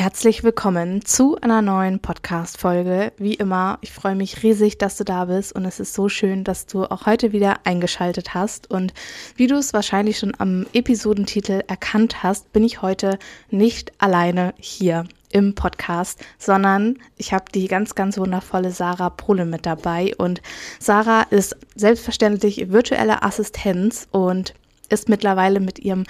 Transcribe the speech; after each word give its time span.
Herzlich 0.00 0.42
willkommen 0.42 1.04
zu 1.04 1.36
einer 1.42 1.60
neuen 1.60 2.00
Podcast-Folge. 2.00 3.12
Wie 3.18 3.34
immer, 3.34 3.76
ich 3.82 3.92
freue 3.92 4.14
mich 4.14 4.42
riesig, 4.42 4.78
dass 4.78 4.96
du 4.96 5.04
da 5.04 5.26
bist 5.26 5.54
und 5.54 5.66
es 5.66 5.78
ist 5.78 5.92
so 5.92 6.08
schön, 6.08 6.42
dass 6.42 6.64
du 6.64 6.84
auch 6.84 7.04
heute 7.04 7.32
wieder 7.32 7.66
eingeschaltet 7.66 8.32
hast. 8.32 8.70
Und 8.70 8.94
wie 9.36 9.46
du 9.46 9.56
es 9.56 9.74
wahrscheinlich 9.74 10.18
schon 10.18 10.32
am 10.38 10.64
Episodentitel 10.72 11.62
erkannt 11.68 12.22
hast, 12.22 12.50
bin 12.54 12.64
ich 12.64 12.80
heute 12.80 13.18
nicht 13.50 13.92
alleine 13.98 14.54
hier 14.56 15.04
im 15.32 15.54
Podcast, 15.54 16.24
sondern 16.38 16.96
ich 17.18 17.34
habe 17.34 17.52
die 17.54 17.68
ganz, 17.68 17.94
ganz 17.94 18.16
wundervolle 18.16 18.70
Sarah 18.70 19.10
Prohle 19.10 19.44
mit 19.44 19.66
dabei. 19.66 20.14
Und 20.16 20.40
Sarah 20.78 21.24
ist 21.24 21.58
selbstverständlich 21.74 22.70
virtuelle 22.70 23.22
Assistenz 23.22 24.08
und 24.12 24.54
ist 24.88 25.10
mittlerweile 25.10 25.60
mit 25.60 25.78
ihrem 25.78 26.04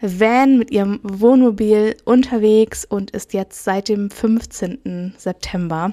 Van, 0.00 0.58
mit 0.58 0.70
ihrem 0.70 1.00
Wohnmobil 1.02 1.96
unterwegs 2.04 2.84
und 2.84 3.10
ist 3.10 3.32
jetzt 3.32 3.64
seit 3.64 3.88
dem 3.88 4.10
15. 4.10 5.14
September 5.16 5.90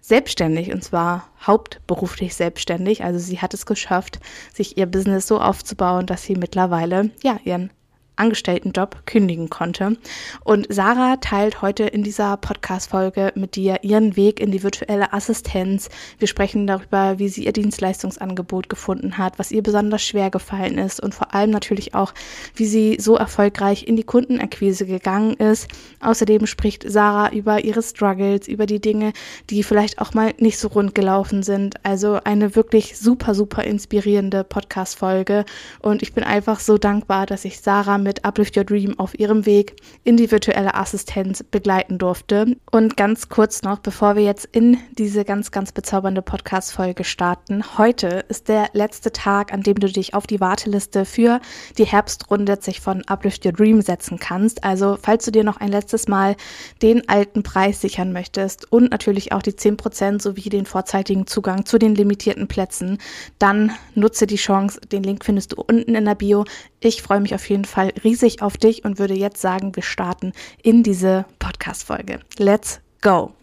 selbstständig 0.00 0.72
und 0.72 0.82
zwar 0.82 1.28
hauptberuflich 1.44 2.34
selbstständig. 2.34 3.04
Also 3.04 3.18
sie 3.18 3.40
hat 3.40 3.54
es 3.54 3.66
geschafft, 3.66 4.20
sich 4.54 4.76
ihr 4.76 4.86
Business 4.86 5.26
so 5.26 5.40
aufzubauen, 5.40 6.06
dass 6.06 6.22
sie 6.22 6.34
mittlerweile 6.34 7.10
ja 7.22 7.38
ihren 7.44 7.70
Angestelltenjob 8.16 9.06
kündigen 9.06 9.50
konnte. 9.50 9.96
Und 10.44 10.66
Sarah 10.68 11.16
teilt 11.16 11.62
heute 11.62 11.84
in 11.84 12.02
dieser 12.02 12.36
Podcast-Folge 12.36 13.32
mit 13.34 13.56
dir 13.56 13.82
ihren 13.82 14.16
Weg 14.16 14.40
in 14.40 14.50
die 14.50 14.62
virtuelle 14.62 15.12
Assistenz. 15.12 15.88
Wir 16.18 16.28
sprechen 16.28 16.66
darüber, 16.66 17.18
wie 17.18 17.28
sie 17.28 17.44
ihr 17.44 17.52
Dienstleistungsangebot 17.52 18.68
gefunden 18.68 19.18
hat, 19.18 19.38
was 19.38 19.52
ihr 19.52 19.62
besonders 19.62 20.02
schwer 20.02 20.30
gefallen 20.30 20.78
ist 20.78 21.00
und 21.00 21.14
vor 21.14 21.34
allem 21.34 21.50
natürlich 21.50 21.94
auch, 21.94 22.12
wie 22.54 22.66
sie 22.66 22.96
so 23.00 23.16
erfolgreich 23.16 23.86
in 23.86 23.96
die 23.96 24.04
Kundenakquise 24.04 24.86
gegangen 24.86 25.34
ist. 25.34 25.68
Außerdem 26.00 26.46
spricht 26.46 26.84
Sarah 26.90 27.30
über 27.32 27.64
ihre 27.64 27.82
Struggles, 27.82 28.48
über 28.48 28.66
die 28.66 28.80
Dinge, 28.80 29.12
die 29.50 29.62
vielleicht 29.62 30.00
auch 30.00 30.14
mal 30.14 30.34
nicht 30.38 30.58
so 30.58 30.68
rund 30.68 30.94
gelaufen 30.94 31.42
sind. 31.42 31.84
Also 31.84 32.18
eine 32.24 32.56
wirklich 32.56 32.98
super, 32.98 33.34
super 33.34 33.64
inspirierende 33.64 34.44
Podcast-Folge. 34.44 35.44
Und 35.80 36.02
ich 36.02 36.12
bin 36.12 36.24
einfach 36.24 36.60
so 36.60 36.78
dankbar, 36.78 37.26
dass 37.26 37.44
ich 37.44 37.60
Sarah 37.60 37.98
mit 38.06 38.24
Uplift 38.24 38.56
Your 38.56 38.64
Dream 38.64 38.98
auf 38.98 39.18
ihrem 39.18 39.44
Weg 39.44 39.74
in 40.04 40.16
die 40.16 40.30
virtuelle 40.30 40.74
Assistenz 40.74 41.42
begleiten 41.42 41.98
durfte. 41.98 42.56
Und 42.70 42.96
ganz 42.96 43.28
kurz 43.28 43.62
noch, 43.62 43.80
bevor 43.80 44.14
wir 44.14 44.22
jetzt 44.22 44.48
in 44.52 44.78
diese 44.96 45.24
ganz, 45.24 45.50
ganz 45.50 45.72
bezaubernde 45.72 46.22
Podcast-Folge 46.22 47.02
starten. 47.02 47.76
Heute 47.76 48.24
ist 48.28 48.48
der 48.48 48.68
letzte 48.72 49.12
Tag, 49.12 49.52
an 49.52 49.62
dem 49.62 49.74
du 49.74 49.88
dich 49.88 50.14
auf 50.14 50.26
die 50.26 50.40
Warteliste 50.40 51.04
für 51.04 51.40
die 51.76 51.84
Herbstrunde 51.84 52.58
sich 52.60 52.80
von 52.80 53.02
Uplift 53.08 53.44
Your 53.44 53.52
Dream 53.52 53.82
setzen 53.82 54.18
kannst. 54.20 54.62
Also, 54.62 54.96
falls 55.02 55.24
du 55.24 55.32
dir 55.32 55.42
noch 55.42 55.56
ein 55.56 55.68
letztes 55.68 56.06
Mal 56.06 56.36
den 56.82 57.08
alten 57.08 57.42
Preis 57.42 57.80
sichern 57.80 58.12
möchtest 58.12 58.70
und 58.70 58.90
natürlich 58.92 59.32
auch 59.32 59.42
die 59.42 59.52
10% 59.52 60.22
sowie 60.22 60.48
den 60.48 60.64
vorzeitigen 60.64 61.26
Zugang 61.26 61.66
zu 61.66 61.78
den 61.78 61.96
limitierten 61.96 62.46
Plätzen, 62.46 62.98
dann 63.40 63.72
nutze 63.96 64.28
die 64.28 64.36
Chance. 64.36 64.80
Den 64.80 65.02
Link 65.02 65.24
findest 65.24 65.52
du 65.52 65.56
unten 65.66 65.96
in 65.96 66.04
der 66.04 66.14
Bio. 66.14 66.44
Ich 66.78 67.02
freue 67.02 67.20
mich 67.20 67.34
auf 67.34 67.48
jeden 67.50 67.64
Fall 67.64 67.92
riesig 68.02 68.42
auf 68.42 68.56
dich 68.56 68.84
und 68.84 68.98
würde 68.98 69.14
jetzt 69.14 69.40
sagen, 69.40 69.74
wir 69.74 69.82
starten 69.82 70.32
in 70.62 70.82
diese 70.82 71.24
Podcast-Folge. 71.38 72.20
Let's 72.38 72.80
go! 73.02 73.35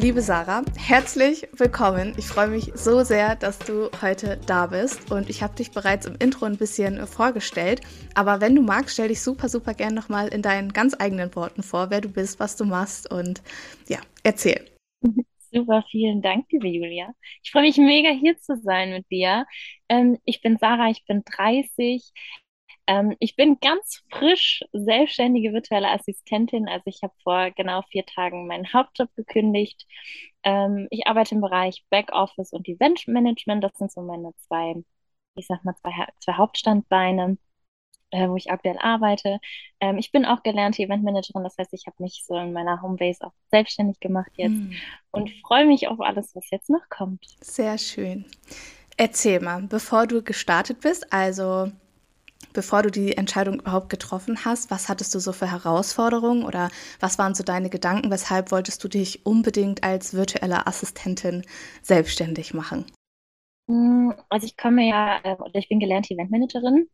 Liebe 0.00 0.22
Sarah, 0.22 0.62
herzlich 0.78 1.46
willkommen. 1.52 2.14
Ich 2.16 2.24
freue 2.24 2.48
mich 2.48 2.72
so 2.74 3.04
sehr, 3.04 3.36
dass 3.36 3.58
du 3.58 3.90
heute 4.00 4.40
da 4.46 4.66
bist 4.66 5.12
und 5.12 5.28
ich 5.28 5.42
habe 5.42 5.54
dich 5.54 5.72
bereits 5.72 6.06
im 6.06 6.14
Intro 6.18 6.46
ein 6.46 6.56
bisschen 6.56 7.06
vorgestellt. 7.06 7.82
Aber 8.14 8.40
wenn 8.40 8.54
du 8.54 8.62
magst, 8.62 8.94
stell 8.94 9.08
dich 9.08 9.20
super, 9.20 9.50
super 9.50 9.74
gern 9.74 9.92
nochmal 9.92 10.28
in 10.28 10.40
deinen 10.40 10.72
ganz 10.72 10.96
eigenen 10.98 11.36
Worten 11.36 11.62
vor, 11.62 11.90
wer 11.90 12.00
du 12.00 12.08
bist, 12.08 12.40
was 12.40 12.56
du 12.56 12.64
machst 12.64 13.12
und 13.12 13.42
ja, 13.88 13.98
erzähl. 14.22 14.64
Super, 15.52 15.84
vielen 15.90 16.22
Dank, 16.22 16.46
liebe 16.50 16.68
Julia. 16.68 17.12
Ich 17.42 17.50
freue 17.50 17.64
mich 17.64 17.76
mega 17.76 18.08
hier 18.08 18.38
zu 18.38 18.56
sein 18.56 18.92
mit 18.92 19.10
dir. 19.10 19.44
Ähm, 19.90 20.16
ich 20.24 20.40
bin 20.40 20.56
Sarah, 20.56 20.88
ich 20.88 21.04
bin 21.04 21.24
30. 21.24 22.10
Ähm, 22.90 23.16
ich 23.20 23.36
bin 23.36 23.58
ganz 23.60 24.02
frisch 24.10 24.64
selbstständige 24.72 25.52
virtuelle 25.52 25.90
Assistentin. 25.92 26.68
Also 26.68 26.84
ich 26.86 27.00
habe 27.04 27.14
vor 27.22 27.52
genau 27.52 27.82
vier 27.90 28.04
Tagen 28.04 28.48
meinen 28.48 28.72
Hauptjob 28.72 29.14
gekündigt. 29.16 29.86
Ähm, 30.42 30.88
ich 30.90 31.06
arbeite 31.06 31.36
im 31.36 31.40
Bereich 31.40 31.84
Backoffice 31.90 32.52
und 32.52 32.68
Eventmanagement. 32.68 33.62
Das 33.62 33.74
sind 33.78 33.92
so 33.92 34.02
meine 34.02 34.32
zwei, 34.48 34.74
ich 35.36 35.46
sag 35.46 35.64
mal, 35.64 35.76
zwei, 35.76 35.92
zwei 36.20 36.32
Hauptstandbeine 36.34 37.38
äh, 38.10 38.28
wo 38.28 38.36
ich 38.36 38.50
aktuell 38.50 38.78
arbeite. 38.78 39.38
Ähm, 39.80 39.98
ich 39.98 40.12
bin 40.12 40.24
auch 40.24 40.42
gelernte 40.42 40.82
Eventmanagerin, 40.82 41.44
das 41.44 41.56
heißt, 41.58 41.72
ich 41.74 41.86
habe 41.86 42.02
mich 42.02 42.24
so 42.26 42.36
in 42.36 42.52
meiner 42.52 42.82
Homebase 42.82 43.24
auch 43.24 43.32
selbstständig 43.52 44.00
gemacht 44.00 44.32
jetzt 44.36 44.52
Hm, 44.52 44.72
und 45.12 45.30
freue 45.46 45.66
mich 45.66 45.88
auf 45.88 46.00
alles, 46.00 46.34
was 46.34 46.50
jetzt 46.50 46.70
noch 46.70 46.88
kommt. 46.88 47.24
Sehr 47.40 47.78
schön. 47.78 48.24
Erzähl 48.96 49.40
mal, 49.40 49.62
bevor 49.62 50.08
du 50.08 50.22
gestartet 50.22 50.80
bist, 50.80 51.12
also 51.12 51.70
bevor 52.52 52.82
du 52.82 52.90
die 52.90 53.16
Entscheidung 53.16 53.60
überhaupt 53.60 53.88
getroffen 53.90 54.44
hast, 54.44 54.70
was 54.70 54.88
hattest 54.88 55.14
du 55.14 55.18
so 55.20 55.32
für 55.32 55.50
Herausforderungen 55.50 56.44
oder 56.44 56.70
was 57.00 57.18
waren 57.18 57.34
so 57.34 57.42
deine 57.44 57.70
Gedanken? 57.70 58.10
Weshalb 58.10 58.50
wolltest 58.52 58.82
du 58.84 58.88
dich 58.88 59.26
unbedingt 59.26 59.84
als 59.84 60.14
virtuelle 60.14 60.66
Assistentin 60.66 61.42
selbstständig 61.82 62.54
machen? 62.54 62.84
Mm, 63.66 64.12
Also 64.28 64.46
ich 64.46 64.56
komme 64.56 64.88
ja, 64.88 65.18
äh, 65.24 65.36
ich 65.54 65.68
bin 65.68 65.80
gelernte 65.80 66.14
Eventmanagerin. 66.14 66.88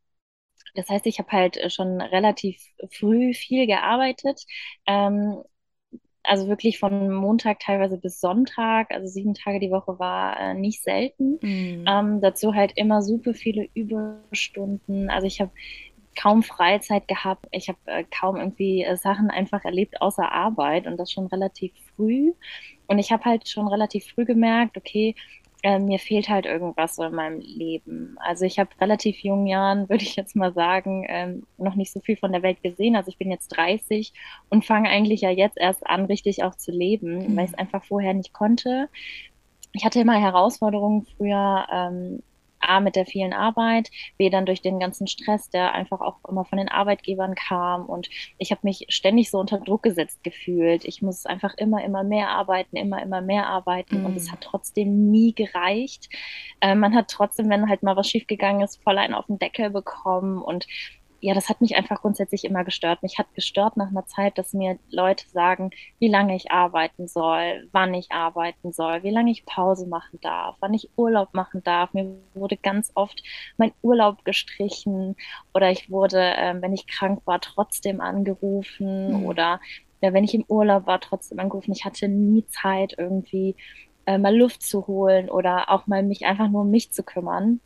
Das 0.75 0.89
heißt, 0.89 1.07
ich 1.07 1.19
habe 1.21 1.33
halt 1.33 1.73
schon 1.73 2.01
relativ 2.03 2.61
früh 2.93 3.35
viel 3.35 3.67
gearbeitet. 3.67 4.43
Ähm, 4.87 5.43
also 6.27 6.49
wirklich 6.49 6.79
von 6.79 7.13
Montag 7.13 7.61
teilweise 7.61 7.99
bis 7.99 8.21
Sonntag, 8.21 8.91
also 8.91 9.07
sieben 9.07 9.35
Tage 9.35 9.61
die 9.61 9.71
Woche 9.71 9.99
war 9.99 10.39
äh, 10.39 10.55
nicht 10.55 10.83
selten. 10.83 11.39
Hm, 11.41 11.85
Ähm, 11.87 12.21
dazu 12.21 12.55
halt 12.55 12.73
immer 12.77 13.03
super 13.03 13.35
viele 13.35 13.69
Überstunden. 13.75 15.11
Also 15.11 15.27
ich 15.27 15.41
habe 15.41 15.51
kaum 16.17 16.43
Freizeit 16.43 17.07
gehabt. 17.09 17.47
Ich 17.53 17.69
habe 17.69 17.79
äh, 17.87 18.05
kaum 18.05 18.37
irgendwie 18.37 18.83
äh, 18.83 18.97
Sachen 18.97 19.31
einfach 19.31 19.65
erlebt 19.65 20.01
außer 20.01 20.33
Arbeit 20.33 20.87
und 20.87 20.97
das 20.97 21.13
schon 21.13 21.27
relativ 21.27 21.73
früh. 21.95 22.33
Und 22.87 22.99
ich 22.99 23.13
habe 23.13 23.25
halt 23.25 23.49
schon 23.49 23.69
relativ 23.69 24.07
früh 24.07 24.25
gemerkt, 24.25 24.77
okay, 24.77 25.15
äh, 25.63 25.79
mir 25.79 25.99
fehlt 25.99 26.29
halt 26.29 26.47
irgendwas 26.47 26.97
so 26.97 27.05
in 27.05 27.15
meinem 27.15 27.41
Leben. 27.41 28.17
Also 28.21 28.45
ich 28.45 28.59
habe 28.59 28.71
relativ 28.81 29.19
jungen 29.21 29.47
Jahren, 29.47 29.89
würde 29.89 30.05
ich 30.05 30.17
jetzt 30.17 30.37
mal 30.37 30.53
sagen, 30.53 31.07
ähm, 31.09 31.47
noch 31.59 31.75
nicht 31.75 31.93
so 31.93 32.01
viel 32.01 32.17
von 32.17 32.33
der 32.33 32.43
Welt 32.43 32.63
gesehen. 32.63 32.97
Also 32.97 33.09
ich 33.09 33.19
bin 33.19 33.31
jetzt 33.31 33.49
30 33.49 34.13
und 34.49 34.65
fange 34.65 34.89
eigentlich 34.89 35.23
ja 35.23 35.31
jetzt 35.31 35.59
erst 35.59 35.87
an, 35.87 36.05
richtig 36.05 36.45
auch 36.45 36.55
zu 36.55 36.73
leben, 36.73 37.37
weil 37.37 37.47
ich 37.47 37.53
es 37.53 37.59
einfach 37.59 37.85
vorher 37.85 38.15
nicht 38.15 38.33
konnte. 38.33 38.89
Ich 39.73 39.85
hatte 39.85 40.01
immer 40.01 40.19
Herausforderungen 40.19 41.07
früher, 41.17 41.67
ähm, 41.73 42.23
A, 42.69 42.81
mit 42.81 42.97
der 42.97 43.07
vielen 43.07 43.33
Arbeit, 43.33 43.91
B, 44.19 44.31
dann 44.31 44.47
durch 44.47 44.63
den 44.63 44.79
ganzen 44.79 45.07
Stress, 45.07 45.51
der 45.51 45.75
einfach 45.75 46.01
auch 46.01 46.17
immer 46.29 46.45
von 46.45 46.59
den 46.59 46.69
Arbeitgebern 46.69 47.35
kam. 47.35 47.87
Und 47.87 48.09
ich 48.39 48.51
habe 48.51 48.61
mich 48.65 48.87
ständig 48.89 49.31
so 49.31 49.39
unter 49.39 49.59
Druck 49.59 49.83
gesetzt 49.83 50.23
gefühlt. 50.23 50.85
Ich 50.85 51.03
muss 51.03 51.27
einfach 51.27 51.55
immer, 51.57 51.85
immer 51.85 52.05
mehr 52.05 52.29
arbeiten, 52.31 52.77
immer, 52.77 53.03
immer 53.03 53.21
mehr 53.21 53.47
arbeiten. 53.47 54.05
Und 54.05 54.17
es 54.17 54.27
hm, 54.27 54.33
hat 54.33 54.41
trotzdem 54.43 55.11
nie 55.11 55.35
gereicht. 55.35 56.09
Äh, 56.61 56.75
man 56.75 56.95
hat 56.95 57.09
trotzdem, 57.09 57.49
wenn 57.51 57.69
halt 57.69 57.83
mal 57.83 57.97
was 57.97 58.09
schiefgegangen 58.09 58.63
ist, 58.63 58.83
voll 58.83 58.99
einen 58.99 59.15
auf 59.15 59.27
den 59.27 59.39
Deckel 59.39 59.71
bekommen. 59.71 60.43
Und 60.43 60.67
ja, 61.27 61.35
das 61.35 61.49
hat 61.49 61.61
mich 61.61 61.75
einfach 61.75 62.03
grundsätzlich 62.03 62.45
immer 62.45 62.63
gestört. 62.63 63.03
Mich 63.03 63.19
hat 63.19 63.35
gestört 63.35 63.77
nach 63.77 63.89
einer 63.89 64.07
Zeit, 64.07 64.39
dass 64.39 64.53
mir 64.53 64.79
Leute 64.91 65.29
sagen, 65.29 65.71
wie 65.99 66.07
lange 66.07 66.37
ich 66.37 66.53
arbeiten 66.53 67.09
soll, 67.09 67.69
wann 67.73 67.95
ich 67.95 68.13
arbeiten 68.13 68.73
soll, 68.73 69.03
wie 69.03 69.11
lange 69.11 69.33
ich 69.33 69.45
Pause 69.45 69.89
machen 69.89 70.21
darf, 70.23 70.55
wann 70.61 70.73
ich 70.73 70.89
Urlaub 70.95 71.35
machen 71.35 71.65
darf. 71.65 71.93
Mir 71.95 72.17
wurde 72.35 72.57
ganz 72.57 72.93
oft 72.95 73.25
mein 73.57 73.73
Urlaub 73.83 74.25
gestrichen 74.25 75.17
oder 75.53 75.69
ich 75.73 75.91
wurde, 75.91 76.21
ähm, 76.21 76.63
wenn 76.63 76.73
ich 76.73 76.87
krank 76.87 77.23
war, 77.25 77.41
trotzdem 77.41 78.01
angerufen 78.01 79.15
hm, 79.15 79.27
oder 79.27 79.59
ja, 80.03 80.13
wenn 80.13 80.23
ich 80.23 80.35
im 80.35 80.45
Urlaub 80.47 80.87
war, 80.87 81.01
trotzdem 81.01 81.41
angerufen. 81.41 81.73
Ich 81.73 81.85
hatte 81.85 82.07
nie 82.07 82.47
Zeit, 82.47 82.95
irgendwie 82.99 83.57
äh, 84.07 84.17
mal 84.19 84.37
Luft 84.37 84.63
zu 84.63 84.87
holen 84.87 85.29
oder 85.29 85.71
auch 85.71 85.89
mal 85.89 86.05
mich 86.05 86.25
einfach 86.25 86.49
nur 86.49 86.61
um 86.61 86.71
mich 86.71 86.93
zu 86.93 87.03
kümmern. 87.03 87.61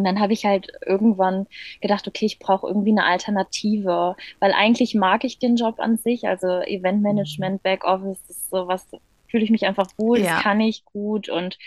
Und 0.00 0.04
dann 0.04 0.18
habe 0.18 0.32
ich 0.32 0.46
halt 0.46 0.72
irgendwann 0.86 1.46
gedacht, 1.82 2.08
okay, 2.08 2.24
ich 2.24 2.38
brauche 2.38 2.66
irgendwie 2.66 2.92
eine 2.92 3.04
Alternative, 3.04 4.16
weil 4.38 4.52
eigentlich 4.52 4.94
mag 4.94 5.24
ich 5.24 5.38
den 5.38 5.56
Job 5.56 5.74
an 5.78 5.98
sich, 5.98 6.26
also 6.26 6.46
Eventmanagement, 6.62 7.62
Backoffice, 7.62 8.22
das 8.26 8.38
ist 8.38 8.48
sowas, 8.48 8.86
fühle 9.28 9.44
ich 9.44 9.50
mich 9.50 9.66
einfach 9.66 9.88
wohl, 9.98 10.20
ja. 10.20 10.36
das 10.36 10.42
kann 10.42 10.58
ich 10.58 10.86
gut 10.86 11.28
und 11.28 11.58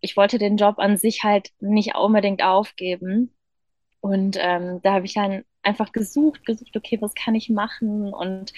ich 0.00 0.16
wollte 0.16 0.38
den 0.38 0.56
Job 0.56 0.78
an 0.78 0.96
sich 0.96 1.24
halt 1.24 1.50
nicht 1.60 1.94
unbedingt 1.94 2.42
aufgeben. 2.42 3.34
Und 4.00 4.38
ähm, 4.40 4.80
da 4.82 4.94
habe 4.94 5.04
ich 5.04 5.12
dann 5.12 5.44
einfach 5.64 5.92
gesucht, 5.92 6.44
gesucht, 6.44 6.76
okay, 6.76 6.98
was 7.00 7.14
kann 7.14 7.34
ich 7.34 7.48
machen? 7.48 8.12
Und 8.12 8.52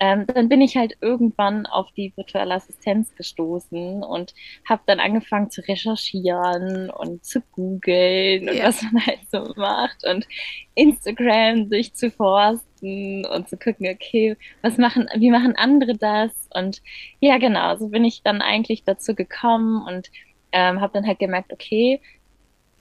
ähm, 0.00 0.26
dann 0.26 0.48
bin 0.48 0.60
ich 0.60 0.76
halt 0.76 0.96
irgendwann 1.00 1.66
auf 1.66 1.90
die 1.92 2.12
virtuelle 2.16 2.54
Assistenz 2.54 3.14
gestoßen 3.14 4.02
und 4.02 4.34
habe 4.68 4.82
dann 4.86 5.00
angefangen 5.00 5.50
zu 5.50 5.60
recherchieren 5.66 6.90
und 6.90 7.24
zu 7.24 7.40
googeln 7.52 8.48
und 8.48 8.56
ja. 8.56 8.64
was 8.64 8.82
man 8.82 9.06
halt 9.06 9.20
so 9.30 9.52
macht 9.56 10.04
und 10.06 10.26
Instagram 10.74 11.70
durchzuforsten 11.70 13.24
und 13.24 13.48
zu 13.48 13.56
gucken, 13.56 13.88
okay, 13.88 14.36
was 14.62 14.78
machen, 14.78 15.08
wie 15.16 15.30
machen 15.30 15.54
andere 15.56 15.96
das? 15.96 16.32
Und 16.52 16.82
ja, 17.20 17.38
genau, 17.38 17.76
so 17.76 17.88
bin 17.88 18.04
ich 18.04 18.22
dann 18.22 18.42
eigentlich 18.42 18.84
dazu 18.84 19.14
gekommen 19.14 19.82
und 19.86 20.10
ähm, 20.52 20.80
habe 20.80 20.92
dann 20.92 21.06
halt 21.06 21.18
gemerkt, 21.18 21.52
okay, 21.52 22.00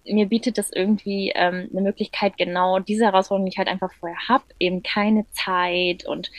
mir 0.05 0.27
bietet 0.27 0.57
das 0.57 0.71
irgendwie 0.71 1.31
ähm, 1.35 1.69
eine 1.71 1.81
Möglichkeit, 1.81 2.37
genau 2.37 2.79
diese 2.79 3.05
Herausforderung, 3.05 3.45
die 3.45 3.53
ich 3.53 3.57
halt 3.57 3.67
einfach 3.67 3.93
vorher 3.93 4.17
habe, 4.27 4.43
eben 4.59 4.83
keine 4.83 5.25
Zeit 5.31 6.05
und 6.05 6.31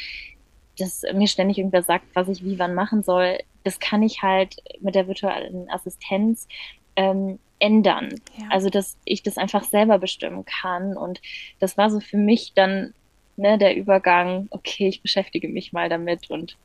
dass 0.78 1.02
mir 1.14 1.28
ständig 1.28 1.58
irgendwer 1.58 1.82
sagt, 1.82 2.04
was 2.14 2.28
ich 2.28 2.44
wie 2.44 2.58
wann 2.58 2.74
machen 2.74 3.02
soll, 3.02 3.38
das 3.62 3.78
kann 3.78 4.02
ich 4.02 4.22
halt 4.22 4.56
mit 4.80 4.94
der 4.94 5.06
virtuellen 5.06 5.70
Assistenz 5.70 6.48
ähm, 6.96 7.38
ändern. 7.58 8.10
Ja. 8.38 8.48
Also 8.50 8.70
dass 8.70 8.96
ich 9.04 9.22
das 9.22 9.38
einfach 9.38 9.64
selber 9.64 9.98
bestimmen 9.98 10.44
kann. 10.44 10.96
Und 10.96 11.20
das 11.60 11.78
war 11.78 11.90
so 11.90 12.00
für 12.00 12.16
mich 12.16 12.52
dann 12.54 12.92
ne, 13.36 13.56
der 13.58 13.76
Übergang, 13.76 14.48
okay, 14.50 14.88
ich 14.88 15.02
beschäftige 15.02 15.48
mich 15.48 15.72
mal 15.72 15.88
damit 15.88 16.30
und 16.30 16.56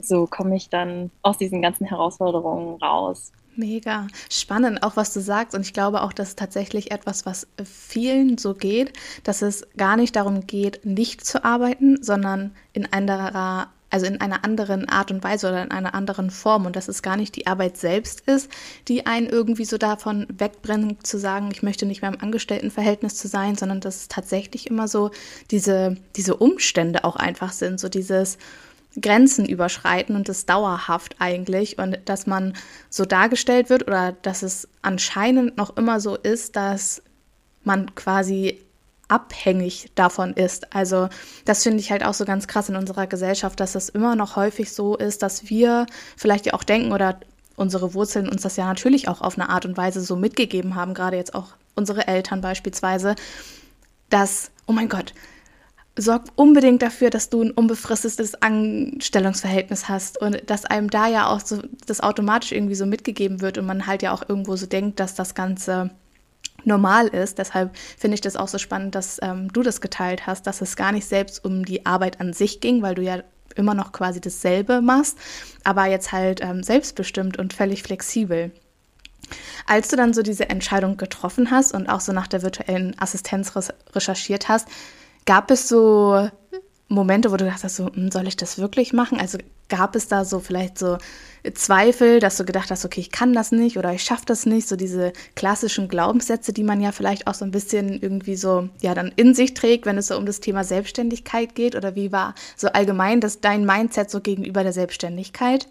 so 0.00 0.26
komme 0.26 0.56
ich 0.56 0.68
dann 0.68 1.10
aus 1.22 1.38
diesen 1.38 1.62
ganzen 1.62 1.86
Herausforderungen 1.86 2.80
raus. 2.80 3.32
Mega 3.58 4.06
spannend, 4.30 4.84
auch 4.84 4.96
was 4.96 5.12
du 5.12 5.20
sagst. 5.20 5.54
Und 5.54 5.62
ich 5.62 5.72
glaube 5.72 6.02
auch, 6.02 6.12
dass 6.12 6.36
tatsächlich 6.36 6.92
etwas, 6.92 7.26
was 7.26 7.48
vielen 7.64 8.38
so 8.38 8.54
geht, 8.54 8.92
dass 9.24 9.42
es 9.42 9.66
gar 9.76 9.96
nicht 9.96 10.14
darum 10.14 10.46
geht, 10.46 10.86
nicht 10.86 11.26
zu 11.26 11.44
arbeiten, 11.44 12.00
sondern 12.00 12.54
in 12.72 12.90
einer, 12.92 13.68
also 13.90 14.06
in 14.06 14.20
einer 14.20 14.44
anderen 14.44 14.88
Art 14.88 15.10
und 15.10 15.24
Weise 15.24 15.48
oder 15.48 15.64
in 15.64 15.72
einer 15.72 15.94
anderen 15.94 16.30
Form. 16.30 16.66
Und 16.66 16.76
dass 16.76 16.86
es 16.86 17.02
gar 17.02 17.16
nicht 17.16 17.34
die 17.34 17.48
Arbeit 17.48 17.76
selbst 17.76 18.20
ist, 18.20 18.48
die 18.86 19.06
einen 19.06 19.26
irgendwie 19.26 19.64
so 19.64 19.76
davon 19.76 20.28
wegbringt, 20.30 21.04
zu 21.04 21.18
sagen, 21.18 21.50
ich 21.50 21.64
möchte 21.64 21.84
nicht 21.84 22.00
mehr 22.00 22.12
im 22.12 22.20
Angestelltenverhältnis 22.20 23.16
zu 23.16 23.26
sein, 23.26 23.56
sondern 23.56 23.80
dass 23.80 23.96
es 23.96 24.08
tatsächlich 24.08 24.68
immer 24.68 24.86
so 24.86 25.10
diese, 25.50 25.96
diese 26.14 26.36
Umstände 26.36 27.02
auch 27.02 27.16
einfach 27.16 27.50
sind. 27.50 27.80
So 27.80 27.88
dieses, 27.88 28.38
Grenzen 29.00 29.46
überschreiten 29.46 30.16
und 30.16 30.28
das 30.28 30.46
dauerhaft 30.46 31.16
eigentlich 31.18 31.78
und 31.78 31.98
dass 32.04 32.26
man 32.26 32.54
so 32.90 33.04
dargestellt 33.04 33.70
wird 33.70 33.86
oder 33.86 34.12
dass 34.22 34.42
es 34.42 34.68
anscheinend 34.82 35.56
noch 35.56 35.76
immer 35.76 36.00
so 36.00 36.16
ist, 36.16 36.56
dass 36.56 37.02
man 37.64 37.94
quasi 37.94 38.60
abhängig 39.08 39.90
davon 39.94 40.34
ist. 40.34 40.74
Also 40.74 41.08
das 41.44 41.62
finde 41.62 41.80
ich 41.80 41.90
halt 41.90 42.04
auch 42.04 42.14
so 42.14 42.24
ganz 42.24 42.46
krass 42.46 42.68
in 42.68 42.76
unserer 42.76 43.06
Gesellschaft, 43.06 43.58
dass 43.58 43.72
das 43.72 43.88
immer 43.88 44.16
noch 44.16 44.36
häufig 44.36 44.72
so 44.72 44.96
ist, 44.96 45.22
dass 45.22 45.48
wir 45.48 45.86
vielleicht 46.16 46.46
ja 46.46 46.54
auch 46.54 46.64
denken 46.64 46.92
oder 46.92 47.18
unsere 47.56 47.94
Wurzeln 47.94 48.28
uns 48.28 48.42
das 48.42 48.56
ja 48.56 48.66
natürlich 48.66 49.08
auch 49.08 49.20
auf 49.20 49.38
eine 49.38 49.48
Art 49.48 49.66
und 49.66 49.76
Weise 49.76 50.00
so 50.00 50.14
mitgegeben 50.14 50.74
haben, 50.74 50.94
gerade 50.94 51.16
jetzt 51.16 51.34
auch 51.34 51.48
unsere 51.74 52.06
Eltern 52.06 52.40
beispielsweise, 52.40 53.16
dass, 54.10 54.50
oh 54.66 54.72
mein 54.72 54.88
Gott, 54.88 55.14
sorg 55.98 56.24
unbedingt 56.36 56.80
dafür, 56.80 57.10
dass 57.10 57.28
du 57.28 57.42
ein 57.42 57.50
unbefristetes 57.50 58.40
Anstellungsverhältnis 58.40 59.88
hast 59.88 60.20
und 60.20 60.48
dass 60.48 60.64
einem 60.64 60.88
da 60.88 61.08
ja 61.08 61.26
auch 61.28 61.40
so 61.40 61.60
das 61.86 62.00
automatisch 62.00 62.52
irgendwie 62.52 62.76
so 62.76 62.86
mitgegeben 62.86 63.40
wird 63.40 63.58
und 63.58 63.66
man 63.66 63.86
halt 63.86 64.02
ja 64.02 64.12
auch 64.12 64.26
irgendwo 64.28 64.56
so 64.56 64.66
denkt, 64.66 65.00
dass 65.00 65.14
das 65.14 65.34
Ganze 65.34 65.90
normal 66.64 67.08
ist. 67.08 67.38
Deshalb 67.38 67.76
finde 67.96 68.14
ich 68.14 68.20
das 68.20 68.36
auch 68.36 68.48
so 68.48 68.58
spannend, 68.58 68.94
dass 68.94 69.18
ähm, 69.22 69.52
du 69.52 69.62
das 69.62 69.80
geteilt 69.80 70.26
hast, 70.26 70.46
dass 70.46 70.60
es 70.60 70.76
gar 70.76 70.92
nicht 70.92 71.06
selbst 71.06 71.44
um 71.44 71.64
die 71.64 71.84
Arbeit 71.84 72.20
an 72.20 72.32
sich 72.32 72.60
ging, 72.60 72.82
weil 72.82 72.94
du 72.94 73.02
ja 73.02 73.22
immer 73.56 73.74
noch 73.74 73.92
quasi 73.92 74.20
dasselbe 74.20 74.80
machst, 74.80 75.18
aber 75.64 75.86
jetzt 75.86 76.12
halt 76.12 76.40
ähm, 76.42 76.62
selbstbestimmt 76.62 77.38
und 77.38 77.52
völlig 77.52 77.82
flexibel. 77.82 78.52
Als 79.66 79.88
du 79.88 79.96
dann 79.96 80.14
so 80.14 80.22
diese 80.22 80.48
Entscheidung 80.48 80.96
getroffen 80.96 81.50
hast 81.50 81.74
und 81.74 81.88
auch 81.88 82.00
so 82.00 82.12
nach 82.12 82.28
der 82.28 82.42
virtuellen 82.42 82.98
Assistenz 82.98 83.52
recherchiert 83.94 84.48
hast, 84.48 84.68
Gab 85.28 85.50
es 85.50 85.68
so 85.68 86.30
Momente, 86.88 87.30
wo 87.30 87.36
du 87.36 87.44
dachtest, 87.44 87.76
so, 87.76 87.92
hm, 87.92 88.10
soll 88.10 88.26
ich 88.26 88.36
das 88.38 88.56
wirklich 88.56 88.94
machen? 88.94 89.20
Also 89.20 89.36
gab 89.68 89.94
es 89.94 90.08
da 90.08 90.24
so 90.24 90.40
vielleicht 90.40 90.78
so 90.78 90.96
Zweifel, 91.52 92.18
dass 92.18 92.38
du 92.38 92.46
gedacht 92.46 92.70
hast, 92.70 92.86
okay, 92.86 93.00
ich 93.00 93.10
kann 93.10 93.34
das 93.34 93.52
nicht 93.52 93.76
oder 93.76 93.92
ich 93.92 94.02
schaffe 94.02 94.24
das 94.24 94.46
nicht, 94.46 94.66
so 94.66 94.74
diese 94.74 95.12
klassischen 95.36 95.88
Glaubenssätze, 95.88 96.54
die 96.54 96.62
man 96.62 96.80
ja 96.80 96.92
vielleicht 96.92 97.26
auch 97.26 97.34
so 97.34 97.44
ein 97.44 97.50
bisschen 97.50 98.00
irgendwie 98.00 98.36
so 98.36 98.70
ja 98.80 98.94
dann 98.94 99.12
in 99.16 99.34
sich 99.34 99.52
trägt, 99.52 99.84
wenn 99.84 99.98
es 99.98 100.06
so 100.06 100.16
um 100.16 100.24
das 100.24 100.40
Thema 100.40 100.64
Selbstständigkeit 100.64 101.54
geht 101.54 101.76
oder 101.76 101.94
wie 101.94 102.10
war 102.10 102.34
so 102.56 102.68
allgemein 102.68 103.20
das 103.20 103.42
dein 103.42 103.66
Mindset 103.66 104.10
so 104.10 104.22
gegenüber 104.22 104.62
der 104.62 104.72
Selbstständigkeit? 104.72 105.68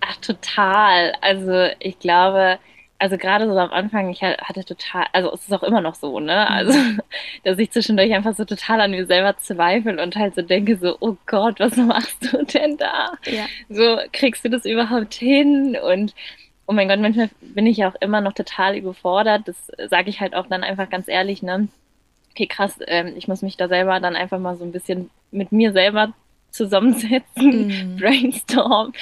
Ach, 0.00 0.16
total. 0.22 1.12
Also 1.20 1.68
ich 1.78 1.98
glaube, 1.98 2.58
also 3.02 3.18
gerade 3.18 3.46
so 3.46 3.58
am 3.58 3.72
Anfang, 3.72 4.10
ich 4.10 4.22
hatte 4.22 4.64
total, 4.64 5.06
also 5.12 5.32
es 5.32 5.42
ist 5.42 5.52
auch 5.52 5.64
immer 5.64 5.80
noch 5.80 5.96
so, 5.96 6.20
ne? 6.20 6.46
Mhm. 6.48 6.54
Also, 6.54 6.78
dass 7.42 7.58
ich 7.58 7.72
zwischendurch 7.72 8.14
einfach 8.14 8.36
so 8.36 8.44
total 8.44 8.80
an 8.80 8.92
mir 8.92 9.06
selber 9.06 9.36
zweifle 9.38 10.00
und 10.00 10.14
halt 10.14 10.36
so 10.36 10.42
denke, 10.42 10.76
so, 10.76 10.96
oh 11.00 11.16
Gott, 11.26 11.58
was 11.58 11.76
machst 11.76 12.32
du 12.32 12.44
denn 12.44 12.76
da? 12.76 13.14
Ja. 13.26 13.46
So, 13.68 13.98
kriegst 14.12 14.44
du 14.44 14.50
das 14.50 14.64
überhaupt 14.64 15.14
hin? 15.14 15.76
Und 15.76 16.14
oh 16.68 16.72
mein 16.72 16.86
Gott, 16.86 17.00
manchmal 17.00 17.28
bin 17.40 17.66
ich 17.66 17.78
ja 17.78 17.88
auch 17.88 17.96
immer 18.00 18.20
noch 18.20 18.34
total 18.34 18.76
überfordert. 18.76 19.48
Das 19.48 19.56
sage 19.90 20.08
ich 20.08 20.20
halt 20.20 20.36
auch 20.36 20.46
dann 20.46 20.62
einfach 20.62 20.88
ganz 20.88 21.08
ehrlich, 21.08 21.42
ne? 21.42 21.66
Okay, 22.30 22.46
krass, 22.46 22.78
ähm, 22.86 23.14
ich 23.16 23.26
muss 23.26 23.42
mich 23.42 23.56
da 23.56 23.66
selber 23.66 23.98
dann 23.98 24.14
einfach 24.14 24.38
mal 24.38 24.54
so 24.54 24.64
ein 24.64 24.70
bisschen 24.70 25.10
mit 25.32 25.50
mir 25.50 25.72
selber 25.72 26.12
zusammensetzen, 26.52 27.94
mm. 27.94 27.96
brainstorm. 28.00 28.92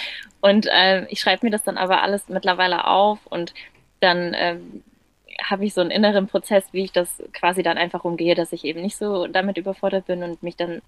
Und 0.40 0.66
äh, 0.72 1.04
ich 1.10 1.20
schreibe 1.20 1.44
mir 1.44 1.50
das 1.50 1.64
dann 1.64 1.76
aber 1.76 2.02
alles 2.02 2.30
mittlerweile 2.30 2.86
auf 2.86 3.18
und 3.26 3.52
dann 4.00 4.34
ähm, 4.36 4.82
habe 5.42 5.64
ich 5.64 5.74
so 5.74 5.80
einen 5.80 5.90
inneren 5.90 6.26
Prozess, 6.26 6.64
wie 6.72 6.84
ich 6.84 6.92
das 6.92 7.22
quasi 7.32 7.62
dann 7.62 7.78
einfach 7.78 8.04
umgehe, 8.04 8.34
dass 8.34 8.52
ich 8.52 8.64
eben 8.64 8.82
nicht 8.82 8.96
so 8.96 9.26
damit 9.26 9.58
überfordert 9.58 10.06
bin 10.06 10.22
und 10.22 10.42
mich 10.42 10.56
dann 10.56 10.82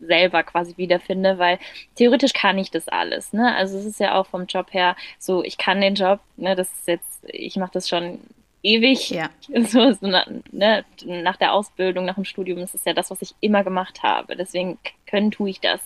selber 0.00 0.42
quasi 0.42 0.76
wiederfinde, 0.76 1.38
weil 1.38 1.58
theoretisch 1.94 2.32
kann 2.32 2.58
ich 2.58 2.70
das 2.70 2.88
alles. 2.88 3.32
Ne? 3.32 3.54
Also 3.54 3.78
es 3.78 3.86
ist 3.86 4.00
ja 4.00 4.14
auch 4.14 4.26
vom 4.26 4.46
Job 4.46 4.72
her 4.72 4.94
so, 5.18 5.42
ich 5.42 5.56
kann 5.58 5.80
den 5.80 5.94
Job, 5.94 6.20
ne, 6.36 6.54
das 6.54 6.70
ist 6.70 6.88
jetzt, 6.88 7.24
ich 7.26 7.56
mache 7.56 7.72
das 7.72 7.88
schon 7.88 8.20
ewig. 8.62 9.10
Ja. 9.10 9.30
So, 9.68 9.92
so 9.92 10.06
ne, 10.06 10.84
nach 11.02 11.36
der 11.36 11.52
Ausbildung, 11.54 12.04
nach 12.04 12.16
dem 12.16 12.24
Studium, 12.24 12.58
das 12.58 12.74
ist 12.74 12.84
ja 12.84 12.92
das, 12.92 13.10
was 13.10 13.22
ich 13.22 13.34
immer 13.40 13.64
gemacht 13.64 14.02
habe. 14.02 14.36
Deswegen 14.36 14.78
können 15.06 15.30
tue 15.30 15.50
ich 15.50 15.60
das. 15.60 15.80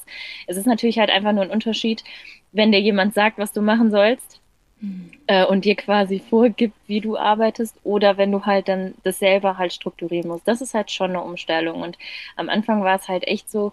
Es 0.47 0.57
ist 0.57 0.67
natürlich 0.67 0.99
halt 0.99 1.11
einfach 1.11 1.33
nur 1.33 1.45
ein 1.45 1.51
Unterschied, 1.51 2.03
wenn 2.53 2.73
dir 2.73 2.81
jemand 2.81 3.15
sagt, 3.15 3.39
was 3.39 3.53
du 3.53 3.63
machen 3.63 3.91
sollst 3.91 4.41
äh, 5.27 5.45
und 5.45 5.65
dir 5.65 5.77
quasi 5.77 6.21
vorgibt, 6.21 6.77
wie 6.87 7.01
du 7.01 7.17
arbeitest, 7.17 7.77
oder 7.85 8.17
wenn 8.17 8.33
du 8.33 8.45
halt 8.47 8.69
dann 8.69 8.95
das 9.05 9.19
selber 9.19 9.59
halt 9.59 9.73
strukturieren 9.73 10.29
musst. 10.29 10.49
Das 10.49 10.61
ist 10.61 10.75
halt 10.75 10.91
schon 10.91 11.11
eine 11.11 11.23
Umstellung. 11.23 11.83
Und 11.83 11.99
am 12.37 12.49
Anfang 12.49 12.83
war 12.83 12.97
es 12.97 13.09
halt 13.09 13.27
echt 13.27 13.51
so, 13.51 13.73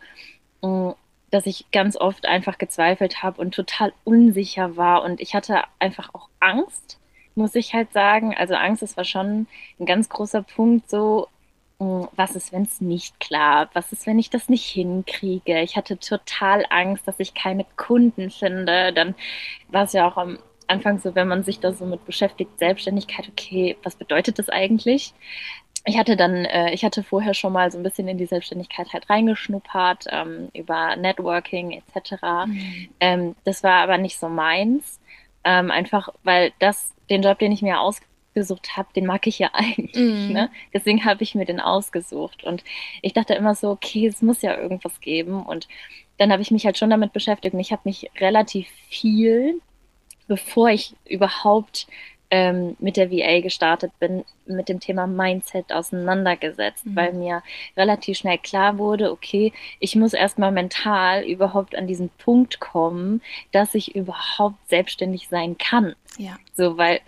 mm, 0.61 0.91
dass 1.31 1.45
ich 1.45 1.71
ganz 1.71 1.97
oft 1.97 2.25
einfach 2.25 2.57
gezweifelt 2.57 3.23
habe 3.23 3.41
und 3.41 3.53
total 3.53 3.93
unsicher 4.03 4.77
war. 4.77 5.03
Und 5.03 5.21
ich 5.21 5.33
hatte 5.35 5.63
einfach 5.79 6.13
auch 6.13 6.29
Angst, 6.39 6.99
muss 7.35 7.55
ich 7.55 7.73
halt 7.73 7.91
sagen. 7.93 8.35
Also 8.35 8.55
Angst, 8.55 8.83
ist 8.83 8.97
war 8.97 9.05
schon 9.05 9.47
ein 9.79 9.85
ganz 9.85 10.09
großer 10.09 10.43
Punkt, 10.43 10.89
so 10.89 11.27
mm, 11.79 12.05
was 12.15 12.35
ist, 12.35 12.51
wenn 12.51 12.63
es 12.63 12.81
nicht 12.81 13.19
klappt? 13.19 13.75
Was 13.75 13.91
ist, 13.93 14.07
wenn 14.07 14.19
ich 14.19 14.29
das 14.29 14.49
nicht 14.49 14.65
hinkriege? 14.65 15.61
Ich 15.61 15.77
hatte 15.77 15.97
total 15.99 16.65
Angst, 16.69 17.07
dass 17.07 17.19
ich 17.19 17.33
keine 17.33 17.65
Kunden 17.77 18.29
finde. 18.31 18.93
Dann 18.93 19.15
war 19.69 19.85
es 19.85 19.93
ja 19.93 20.07
auch 20.07 20.17
am 20.17 20.39
Anfang 20.67 20.99
so, 20.99 21.15
wenn 21.15 21.27
man 21.27 21.43
sich 21.43 21.59
da 21.59 21.71
so 21.71 21.85
mit 21.85 22.05
beschäftigt, 22.05 22.59
Selbstständigkeit, 22.59 23.29
okay, 23.29 23.77
was 23.83 23.95
bedeutet 23.95 24.39
das 24.39 24.49
eigentlich? 24.49 25.13
Ich 25.85 25.97
hatte 25.97 26.17
dann, 26.17 26.43
äh, 26.45 26.73
ich 26.73 26.83
hatte 26.83 27.01
vorher 27.03 27.33
schon 27.33 27.53
mal 27.53 27.71
so 27.71 27.77
ein 27.77 27.83
bisschen 27.83 28.09
in 28.09 28.17
die 28.17 28.25
Selbstständigkeit 28.25 28.91
halt 28.91 29.09
reingeschnuppert, 29.09 30.05
ähm, 30.09 30.49
über 30.53 30.97
Networking 30.97 31.71
etc. 31.71 32.21
Mhm. 32.45 32.89
Ähm, 32.99 33.35
das 33.45 33.63
war 33.63 33.75
aber 33.83 33.97
nicht 33.97 34.19
so 34.19 34.27
meins, 34.27 34.99
ähm, 35.45 35.71
einfach 35.71 36.09
weil 36.23 36.51
das, 36.59 36.93
den 37.09 37.21
Job, 37.21 37.39
den 37.39 37.53
ich 37.53 37.61
mir 37.61 37.79
ausgesucht 37.79 38.75
habe, 38.75 38.89
den 38.95 39.05
mag 39.05 39.25
ich 39.27 39.39
ja 39.39 39.51
eigentlich. 39.53 39.95
Mhm. 39.95 40.33
Ne? 40.33 40.51
Deswegen 40.73 41.05
habe 41.05 41.23
ich 41.23 41.35
mir 41.35 41.45
den 41.45 41.61
ausgesucht. 41.61 42.43
Und 42.43 42.65
ich 43.01 43.13
dachte 43.13 43.33
immer 43.33 43.55
so, 43.55 43.69
okay, 43.69 44.07
es 44.07 44.21
muss 44.21 44.41
ja 44.41 44.57
irgendwas 44.57 44.99
geben. 44.99 45.45
Und 45.45 45.69
dann 46.17 46.33
habe 46.33 46.41
ich 46.41 46.51
mich 46.51 46.65
halt 46.65 46.77
schon 46.77 46.89
damit 46.89 47.13
beschäftigt 47.13 47.53
und 47.53 47.59
ich 47.61 47.71
habe 47.71 47.83
mich 47.85 48.09
relativ 48.19 48.67
viel 48.89 49.61
bevor 50.27 50.69
ich 50.69 50.95
überhaupt 51.05 51.87
ähm, 52.29 52.75
mit 52.79 52.97
der 52.97 53.09
VA 53.11 53.39
gestartet 53.39 53.91
bin, 53.99 54.25
mit 54.45 54.69
dem 54.69 54.79
Thema 54.79 55.07
Mindset 55.07 55.71
auseinandergesetzt, 55.71 56.85
mhm. 56.85 56.95
weil 56.95 57.13
mir 57.13 57.43
relativ 57.75 58.17
schnell 58.17 58.37
klar 58.37 58.77
wurde, 58.77 59.11
okay, 59.11 59.53
ich 59.79 59.95
muss 59.95 60.13
erstmal 60.13 60.51
mental 60.51 61.23
überhaupt 61.23 61.75
an 61.75 61.87
diesen 61.87 62.09
Punkt 62.09 62.59
kommen, 62.59 63.21
dass 63.51 63.75
ich 63.75 63.95
überhaupt 63.95 64.57
selbstständig 64.67 65.29
sein 65.29 65.57
kann. 65.57 65.95
Ja. 66.17 66.37
So, 66.53 66.77
weil 66.77 66.99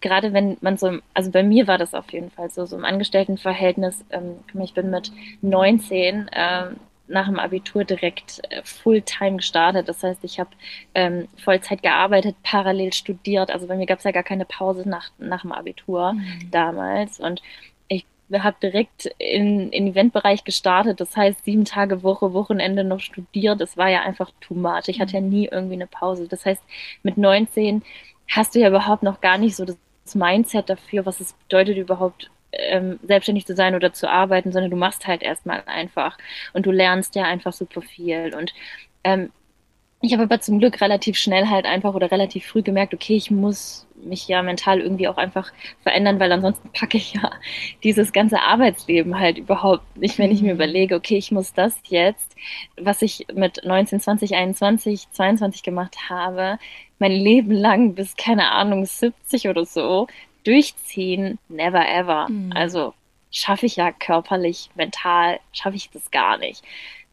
gerade 0.00 0.32
wenn 0.32 0.56
man 0.60 0.76
so, 0.76 0.98
also 1.14 1.30
bei 1.30 1.42
mir 1.42 1.66
war 1.66 1.78
das 1.78 1.94
auf 1.94 2.12
jeden 2.12 2.30
Fall 2.30 2.50
so, 2.50 2.66
so 2.66 2.76
im 2.76 2.84
Angestelltenverhältnis, 2.84 4.04
ähm, 4.10 4.36
ich 4.62 4.74
bin 4.74 4.90
mit 4.90 5.12
19 5.42 6.30
ähm, 6.32 6.76
nach 7.08 7.26
dem 7.26 7.38
Abitur 7.38 7.84
direkt 7.84 8.40
äh, 8.50 8.62
Fulltime 8.62 9.38
gestartet. 9.38 9.88
Das 9.88 10.02
heißt, 10.02 10.22
ich 10.22 10.38
habe 10.38 10.50
ähm, 10.94 11.28
Vollzeit 11.36 11.82
gearbeitet, 11.82 12.36
parallel 12.42 12.92
studiert. 12.92 13.50
Also 13.50 13.66
bei 13.66 13.76
mir 13.76 13.86
gab 13.86 13.98
es 13.98 14.04
ja 14.04 14.10
gar 14.10 14.22
keine 14.22 14.44
Pause 14.44 14.88
nach, 14.88 15.10
nach 15.18 15.42
dem 15.42 15.52
Abitur 15.52 16.12
mhm. 16.12 16.50
damals. 16.50 17.18
Und 17.18 17.42
ich 17.88 18.04
habe 18.32 18.56
direkt 18.62 19.06
in, 19.18 19.70
in 19.70 19.88
Eventbereich 19.88 20.44
gestartet. 20.44 21.00
Das 21.00 21.16
heißt, 21.16 21.44
sieben 21.44 21.64
Tage 21.64 22.02
Woche, 22.02 22.32
Wochenende 22.32 22.84
noch 22.84 23.00
studiert. 23.00 23.60
Das 23.60 23.76
war 23.76 23.88
ja 23.88 24.02
einfach 24.02 24.30
too 24.40 24.54
much. 24.54 24.88
Ich 24.88 25.00
hatte 25.00 25.14
ja 25.14 25.20
mhm. 25.20 25.28
nie 25.30 25.48
irgendwie 25.50 25.74
eine 25.74 25.86
Pause. 25.86 26.28
Das 26.28 26.44
heißt, 26.44 26.62
mit 27.02 27.16
19 27.16 27.82
hast 28.28 28.54
du 28.54 28.60
ja 28.60 28.68
überhaupt 28.68 29.02
noch 29.02 29.20
gar 29.20 29.38
nicht 29.38 29.56
so 29.56 29.64
das 29.64 29.78
Mindset 30.14 30.68
dafür, 30.68 31.06
was 31.06 31.20
es 31.20 31.32
bedeutet 31.32 31.76
überhaupt 31.76 32.30
ähm, 32.52 32.98
selbstständig 33.02 33.46
zu 33.46 33.54
sein 33.54 33.74
oder 33.74 33.92
zu 33.92 34.08
arbeiten, 34.08 34.52
sondern 34.52 34.70
du 34.70 34.76
machst 34.76 35.06
halt 35.06 35.22
erstmal 35.22 35.62
einfach 35.66 36.18
und 36.52 36.66
du 36.66 36.70
lernst 36.70 37.14
ja 37.14 37.24
einfach 37.24 37.52
super 37.52 37.82
viel. 37.82 38.34
Und 38.34 38.54
ähm, 39.04 39.30
ich 40.00 40.12
habe 40.12 40.22
aber 40.24 40.40
zum 40.40 40.60
Glück 40.60 40.80
relativ 40.80 41.16
schnell 41.16 41.48
halt 41.48 41.66
einfach 41.66 41.94
oder 41.94 42.10
relativ 42.12 42.46
früh 42.46 42.62
gemerkt, 42.62 42.94
okay, 42.94 43.16
ich 43.16 43.32
muss 43.32 43.86
mich 43.96 44.28
ja 44.28 44.42
mental 44.42 44.78
irgendwie 44.80 45.08
auch 45.08 45.16
einfach 45.16 45.52
verändern, 45.82 46.20
weil 46.20 46.30
ansonsten 46.30 46.70
packe 46.72 46.96
ich 46.98 47.14
ja 47.14 47.32
dieses 47.82 48.12
ganze 48.12 48.40
Arbeitsleben 48.40 49.18
halt 49.18 49.38
überhaupt 49.38 49.96
nicht, 49.96 50.18
wenn 50.18 50.30
ich 50.30 50.40
mir 50.40 50.54
mhm. 50.54 50.60
überlege, 50.60 50.94
okay, 50.94 51.16
ich 51.16 51.32
muss 51.32 51.52
das 51.52 51.74
jetzt, 51.88 52.36
was 52.80 53.02
ich 53.02 53.26
mit 53.34 53.64
19, 53.64 53.98
20, 54.00 54.34
21, 54.36 55.10
22 55.10 55.64
gemacht 55.64 55.96
habe, 56.08 56.58
mein 57.00 57.12
Leben 57.12 57.52
lang 57.52 57.94
bis, 57.94 58.16
keine 58.16 58.52
Ahnung, 58.52 58.84
70 58.84 59.48
oder 59.48 59.64
so, 59.64 60.06
durchziehen, 60.48 61.38
never 61.48 61.86
ever. 61.86 62.28
Mhm. 62.28 62.52
Also 62.54 62.94
schaffe 63.30 63.66
ich 63.66 63.76
ja 63.76 63.92
körperlich, 63.92 64.70
mental, 64.74 65.38
schaffe 65.52 65.76
ich 65.76 65.90
das 65.90 66.10
gar 66.10 66.38
nicht. 66.38 66.62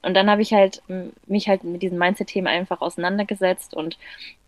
Und 0.02 0.14
dann 0.14 0.30
habe 0.30 0.42
ich 0.42 0.54
halt 0.54 0.82
mich 1.26 1.50
halt 1.50 1.64
mit 1.64 1.82
diesem 1.82 1.98
Mindset-Thema 1.98 2.50
einfach 2.50 2.82
auseinandergesetzt 2.82 3.74
und 3.74 3.98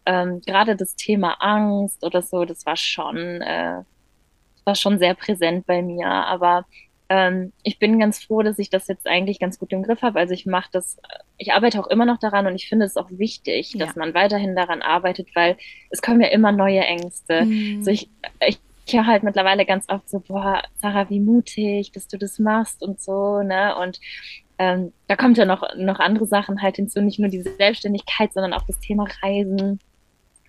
ähm, 0.05 0.41
gerade 0.45 0.75
das 0.75 0.95
Thema 0.95 1.33
Angst 1.41 2.03
oder 2.03 2.21
so, 2.21 2.45
das 2.45 2.65
war 2.65 2.77
schon, 2.77 3.17
äh, 3.17 3.81
war 4.63 4.75
schon 4.75 4.99
sehr 4.99 5.15
präsent 5.15 5.65
bei 5.67 5.81
mir. 5.81 6.07
Aber 6.07 6.65
ähm, 7.09 7.51
ich 7.63 7.79
bin 7.79 7.99
ganz 7.99 8.23
froh, 8.23 8.41
dass 8.41 8.59
ich 8.59 8.69
das 8.69 8.87
jetzt 8.87 9.05
eigentlich 9.05 9.39
ganz 9.39 9.59
gut 9.59 9.73
im 9.73 9.83
Griff 9.83 10.01
habe. 10.01 10.19
Also 10.19 10.33
ich 10.33 10.45
mache 10.45 10.69
das, 10.71 10.97
ich 11.37 11.53
arbeite 11.53 11.79
auch 11.79 11.87
immer 11.87 12.05
noch 12.05 12.19
daran 12.19 12.47
und 12.47 12.55
ich 12.55 12.69
finde 12.69 12.85
es 12.85 12.95
auch 12.95 13.09
wichtig, 13.09 13.73
ja. 13.73 13.85
dass 13.85 13.95
man 13.97 14.13
weiterhin 14.13 14.55
daran 14.55 14.81
arbeitet, 14.81 15.27
weil 15.35 15.57
es 15.89 16.01
kommen 16.01 16.21
ja 16.21 16.27
immer 16.27 16.53
neue 16.53 16.81
Ängste. 16.81 17.43
Mhm. 17.43 17.79
Also 17.79 17.91
ich, 17.91 18.09
ich 18.47 18.59
ich 18.87 18.93
höre 18.93 19.05
halt 19.05 19.23
mittlerweile 19.23 19.65
ganz 19.65 19.85
oft 19.89 20.09
so, 20.09 20.19
boah, 20.19 20.63
Sarah, 20.75 21.09
wie 21.09 21.19
mutig, 21.19 21.91
dass 21.91 22.07
du 22.07 22.17
das 22.17 22.39
machst 22.39 22.81
und 22.81 23.01
so, 23.01 23.41
ne? 23.41 23.75
Und 23.77 23.99
ähm, 24.57 24.93
da 25.07 25.15
kommt 25.15 25.37
ja 25.37 25.45
noch, 25.45 25.63
noch 25.75 25.99
andere 25.99 26.25
Sachen 26.25 26.61
halt 26.61 26.77
hinzu, 26.77 27.01
nicht 27.01 27.19
nur 27.19 27.29
diese 27.29 27.53
Selbstständigkeit, 27.55 28.33
sondern 28.33 28.53
auch 28.53 28.63
das 28.65 28.79
Thema 28.79 29.05
Reisen 29.21 29.79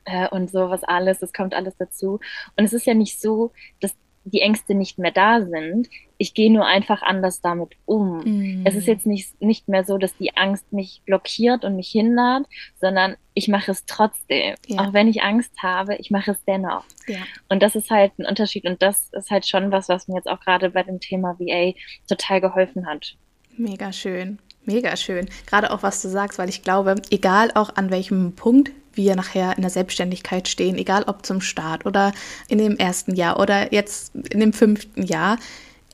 äh, 0.05 0.29
und 0.29 0.51
sowas 0.51 0.85
alles, 0.85 1.19
das 1.19 1.33
kommt 1.33 1.53
alles 1.53 1.77
dazu. 1.77 2.21
Und 2.57 2.65
es 2.65 2.73
ist 2.73 2.87
ja 2.87 2.95
nicht 2.95 3.21
so, 3.21 3.53
dass 3.81 3.95
die 4.31 4.41
Ängste 4.41 4.75
nicht 4.75 4.99
mehr 4.99 5.11
da 5.11 5.43
sind. 5.43 5.89
Ich 6.17 6.35
gehe 6.35 6.53
nur 6.53 6.67
einfach 6.67 7.03
anders 7.03 7.41
damit 7.41 7.71
um. 7.85 8.21
Mm. 8.25 8.67
Es 8.67 8.75
ist 8.75 8.87
jetzt 8.87 9.07
nicht, 9.07 9.41
nicht 9.41 9.69
mehr 9.69 9.85
so, 9.85 9.99
dass 9.99 10.17
die 10.17 10.37
Angst 10.37 10.73
mich 10.73 11.03
blockiert 11.07 11.65
und 11.65 11.77
mich 11.77 11.89
hindert, 11.91 12.47
sondern 12.81 13.17
ich 13.35 13.49
mache 13.49 13.71
es 13.71 13.85
trotzdem. 13.87 14.55
Ja. 14.67 14.81
Auch 14.81 14.93
wenn 14.93 15.09
ich 15.09 15.23
Angst 15.23 15.53
habe, 15.63 15.97
ich 15.97 16.11
mache 16.11 16.33
es 16.33 16.45
dennoch. 16.45 16.85
Ja. 17.07 17.19
Und 17.49 17.63
das 17.63 17.77
ist 17.77 17.91
halt 17.91 18.19
ein 18.19 18.27
Unterschied 18.27 18.67
und 18.67 18.83
das 18.83 19.11
ist 19.13 19.31
halt 19.31 19.47
schon 19.47 19.71
was, 19.71 19.89
was 19.89 20.09
mir 20.09 20.17
jetzt 20.17 20.29
auch 20.29 20.41
gerade 20.41 20.71
bei 20.71 20.83
dem 20.83 21.01
Thema 21.01 21.39
VA 21.39 21.73
total 22.09 22.41
geholfen 22.41 22.87
hat. 22.87 23.17
Mega 23.57 23.93
schön. 23.93 24.39
Mega 24.65 24.97
schön. 24.97 25.29
Gerade 25.47 25.71
auch, 25.71 25.83
was 25.83 26.03
du 26.03 26.09
sagst, 26.09 26.39
weil 26.39 26.49
ich 26.49 26.63
glaube, 26.63 26.97
egal 27.11 27.51
auch 27.55 27.77
an 27.77 27.91
welchem 27.91 28.35
Punkt 28.35 28.71
wir 28.99 29.17
nachher 29.17 29.57
in 29.57 29.63
der 29.63 29.71
Selbstständigkeit 29.71 30.47
stehen, 30.47 30.77
egal 30.77 31.05
ob 31.07 31.25
zum 31.25 31.41
Start 31.41 31.87
oder 31.87 32.13
in 32.49 32.59
dem 32.59 32.77
ersten 32.77 33.15
Jahr 33.15 33.41
oder 33.41 33.73
jetzt 33.73 34.15
in 34.15 34.41
dem 34.41 34.53
fünften 34.53 35.03
Jahr, 35.03 35.39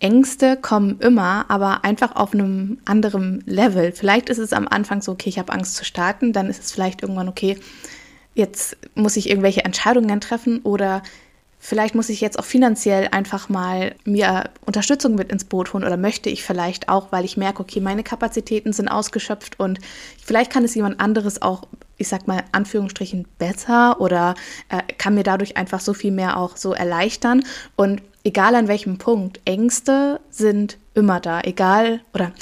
Ängste 0.01 0.57
kommen 0.57 0.99
immer, 0.99 1.47
aber 1.49 1.85
einfach 1.85 2.17
auf 2.17 2.35
einem 2.35 2.79
anderen 2.85 3.45
Level. 3.47 3.93
Vielleicht 3.93 4.29
ist 4.29 4.39
es 4.39 4.53
am 4.53 4.67
Anfang 4.67 5.01
so, 5.01 5.13
okay, 5.13 5.29
ich 5.29 5.39
habe 5.39 5.53
Angst 5.53 5.77
zu 5.77 5.85
starten, 5.85 6.33
dann 6.33 6.49
ist 6.49 6.65
es 6.65 6.73
vielleicht 6.73 7.03
irgendwann 7.03 7.29
okay, 7.29 7.57
jetzt 8.35 8.77
muss 8.95 9.17
ich 9.17 9.31
irgendwelche 9.31 9.65
Entscheidungen 9.65 10.21
treffen 10.21 10.61
oder 10.63 11.03
vielleicht 11.65 11.95
muss 11.95 12.11
ich 12.11 12.21
jetzt 12.21 12.39
auch 12.39 12.45
finanziell 12.45 13.09
einfach 13.11 13.49
mal 13.49 13.95
mir 14.05 14.51
Unterstützung 14.67 15.15
mit 15.15 15.33
ins 15.33 15.45
Boot 15.45 15.73
holen 15.73 15.83
oder 15.83 15.97
möchte 15.97 16.29
ich 16.29 16.45
vielleicht 16.45 16.91
auch, 16.91 17.11
weil 17.11 17.25
ich 17.25 17.39
merke, 17.39 17.63
okay, 17.63 17.81
meine 17.81 18.03
Kapazitäten 18.03 18.75
sind 18.75 18.89
ausgeschöpft 18.89 19.59
und 19.59 19.79
vielleicht 20.23 20.53
kann 20.53 20.65
es 20.65 20.75
jemand 20.75 21.01
anderes 21.01 21.41
auch, 21.41 21.63
ich 21.97 22.09
sag 22.09 22.29
mal, 22.29 22.45
Anführungsstrichen 22.53 23.27
besser 23.39 23.99
oder 23.99 24.35
äh, 24.69 24.83
kann 24.99 25.15
mir 25.15 25.23
dadurch 25.23 25.57
einfach 25.57 25.81
so 25.81 25.95
viel 25.95 26.13
mehr 26.13 26.37
auch 26.37 26.59
so 26.59 26.75
erleichtern. 26.75 27.43
Und 27.77 28.03
egal 28.25 28.57
an 28.57 28.69
welchem 28.69 28.99
Punkt, 28.99 29.41
Ängste 29.47 30.21
sind 30.29 30.77
immer 30.93 31.19
da, 31.19 31.41
egal, 31.41 32.01
oder 32.13 32.33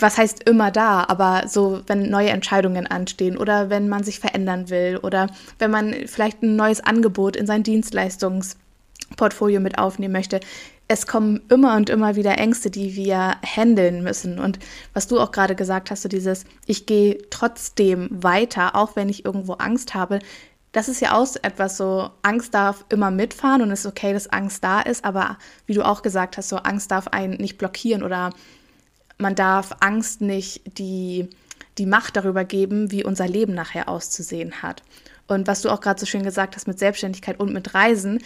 was 0.00 0.18
heißt 0.18 0.48
immer 0.48 0.72
da, 0.72 1.04
aber 1.06 1.44
so, 1.46 1.82
wenn 1.86 2.10
neue 2.10 2.30
Entscheidungen 2.30 2.88
anstehen 2.88 3.38
oder 3.38 3.70
wenn 3.70 3.88
man 3.88 4.02
sich 4.02 4.18
verändern 4.18 4.68
will 4.68 4.98
oder 5.00 5.28
wenn 5.60 5.70
man 5.70 5.94
vielleicht 6.06 6.42
ein 6.42 6.56
neues 6.56 6.80
Angebot 6.80 7.36
in 7.36 7.46
sein 7.46 7.62
Dienstleistungs 7.62 8.56
Portfolio 9.16 9.60
mit 9.60 9.78
aufnehmen 9.78 10.12
möchte. 10.12 10.40
Es 10.88 11.06
kommen 11.06 11.42
immer 11.48 11.76
und 11.76 11.88
immer 11.88 12.16
wieder 12.16 12.36
Ängste, 12.38 12.70
die 12.70 12.94
wir 12.96 13.36
handeln 13.44 14.02
müssen. 14.02 14.38
Und 14.38 14.58
was 14.92 15.06
du 15.06 15.18
auch 15.18 15.32
gerade 15.32 15.54
gesagt 15.54 15.90
hast, 15.90 16.02
so 16.02 16.08
dieses, 16.08 16.44
ich 16.66 16.86
gehe 16.86 17.18
trotzdem 17.30 18.08
weiter, 18.10 18.74
auch 18.74 18.96
wenn 18.96 19.08
ich 19.08 19.24
irgendwo 19.24 19.54
Angst 19.54 19.94
habe. 19.94 20.18
Das 20.72 20.88
ist 20.88 21.00
ja 21.00 21.16
auch 21.16 21.28
etwas 21.42 21.76
so, 21.76 22.10
Angst 22.22 22.52
darf 22.52 22.84
immer 22.88 23.10
mitfahren 23.10 23.62
und 23.62 23.70
es 23.70 23.80
ist 23.80 23.86
okay, 23.86 24.12
dass 24.12 24.26
Angst 24.26 24.64
da 24.64 24.80
ist, 24.80 25.04
aber 25.04 25.38
wie 25.66 25.74
du 25.74 25.86
auch 25.86 26.02
gesagt 26.02 26.36
hast, 26.36 26.48
so 26.48 26.56
Angst 26.56 26.90
darf 26.90 27.06
einen 27.08 27.34
nicht 27.34 27.58
blockieren 27.58 28.02
oder 28.02 28.30
man 29.16 29.36
darf 29.36 29.70
Angst 29.78 30.20
nicht 30.20 30.78
die, 30.78 31.30
die 31.78 31.86
Macht 31.86 32.16
darüber 32.16 32.44
geben, 32.44 32.90
wie 32.90 33.04
unser 33.04 33.28
Leben 33.28 33.54
nachher 33.54 33.88
auszusehen 33.88 34.62
hat. 34.62 34.82
Und 35.26 35.46
was 35.46 35.62
du 35.62 35.70
auch 35.70 35.80
gerade 35.80 36.00
so 36.00 36.06
schön 36.06 36.22
gesagt 36.22 36.56
hast 36.56 36.66
mit 36.66 36.78
Selbstständigkeit 36.78 37.40
und 37.40 37.52
mit 37.52 37.74
Reisen, 37.74 38.18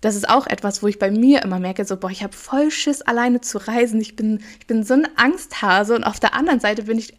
das 0.00 0.14
ist 0.14 0.28
auch 0.28 0.46
etwas, 0.46 0.82
wo 0.82 0.88
ich 0.88 0.98
bei 0.98 1.10
mir 1.10 1.42
immer 1.42 1.58
merke, 1.58 1.84
so, 1.84 1.96
boah, 1.96 2.10
ich 2.10 2.22
habe 2.22 2.32
voll 2.32 2.70
Schiss, 2.70 3.02
alleine 3.02 3.40
zu 3.40 3.58
reisen. 3.58 4.00
Ich 4.00 4.16
bin, 4.16 4.40
ich 4.60 4.66
bin 4.66 4.84
so 4.84 4.94
ein 4.94 5.08
Angsthase 5.16 5.94
und 5.94 6.04
auf 6.04 6.20
der 6.20 6.34
anderen 6.34 6.60
Seite 6.60 6.84
bin 6.84 6.98
ich 6.98 7.14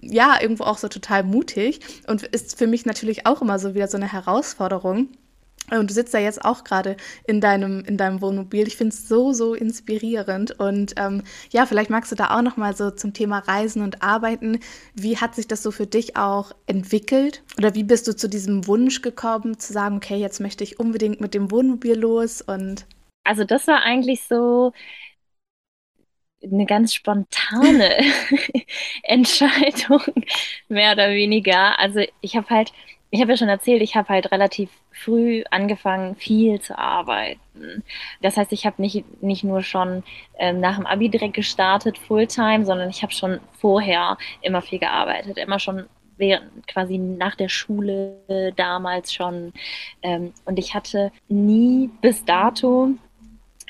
ja 0.00 0.40
irgendwo 0.40 0.64
auch 0.64 0.78
so 0.78 0.88
total 0.88 1.24
mutig 1.24 1.80
und 2.06 2.22
ist 2.22 2.56
für 2.58 2.66
mich 2.66 2.86
natürlich 2.86 3.26
auch 3.26 3.42
immer 3.42 3.58
so 3.58 3.74
wieder 3.74 3.88
so 3.88 3.96
eine 3.96 4.12
Herausforderung. 4.12 5.08
Und 5.78 5.90
du 5.90 5.94
sitzt 5.94 6.14
da 6.14 6.18
jetzt 6.18 6.44
auch 6.44 6.64
gerade 6.64 6.96
in 7.26 7.40
deinem, 7.40 7.84
in 7.84 7.96
deinem 7.96 8.20
Wohnmobil. 8.20 8.66
Ich 8.66 8.76
finde 8.76 8.94
es 8.94 9.08
so, 9.08 9.32
so 9.32 9.54
inspirierend. 9.54 10.58
Und 10.58 10.94
ähm, 10.96 11.22
ja, 11.50 11.66
vielleicht 11.66 11.90
magst 11.90 12.12
du 12.12 12.16
da 12.16 12.36
auch 12.36 12.42
noch 12.42 12.56
mal 12.56 12.76
so 12.76 12.90
zum 12.90 13.12
Thema 13.12 13.38
Reisen 13.40 13.82
und 13.82 14.02
Arbeiten. 14.02 14.60
Wie 14.94 15.18
hat 15.18 15.34
sich 15.34 15.48
das 15.48 15.62
so 15.62 15.70
für 15.70 15.86
dich 15.86 16.16
auch 16.16 16.52
entwickelt? 16.66 17.42
Oder 17.58 17.74
wie 17.74 17.84
bist 17.84 18.08
du 18.08 18.16
zu 18.16 18.28
diesem 18.28 18.66
Wunsch 18.66 19.02
gekommen, 19.02 19.58
zu 19.58 19.72
sagen, 19.72 19.96
okay, 19.96 20.16
jetzt 20.16 20.40
möchte 20.40 20.64
ich 20.64 20.80
unbedingt 20.80 21.20
mit 21.20 21.34
dem 21.34 21.50
Wohnmobil 21.50 21.98
los? 21.98 22.40
Und 22.42 22.86
also 23.24 23.44
das 23.44 23.66
war 23.66 23.82
eigentlich 23.82 24.22
so 24.24 24.72
eine 26.42 26.66
ganz 26.66 26.94
spontane 26.94 27.96
Entscheidung, 29.02 30.02
mehr 30.68 30.92
oder 30.92 31.10
weniger. 31.10 31.78
Also 31.78 32.00
ich 32.20 32.36
habe 32.36 32.48
halt 32.50 32.72
ich 33.14 33.20
habe 33.20 33.30
ja 33.30 33.36
schon 33.36 33.48
erzählt, 33.48 33.80
ich 33.80 33.94
habe 33.94 34.08
halt 34.08 34.32
relativ 34.32 34.70
früh 34.90 35.44
angefangen, 35.52 36.16
viel 36.16 36.60
zu 36.60 36.76
arbeiten. 36.76 37.84
Das 38.20 38.36
heißt, 38.36 38.52
ich 38.52 38.66
habe 38.66 38.82
nicht, 38.82 39.04
nicht 39.22 39.44
nur 39.44 39.62
schon 39.62 40.02
ähm, 40.36 40.58
nach 40.58 40.74
dem 40.74 40.84
Abi 40.86 41.08
direkt 41.08 41.34
gestartet, 41.34 41.96
Fulltime, 41.96 42.66
sondern 42.66 42.90
ich 42.90 43.02
habe 43.04 43.12
schon 43.12 43.38
vorher 43.52 44.18
immer 44.42 44.62
viel 44.62 44.80
gearbeitet, 44.80 45.38
immer 45.38 45.60
schon 45.60 45.84
während 46.16 46.66
quasi 46.66 46.98
nach 46.98 47.36
der 47.36 47.48
Schule 47.48 48.52
damals 48.56 49.12
schon. 49.12 49.52
Ähm, 50.02 50.32
und 50.44 50.58
ich 50.58 50.74
hatte 50.74 51.12
nie 51.28 51.90
bis 52.00 52.24
dato 52.24 52.94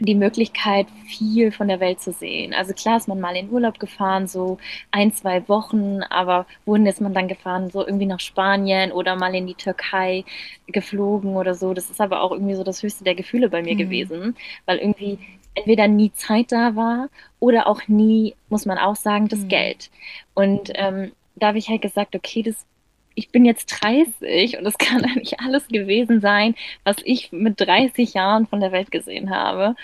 die 0.00 0.14
Möglichkeit, 0.14 0.86
viel 1.06 1.52
von 1.52 1.68
der 1.68 1.80
Welt 1.80 2.00
zu 2.00 2.12
sehen. 2.12 2.52
Also 2.52 2.72
klar 2.74 2.96
ist 2.96 3.06
man 3.06 3.20
mal 3.20 3.36
in 3.36 3.50
Urlaub 3.50 3.78
gefahren, 3.78 4.26
so 4.26 4.58
ein, 4.90 5.12
zwei 5.12 5.48
Wochen, 5.48 6.02
aber 6.10 6.46
wohin 6.64 6.86
ist 6.86 7.00
man 7.00 7.14
dann 7.14 7.28
gefahren? 7.28 7.70
So 7.70 7.86
irgendwie 7.86 8.06
nach 8.06 8.20
Spanien 8.20 8.90
oder 8.90 9.14
mal 9.16 9.34
in 9.34 9.46
die 9.46 9.54
Türkei 9.54 10.24
geflogen 10.66 11.36
oder 11.36 11.54
so. 11.54 11.74
Das 11.74 11.90
ist 11.90 12.00
aber 12.00 12.22
auch 12.22 12.32
irgendwie 12.32 12.54
so 12.54 12.64
das 12.64 12.82
höchste 12.82 13.04
der 13.04 13.14
Gefühle 13.14 13.48
bei 13.48 13.62
mir 13.62 13.74
mhm. 13.74 13.78
gewesen, 13.78 14.36
weil 14.66 14.78
irgendwie 14.78 15.18
entweder 15.54 15.86
nie 15.86 16.12
Zeit 16.12 16.50
da 16.50 16.74
war 16.74 17.08
oder 17.38 17.68
auch 17.68 17.86
nie, 17.86 18.34
muss 18.48 18.66
man 18.66 18.78
auch 18.78 18.96
sagen, 18.96 19.28
das 19.28 19.40
mhm. 19.40 19.48
Geld. 19.48 19.90
Und 20.34 20.72
ähm, 20.74 21.12
da 21.36 21.48
habe 21.48 21.58
ich 21.58 21.68
halt 21.68 21.82
gesagt, 21.82 22.16
okay, 22.16 22.42
das 22.42 22.66
ich 23.14 23.30
bin 23.30 23.44
jetzt 23.44 23.66
30 23.82 24.58
und 24.58 24.66
es 24.66 24.78
kann 24.78 25.04
eigentlich 25.04 25.40
alles 25.40 25.68
gewesen 25.68 26.20
sein, 26.20 26.54
was 26.84 26.96
ich 27.04 27.32
mit 27.32 27.60
30 27.60 28.14
Jahren 28.14 28.46
von 28.46 28.60
der 28.60 28.72
Welt 28.72 28.90
gesehen 28.90 29.30
habe. 29.30 29.76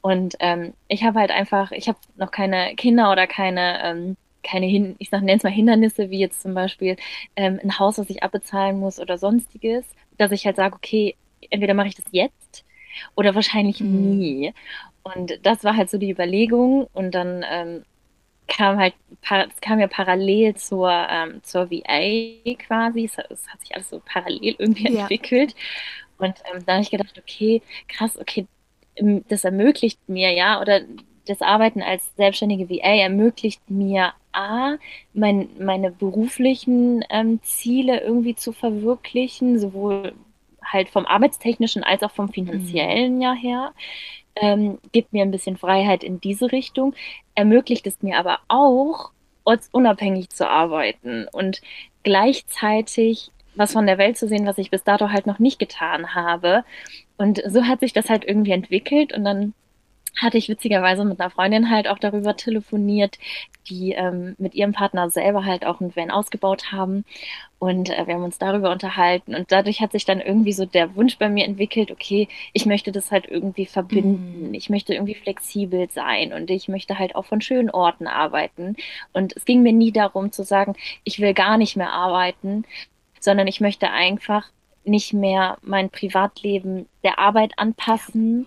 Und 0.00 0.36
ähm, 0.40 0.72
ich 0.88 1.02
habe 1.02 1.18
halt 1.18 1.30
einfach, 1.30 1.72
ich 1.72 1.88
habe 1.88 1.98
noch 2.16 2.30
keine 2.30 2.74
Kinder 2.76 3.10
oder 3.10 3.26
keine, 3.26 3.82
ähm, 3.82 4.16
keine 4.44 4.66
Hin 4.66 4.94
ich 4.98 5.10
nenne 5.10 5.34
es 5.34 5.42
mal 5.42 5.50
Hindernisse, 5.50 6.10
wie 6.10 6.20
jetzt 6.20 6.42
zum 6.42 6.54
Beispiel 6.54 6.96
ähm, 7.34 7.58
ein 7.62 7.78
Haus, 7.78 7.98
was 7.98 8.08
ich 8.10 8.22
abbezahlen 8.22 8.78
muss 8.78 9.00
oder 9.00 9.18
sonstiges, 9.18 9.84
dass 10.16 10.30
ich 10.30 10.46
halt 10.46 10.56
sage, 10.56 10.76
okay, 10.76 11.16
entweder 11.50 11.74
mache 11.74 11.88
ich 11.88 11.96
das 11.96 12.04
jetzt 12.12 12.64
oder 13.16 13.34
wahrscheinlich 13.34 13.80
mhm. 13.80 14.16
nie. 14.16 14.54
Und 15.02 15.38
das 15.42 15.64
war 15.64 15.76
halt 15.76 15.90
so 15.90 15.98
die 15.98 16.10
Überlegung. 16.10 16.88
Und 16.92 17.14
dann 17.14 17.44
ähm, 17.48 17.84
kam 18.48 18.78
halt, 18.78 18.94
es 19.22 19.60
kam 19.60 19.80
ja 19.80 19.86
parallel 19.86 20.54
zur, 20.54 20.90
ähm, 20.90 21.42
zur 21.42 21.70
VA 21.70 22.54
quasi. 22.58 23.04
Es, 23.04 23.18
es, 23.30 23.48
hat 23.48 23.60
sich 23.60 23.74
alles 23.74 23.90
so 23.90 24.00
parallel 24.04 24.54
irgendwie 24.58 24.92
ja. 24.92 25.00
entwickelt. 25.00 25.54
Und 26.18 26.34
ähm, 26.52 26.64
da 26.64 26.74
habe 26.74 26.82
ich 26.82 26.90
gedacht, 26.90 27.18
okay, 27.18 27.62
krass, 27.88 28.18
okay, 28.18 28.46
das 29.28 29.44
ermöglicht 29.44 30.00
mir 30.08 30.32
ja, 30.32 30.60
oder 30.60 30.80
das 31.26 31.42
Arbeiten 31.42 31.82
als 31.82 32.14
selbstständige 32.16 32.70
VA 32.70 33.02
ermöglicht 33.02 33.68
mir 33.68 34.12
A, 34.32 34.76
mein, 35.12 35.48
meine 35.58 35.90
beruflichen 35.90 37.04
ähm, 37.10 37.40
Ziele 37.42 38.00
irgendwie 38.00 38.36
zu 38.36 38.52
verwirklichen, 38.52 39.58
sowohl 39.58 40.14
halt 40.62 40.88
vom 40.88 41.06
arbeitstechnischen 41.06 41.82
als 41.82 42.02
auch 42.02 42.10
vom 42.10 42.28
finanziellen 42.28 43.16
mhm. 43.16 43.22
ja 43.22 43.32
her 43.32 43.72
ähm, 44.36 44.78
gibt 44.92 45.12
mir 45.12 45.22
ein 45.22 45.30
bisschen 45.30 45.56
Freiheit 45.56 46.04
in 46.04 46.20
diese 46.20 46.52
Richtung, 46.52 46.94
ermöglicht 47.34 47.86
es 47.86 48.02
mir 48.02 48.18
aber 48.18 48.38
auch, 48.48 49.10
ortsunabhängig 49.44 50.30
zu 50.30 50.48
arbeiten 50.48 51.26
und 51.30 51.60
gleichzeitig 52.02 53.30
was 53.54 53.72
von 53.72 53.86
der 53.86 53.98
Welt 53.98 54.18
zu 54.18 54.28
sehen, 54.28 54.46
was 54.46 54.58
ich 54.58 54.70
bis 54.70 54.84
dato 54.84 55.10
halt 55.10 55.26
noch 55.26 55.38
nicht 55.38 55.58
getan 55.58 56.14
habe. 56.14 56.64
Und 57.16 57.42
so 57.46 57.64
hat 57.64 57.80
sich 57.80 57.92
das 57.92 58.10
halt 58.10 58.24
irgendwie 58.24 58.52
entwickelt 58.52 59.14
und 59.14 59.24
dann 59.24 59.54
hatte 60.20 60.38
ich 60.38 60.48
witzigerweise 60.48 61.04
mit 61.04 61.20
einer 61.20 61.30
Freundin 61.30 61.70
halt 61.70 61.88
auch 61.88 61.98
darüber 61.98 62.36
telefoniert, 62.36 63.18
die 63.68 63.92
ähm, 63.92 64.34
mit 64.38 64.54
ihrem 64.54 64.72
Partner 64.72 65.10
selber 65.10 65.44
halt 65.44 65.66
auch 65.66 65.80
ein 65.80 65.94
Van 65.94 66.10
ausgebaut 66.10 66.72
haben. 66.72 67.04
Und 67.58 67.90
äh, 67.90 68.06
wir 68.06 68.14
haben 68.14 68.24
uns 68.24 68.38
darüber 68.38 68.70
unterhalten. 68.70 69.34
Und 69.34 69.52
dadurch 69.52 69.80
hat 69.80 69.92
sich 69.92 70.04
dann 70.04 70.20
irgendwie 70.20 70.52
so 70.52 70.64
der 70.64 70.94
Wunsch 70.96 71.18
bei 71.18 71.28
mir 71.28 71.44
entwickelt, 71.44 71.90
okay, 71.90 72.28
ich 72.52 72.66
möchte 72.66 72.92
das 72.92 73.10
halt 73.10 73.26
irgendwie 73.28 73.66
verbinden. 73.66 74.48
Mhm. 74.48 74.54
Ich 74.54 74.70
möchte 74.70 74.94
irgendwie 74.94 75.14
flexibel 75.14 75.88
sein 75.90 76.32
und 76.32 76.50
ich 76.50 76.68
möchte 76.68 76.98
halt 76.98 77.14
auch 77.14 77.24
von 77.24 77.40
schönen 77.40 77.70
Orten 77.70 78.06
arbeiten. 78.06 78.76
Und 79.12 79.36
es 79.36 79.44
ging 79.44 79.62
mir 79.62 79.72
nie 79.72 79.92
darum 79.92 80.32
zu 80.32 80.44
sagen, 80.44 80.74
ich 81.04 81.20
will 81.20 81.34
gar 81.34 81.58
nicht 81.58 81.76
mehr 81.76 81.92
arbeiten, 81.92 82.64
sondern 83.20 83.46
ich 83.46 83.60
möchte 83.60 83.90
einfach 83.90 84.48
nicht 84.84 85.12
mehr 85.12 85.58
mein 85.62 85.90
Privatleben 85.90 86.86
der 87.02 87.18
Arbeit 87.18 87.58
anpassen, 87.58 88.46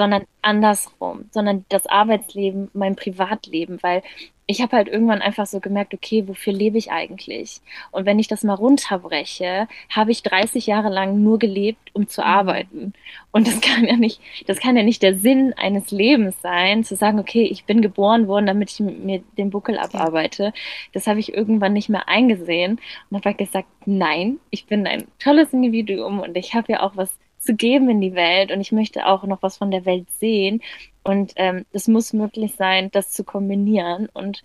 sondern 0.00 0.24
andersrum, 0.40 1.26
sondern 1.30 1.66
das 1.68 1.86
Arbeitsleben, 1.86 2.70
mein 2.72 2.96
Privatleben, 2.96 3.82
weil 3.82 4.02
ich 4.46 4.62
habe 4.62 4.74
halt 4.74 4.88
irgendwann 4.88 5.20
einfach 5.20 5.44
so 5.44 5.60
gemerkt, 5.60 5.92
okay, 5.92 6.26
wofür 6.26 6.54
lebe 6.54 6.78
ich 6.78 6.90
eigentlich? 6.90 7.60
Und 7.90 8.06
wenn 8.06 8.18
ich 8.18 8.26
das 8.26 8.42
mal 8.42 8.54
runterbreche, 8.54 9.68
habe 9.90 10.10
ich 10.10 10.22
30 10.22 10.66
Jahre 10.66 10.88
lang 10.88 11.22
nur 11.22 11.38
gelebt, 11.38 11.90
um 11.92 12.08
zu 12.08 12.22
mhm. 12.22 12.26
arbeiten. 12.26 12.92
Und 13.30 13.46
das 13.46 13.60
kann 13.60 13.84
ja 13.84 13.98
nicht, 13.98 14.22
das 14.46 14.58
kann 14.58 14.74
ja 14.74 14.82
nicht 14.84 15.02
der 15.02 15.18
Sinn 15.18 15.52
eines 15.52 15.90
Lebens 15.90 16.40
sein, 16.40 16.82
zu 16.82 16.96
sagen, 16.96 17.20
okay, 17.20 17.42
ich 17.42 17.66
bin 17.66 17.82
geboren 17.82 18.26
worden, 18.26 18.46
damit 18.46 18.70
ich 18.70 18.80
mir 18.80 19.22
den 19.36 19.50
Buckel 19.50 19.78
abarbeite. 19.78 20.54
Das 20.94 21.06
habe 21.06 21.20
ich 21.20 21.34
irgendwann 21.34 21.74
nicht 21.74 21.90
mehr 21.90 22.08
eingesehen 22.08 22.80
und 23.10 23.18
habe 23.18 23.28
halt 23.28 23.38
gesagt, 23.38 23.68
nein, 23.84 24.38
ich 24.48 24.64
bin 24.64 24.86
ein 24.86 25.08
tolles 25.18 25.52
Individuum 25.52 26.20
und 26.20 26.34
ich 26.38 26.54
habe 26.54 26.72
ja 26.72 26.82
auch 26.82 26.96
was 26.96 27.10
zu 27.40 27.54
geben 27.54 27.88
in 27.88 28.00
die 28.00 28.14
Welt 28.14 28.52
und 28.52 28.60
ich 28.60 28.70
möchte 28.70 29.06
auch 29.06 29.24
noch 29.24 29.42
was 29.42 29.56
von 29.56 29.70
der 29.70 29.84
Welt 29.86 30.06
sehen. 30.18 30.62
Und 31.02 31.32
ähm, 31.36 31.64
es 31.72 31.88
muss 31.88 32.12
möglich 32.12 32.54
sein, 32.56 32.90
das 32.92 33.10
zu 33.10 33.24
kombinieren. 33.24 34.08
Und 34.12 34.42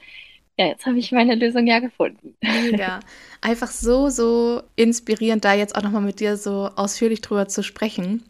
ja, 0.58 0.68
jetzt 0.68 0.86
habe 0.86 0.98
ich 0.98 1.12
meine 1.12 1.36
Lösung 1.36 1.68
ja 1.68 1.80
gefunden. 1.80 2.36
Mega. 2.42 3.02
Einfach 3.42 3.68
so, 3.68 4.10
so 4.10 4.62
inspirierend, 4.78 5.44
da 5.44 5.54
jetzt 5.54 5.76
auch 5.76 5.84
nochmal 5.84 6.02
mit 6.02 6.22
dir 6.22 6.38
so 6.38 6.70
ausführlich 6.76 7.22
drüber 7.22 7.48
zu 7.48 7.62
sprechen. 7.62 8.24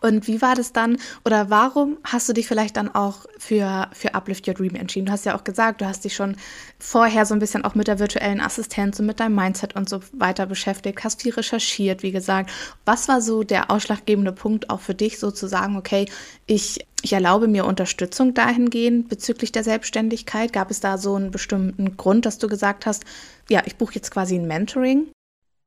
Und 0.00 0.26
wie 0.26 0.42
war 0.42 0.54
das 0.54 0.72
dann 0.72 0.98
oder 1.24 1.50
warum 1.50 1.98
hast 2.04 2.28
du 2.28 2.32
dich 2.32 2.46
vielleicht 2.46 2.76
dann 2.76 2.94
auch 2.94 3.26
für, 3.38 3.88
für 3.92 4.14
Uplift 4.14 4.46
Your 4.46 4.54
Dream 4.54 4.74
entschieden? 4.74 5.06
Du 5.06 5.12
hast 5.12 5.24
ja 5.24 5.36
auch 5.36 5.44
gesagt, 5.44 5.80
du 5.80 5.86
hast 5.86 6.04
dich 6.04 6.14
schon 6.14 6.36
vorher 6.78 7.26
so 7.26 7.34
ein 7.34 7.40
bisschen 7.40 7.64
auch 7.64 7.74
mit 7.74 7.88
der 7.88 7.98
virtuellen 7.98 8.40
Assistenz 8.40 9.00
und 9.00 9.06
mit 9.06 9.20
deinem 9.20 9.34
Mindset 9.34 9.76
und 9.76 9.88
so 9.88 10.00
weiter 10.12 10.46
beschäftigt, 10.46 11.02
hast 11.04 11.22
viel 11.22 11.32
recherchiert, 11.32 12.02
wie 12.02 12.12
gesagt. 12.12 12.50
Was 12.84 13.08
war 13.08 13.20
so 13.20 13.44
der 13.44 13.70
ausschlaggebende 13.70 14.32
Punkt 14.32 14.70
auch 14.70 14.80
für 14.80 14.94
dich, 14.94 15.18
so 15.18 15.30
zu 15.30 15.46
sagen, 15.46 15.76
okay, 15.76 16.06
ich, 16.46 16.86
ich 17.02 17.12
erlaube 17.12 17.48
mir 17.48 17.64
Unterstützung 17.64 18.34
dahingehend 18.34 19.08
bezüglich 19.08 19.52
der 19.52 19.64
Selbstständigkeit? 19.64 20.52
Gab 20.52 20.70
es 20.70 20.80
da 20.80 20.98
so 20.98 21.14
einen 21.14 21.30
bestimmten 21.30 21.96
Grund, 21.96 22.26
dass 22.26 22.38
du 22.38 22.48
gesagt 22.48 22.86
hast, 22.86 23.04
ja, 23.48 23.62
ich 23.64 23.76
buche 23.76 23.94
jetzt 23.94 24.10
quasi 24.10 24.36
ein 24.36 24.46
Mentoring? 24.46 25.06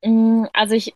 Mm, 0.04 0.46
also 0.54 0.76
ich, 0.76 0.94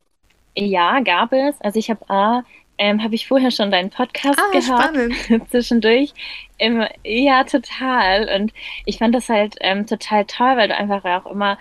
ja, 0.56 1.00
gab 1.00 1.34
es. 1.34 1.60
Also 1.62 1.80
ich 1.80 1.89
habe 1.89 2.10
A, 2.10 2.44
ähm, 2.82 3.04
habe 3.04 3.13
ich 3.13 3.28
vorher 3.28 3.52
schon 3.52 3.70
deinen 3.70 3.91
Podcast 3.91 4.39
ah, 4.39 4.52
gehört 4.52 5.50
zwischendurch. 5.52 6.13
Ähm, 6.58 6.84
ja, 7.04 7.44
total. 7.44 8.28
Und 8.36 8.54
ich 8.88 8.98
fand 8.98 9.13
das 9.13 9.30
halt 9.30 9.56
ähm, 9.62 9.86
total 9.86 10.26
toll, 10.26 10.58
weil 10.58 10.67
du 10.67 10.76
einfach 10.76 11.06
auch 11.06 11.32
immer 11.32 11.60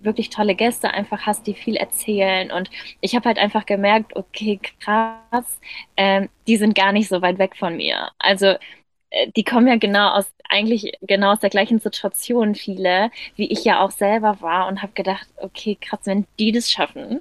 wirklich 0.00 0.30
tolle 0.30 0.54
Gäste 0.54 0.90
einfach 0.90 1.26
hast, 1.26 1.46
die 1.46 1.52
viel 1.52 1.76
erzählen. 1.76 2.50
Und 2.50 2.70
ich 3.02 3.14
habe 3.14 3.26
halt 3.26 3.38
einfach 3.38 3.66
gemerkt, 3.66 4.16
okay, 4.16 4.58
krass, 4.80 5.60
ähm, 5.98 6.30
die 6.46 6.56
sind 6.56 6.74
gar 6.74 6.92
nicht 6.92 7.08
so 7.10 7.20
weit 7.20 7.38
weg 7.38 7.56
von 7.58 7.76
mir. 7.76 8.08
Also 8.18 8.46
äh, 9.10 9.30
die 9.36 9.44
kommen 9.44 9.68
ja 9.68 9.76
genau 9.76 10.12
aus, 10.12 10.32
eigentlich 10.48 10.92
genau 11.02 11.32
aus 11.32 11.40
der 11.40 11.50
gleichen 11.50 11.78
Situation, 11.78 12.54
viele, 12.54 13.10
wie 13.36 13.52
ich 13.52 13.64
ja 13.64 13.80
auch 13.84 13.90
selber 13.90 14.40
war 14.40 14.68
und 14.68 14.80
habe 14.80 14.92
gedacht, 14.94 15.26
okay, 15.36 15.76
krass, 15.78 16.00
wenn 16.04 16.26
die 16.38 16.52
das 16.52 16.70
schaffen, 16.70 17.20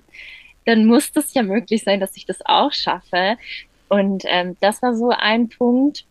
dann 0.66 0.86
muss 0.86 1.12
das 1.12 1.34
ja 1.34 1.44
möglich 1.44 1.84
sein, 1.84 2.00
dass 2.00 2.18
ich 2.18 2.26
das 2.26 2.40
auch 2.46 2.72
schaffe. 2.74 3.38
Und 3.90 4.24
ähm, 4.28 4.58
das 4.62 4.82
war 4.82 4.96
so 4.96 5.10
ein 5.10 5.50
Punkt. 5.50 6.06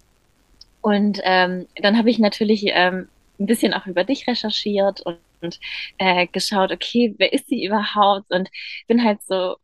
Und 0.80 1.20
ähm, 1.24 1.66
dann 1.76 1.96
habe 1.98 2.10
ich 2.10 2.18
natürlich 2.18 2.64
ähm, 2.66 3.08
ein 3.38 3.46
bisschen 3.46 3.74
auch 3.74 3.86
über 3.86 4.04
dich 4.04 4.26
recherchiert 4.26 5.00
und, 5.02 5.18
und 5.40 5.60
äh, 5.98 6.26
geschaut, 6.28 6.72
okay, 6.72 7.14
wer 7.18 7.32
ist 7.32 7.48
sie 7.48 7.64
überhaupt? 7.64 8.30
Und 8.32 8.50
bin 8.88 9.04
halt 9.04 9.22
so 9.22 9.56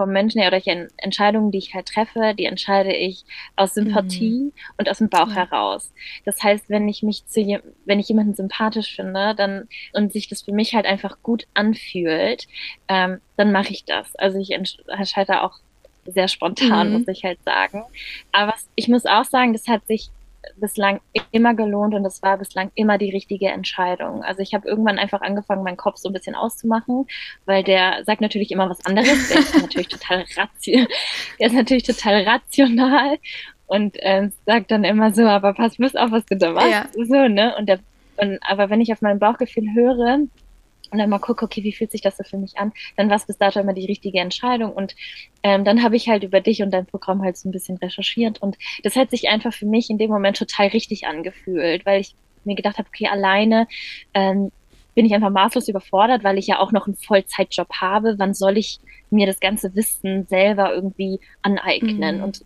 vom 0.00 0.12
Menschen 0.12 0.40
her 0.40 0.48
oder 0.48 0.60
die 0.60 0.88
Entscheidungen, 0.96 1.50
die 1.50 1.58
ich 1.58 1.74
halt 1.74 1.84
treffe, 1.84 2.32
die 2.34 2.46
entscheide 2.46 2.90
ich 2.94 3.26
aus 3.54 3.74
Sympathie 3.74 4.44
mhm. 4.44 4.52
und 4.78 4.88
aus 4.88 4.96
dem 4.96 5.10
Bauch 5.10 5.28
ja. 5.28 5.34
heraus. 5.46 5.92
Das 6.24 6.42
heißt, 6.42 6.70
wenn 6.70 6.88
ich 6.88 7.02
mich 7.02 7.26
zu 7.26 7.60
wenn 7.84 8.00
ich 8.00 8.08
jemanden 8.08 8.32
sympathisch 8.32 8.96
finde, 8.96 9.34
dann 9.34 9.68
und 9.92 10.10
sich 10.10 10.26
das 10.26 10.40
für 10.40 10.52
mich 10.52 10.74
halt 10.74 10.86
einfach 10.86 11.18
gut 11.22 11.46
anfühlt, 11.52 12.48
ähm, 12.88 13.20
dann 13.36 13.52
mache 13.52 13.72
ich 13.72 13.84
das. 13.84 14.16
Also 14.16 14.38
ich 14.38 14.52
entscheide 14.52 15.42
auch 15.42 15.58
sehr 16.06 16.28
spontan, 16.28 16.88
mhm. 16.88 16.92
muss 16.94 17.08
ich 17.08 17.22
halt 17.22 17.44
sagen. 17.44 17.84
Aber 18.32 18.54
ich 18.76 18.88
muss 18.88 19.04
auch 19.04 19.24
sagen, 19.24 19.52
das 19.52 19.68
hat 19.68 19.86
sich 19.86 20.08
bislang 20.56 21.00
immer 21.30 21.54
gelohnt 21.54 21.94
und 21.94 22.04
es 22.04 22.22
war 22.22 22.38
bislang 22.38 22.70
immer 22.74 22.98
die 22.98 23.10
richtige 23.10 23.48
Entscheidung. 23.48 24.22
Also 24.22 24.40
ich 24.42 24.54
habe 24.54 24.68
irgendwann 24.68 24.98
einfach 24.98 25.20
angefangen, 25.20 25.62
meinen 25.62 25.76
Kopf 25.76 25.96
so 25.98 26.08
ein 26.08 26.12
bisschen 26.12 26.34
auszumachen, 26.34 27.06
weil 27.46 27.62
der 27.62 28.04
sagt 28.04 28.20
natürlich 28.20 28.50
immer 28.50 28.68
was 28.68 28.84
anderes. 28.86 29.28
Der 29.28 29.38
ist 29.38 29.60
natürlich 29.60 29.88
total 29.98 30.24
rational, 30.36 30.88
der 31.38 31.46
ist 31.46 31.54
natürlich 31.54 31.82
total 31.82 32.22
rational 32.22 33.18
und 33.66 33.96
äh, 34.02 34.30
sagt 34.46 34.70
dann 34.70 34.84
immer 34.84 35.12
so, 35.12 35.22
aber 35.22 35.54
pass 35.54 35.76
bloß 35.76 35.94
auf, 35.96 36.10
was 36.10 36.26
du 36.26 36.36
da 36.36 36.52
machst. 36.52 36.70
Ja. 36.70 36.86
So, 36.92 37.28
ne? 37.28 37.54
Und, 37.56 37.68
der, 37.68 37.78
und 38.16 38.38
aber 38.42 38.68
wenn 38.70 38.80
ich 38.80 38.92
auf 38.92 39.02
mein 39.02 39.18
Bauchgefühl 39.18 39.74
höre, 39.74 40.18
und 40.90 40.98
dann 40.98 41.10
mal 41.10 41.18
gucke, 41.18 41.44
okay, 41.44 41.62
wie 41.64 41.72
fühlt 41.72 41.90
sich 41.90 42.00
das 42.00 42.16
so 42.16 42.24
für 42.24 42.38
mich 42.38 42.58
an, 42.58 42.72
dann 42.96 43.08
war 43.08 43.16
es 43.16 43.26
bis 43.26 43.38
dato 43.38 43.60
immer 43.60 43.72
die 43.72 43.86
richtige 43.86 44.20
Entscheidung. 44.20 44.72
Und 44.72 44.94
ähm, 45.42 45.64
dann 45.64 45.82
habe 45.82 45.96
ich 45.96 46.08
halt 46.08 46.22
über 46.22 46.40
dich 46.40 46.62
und 46.62 46.70
dein 46.70 46.86
Programm 46.86 47.22
halt 47.22 47.36
so 47.36 47.48
ein 47.48 47.52
bisschen 47.52 47.76
recherchiert. 47.78 48.42
Und 48.42 48.56
das 48.82 48.96
hat 48.96 49.10
sich 49.10 49.28
einfach 49.28 49.52
für 49.52 49.66
mich 49.66 49.90
in 49.90 49.98
dem 49.98 50.10
Moment 50.10 50.36
total 50.36 50.68
richtig 50.68 51.06
angefühlt, 51.06 51.86
weil 51.86 52.00
ich 52.00 52.14
mir 52.44 52.54
gedacht 52.54 52.78
habe, 52.78 52.88
okay, 52.88 53.06
alleine 53.06 53.66
ähm, 54.14 54.50
bin 54.94 55.06
ich 55.06 55.14
einfach 55.14 55.30
maßlos 55.30 55.68
überfordert, 55.68 56.24
weil 56.24 56.38
ich 56.38 56.46
ja 56.46 56.58
auch 56.58 56.72
noch 56.72 56.86
einen 56.86 56.96
Vollzeitjob 56.96 57.72
habe. 57.80 58.16
Wann 58.18 58.34
soll 58.34 58.58
ich 58.58 58.80
mir 59.10 59.26
das 59.26 59.40
ganze 59.40 59.74
Wissen 59.74 60.26
selber 60.26 60.74
irgendwie 60.74 61.20
aneignen? 61.42 62.18
Mhm. 62.18 62.24
Und 62.24 62.44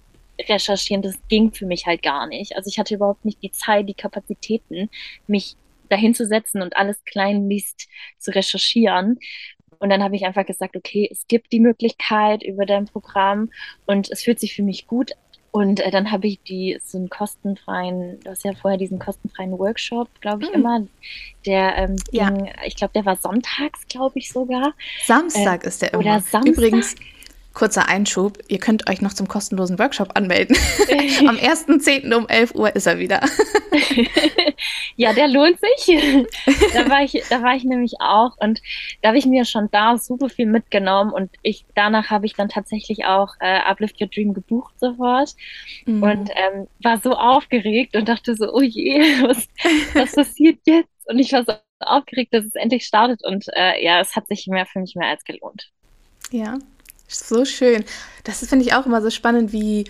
recherchieren, 0.49 1.03
das 1.03 1.17
ging 1.29 1.53
für 1.53 1.67
mich 1.67 1.87
halt 1.87 2.03
gar 2.03 2.27
nicht. 2.27 2.57
Also 2.57 2.69
ich 2.69 2.79
hatte 2.79 2.95
überhaupt 2.95 3.25
nicht 3.25 3.43
die 3.43 3.53
Zeit, 3.53 3.89
die 3.89 3.95
Kapazitäten, 3.95 4.91
mich 5.27 5.57
dahin 5.89 6.15
zu 6.15 6.27
setzen 6.27 6.63
und 6.63 6.77
alles 6.77 7.05
kleinliest 7.05 7.89
zu 8.19 8.35
recherchieren. 8.35 9.19
Und 9.79 9.91
dann 9.91 10.03
habe 10.03 10.17
ich 10.17 10.25
einfach 10.25 10.47
gesagt, 10.47 10.77
okay, 10.77 11.09
es 11.11 11.27
gibt 11.27 11.53
die 11.53 11.61
Möglichkeit 11.61 12.43
über 12.43 12.65
dein 12.65 12.87
Programm 12.87 13.51
und 13.87 14.11
es 14.11 14.23
fühlt 14.23 14.41
sich 14.41 14.55
für 14.55 14.63
mich 14.63 14.87
gut 14.87 15.13
und 15.55 15.79
äh, 15.79 15.93
dann 15.93 16.11
habe 16.11 16.27
ich 16.27 16.43
die 16.43 16.81
so 16.83 16.99
einen 16.99 17.09
kostenfreien, 17.09 18.19
du 18.19 18.31
hast 18.31 18.45
ja 18.45 18.55
vorher 18.61 18.77
diesen 18.77 18.99
kostenfreien 18.99 19.57
Workshop, 19.57 20.09
glaube 20.21 20.43
ich, 20.43 20.51
mm. 20.51 20.55
immer. 20.55 20.87
Der 21.47 21.77
ähm, 21.79 21.95
ging, 22.11 22.47
ja. 22.47 22.55
ich 22.67 22.75
glaube, 22.75 22.93
der 22.93 23.05
war 23.05 23.15
sonntags, 23.15 23.87
glaube 23.87 24.19
ich 24.19 24.33
sogar. 24.33 24.73
Samstag 25.07 25.63
äh, 25.63 25.69
ist 25.69 25.81
der 25.81 25.93
immer. 25.93 26.01
Oder 26.01 26.19
Samstag. 26.19 26.47
Übrigens, 26.47 26.97
Kurzer 27.55 27.89
Einschub, 27.89 28.39
ihr 28.49 28.59
könnt 28.59 28.91
euch 28.91 29.01
noch 29.01 29.13
zum 29.13 29.29
kostenlosen 29.29 29.79
Workshop 29.79 30.17
anmelden. 30.17 30.57
Am 31.29 31.37
1.10. 31.37 32.13
um 32.13 32.29
11 32.29 32.55
Uhr 32.57 32.75
ist 32.75 32.87
er 32.87 32.99
wieder. 32.99 33.21
ja, 34.97 35.13
der 35.13 35.29
lohnt 35.29 35.59
sich. 35.61 36.27
da, 36.75 36.91
war 36.91 37.03
ich, 37.03 37.23
da 37.31 37.43
war 37.43 37.55
ich 37.55 37.63
nämlich 37.63 37.95
auch 38.01 38.37
und 38.39 38.61
da 39.03 39.09
habe 39.09 39.19
ich 39.19 39.27
mir 39.27 39.45
schon 39.45 39.69
da 39.71 39.97
super 39.99 40.29
viel 40.29 40.47
mitgenommen 40.47 41.13
und 41.13 41.31
ich 41.43 41.65
danach 41.77 42.11
habe 42.11 42.27
ich 42.27 42.35
dann 42.35 42.49
tatsächlich 42.49 43.05
auch 43.05 43.35
äh, 43.39 43.61
Uplift 43.61 44.01
Your 44.01 44.09
Dream 44.09 44.35
gebucht 44.35 44.75
sofort 44.81 45.35
mhm. 45.87 46.03
und 46.03 46.31
ähm, 46.31 46.67
war 46.83 47.01
so 47.01 47.13
aufgeregt 47.13 47.95
und 47.95 48.09
dachte 48.09 48.35
so, 48.35 48.53
oh 48.53 48.63
je, 48.63 48.99
was, 49.23 49.49
was 49.95 50.13
passiert 50.13 50.59
jetzt? 50.65 50.89
Und 51.07 51.21
ich 51.21 51.33
war 51.33 51.45
so 51.45 51.53
aufgeregt, 51.79 52.35
dass 52.35 52.45
es 52.45 52.55
endlich 52.57 52.85
startet 52.85 53.25
und 53.25 53.47
äh, 53.55 53.85
ja, 53.85 54.01
es 54.01 54.17
hat 54.17 54.27
sich 54.27 54.49
mehr 54.49 54.67
für 54.67 54.81
mich 54.81 54.97
mehr 54.97 55.09
als 55.09 55.23
gelohnt. 55.23 55.71
Ja, 56.33 56.59
so 57.09 57.45
schön. 57.45 57.85
Das 58.25 58.45
finde 58.47 58.65
ich 58.65 58.75
auch 58.75 58.87
immer 58.87 59.03
so 59.03 59.11
spannend, 59.11 59.53
wie 59.53 59.85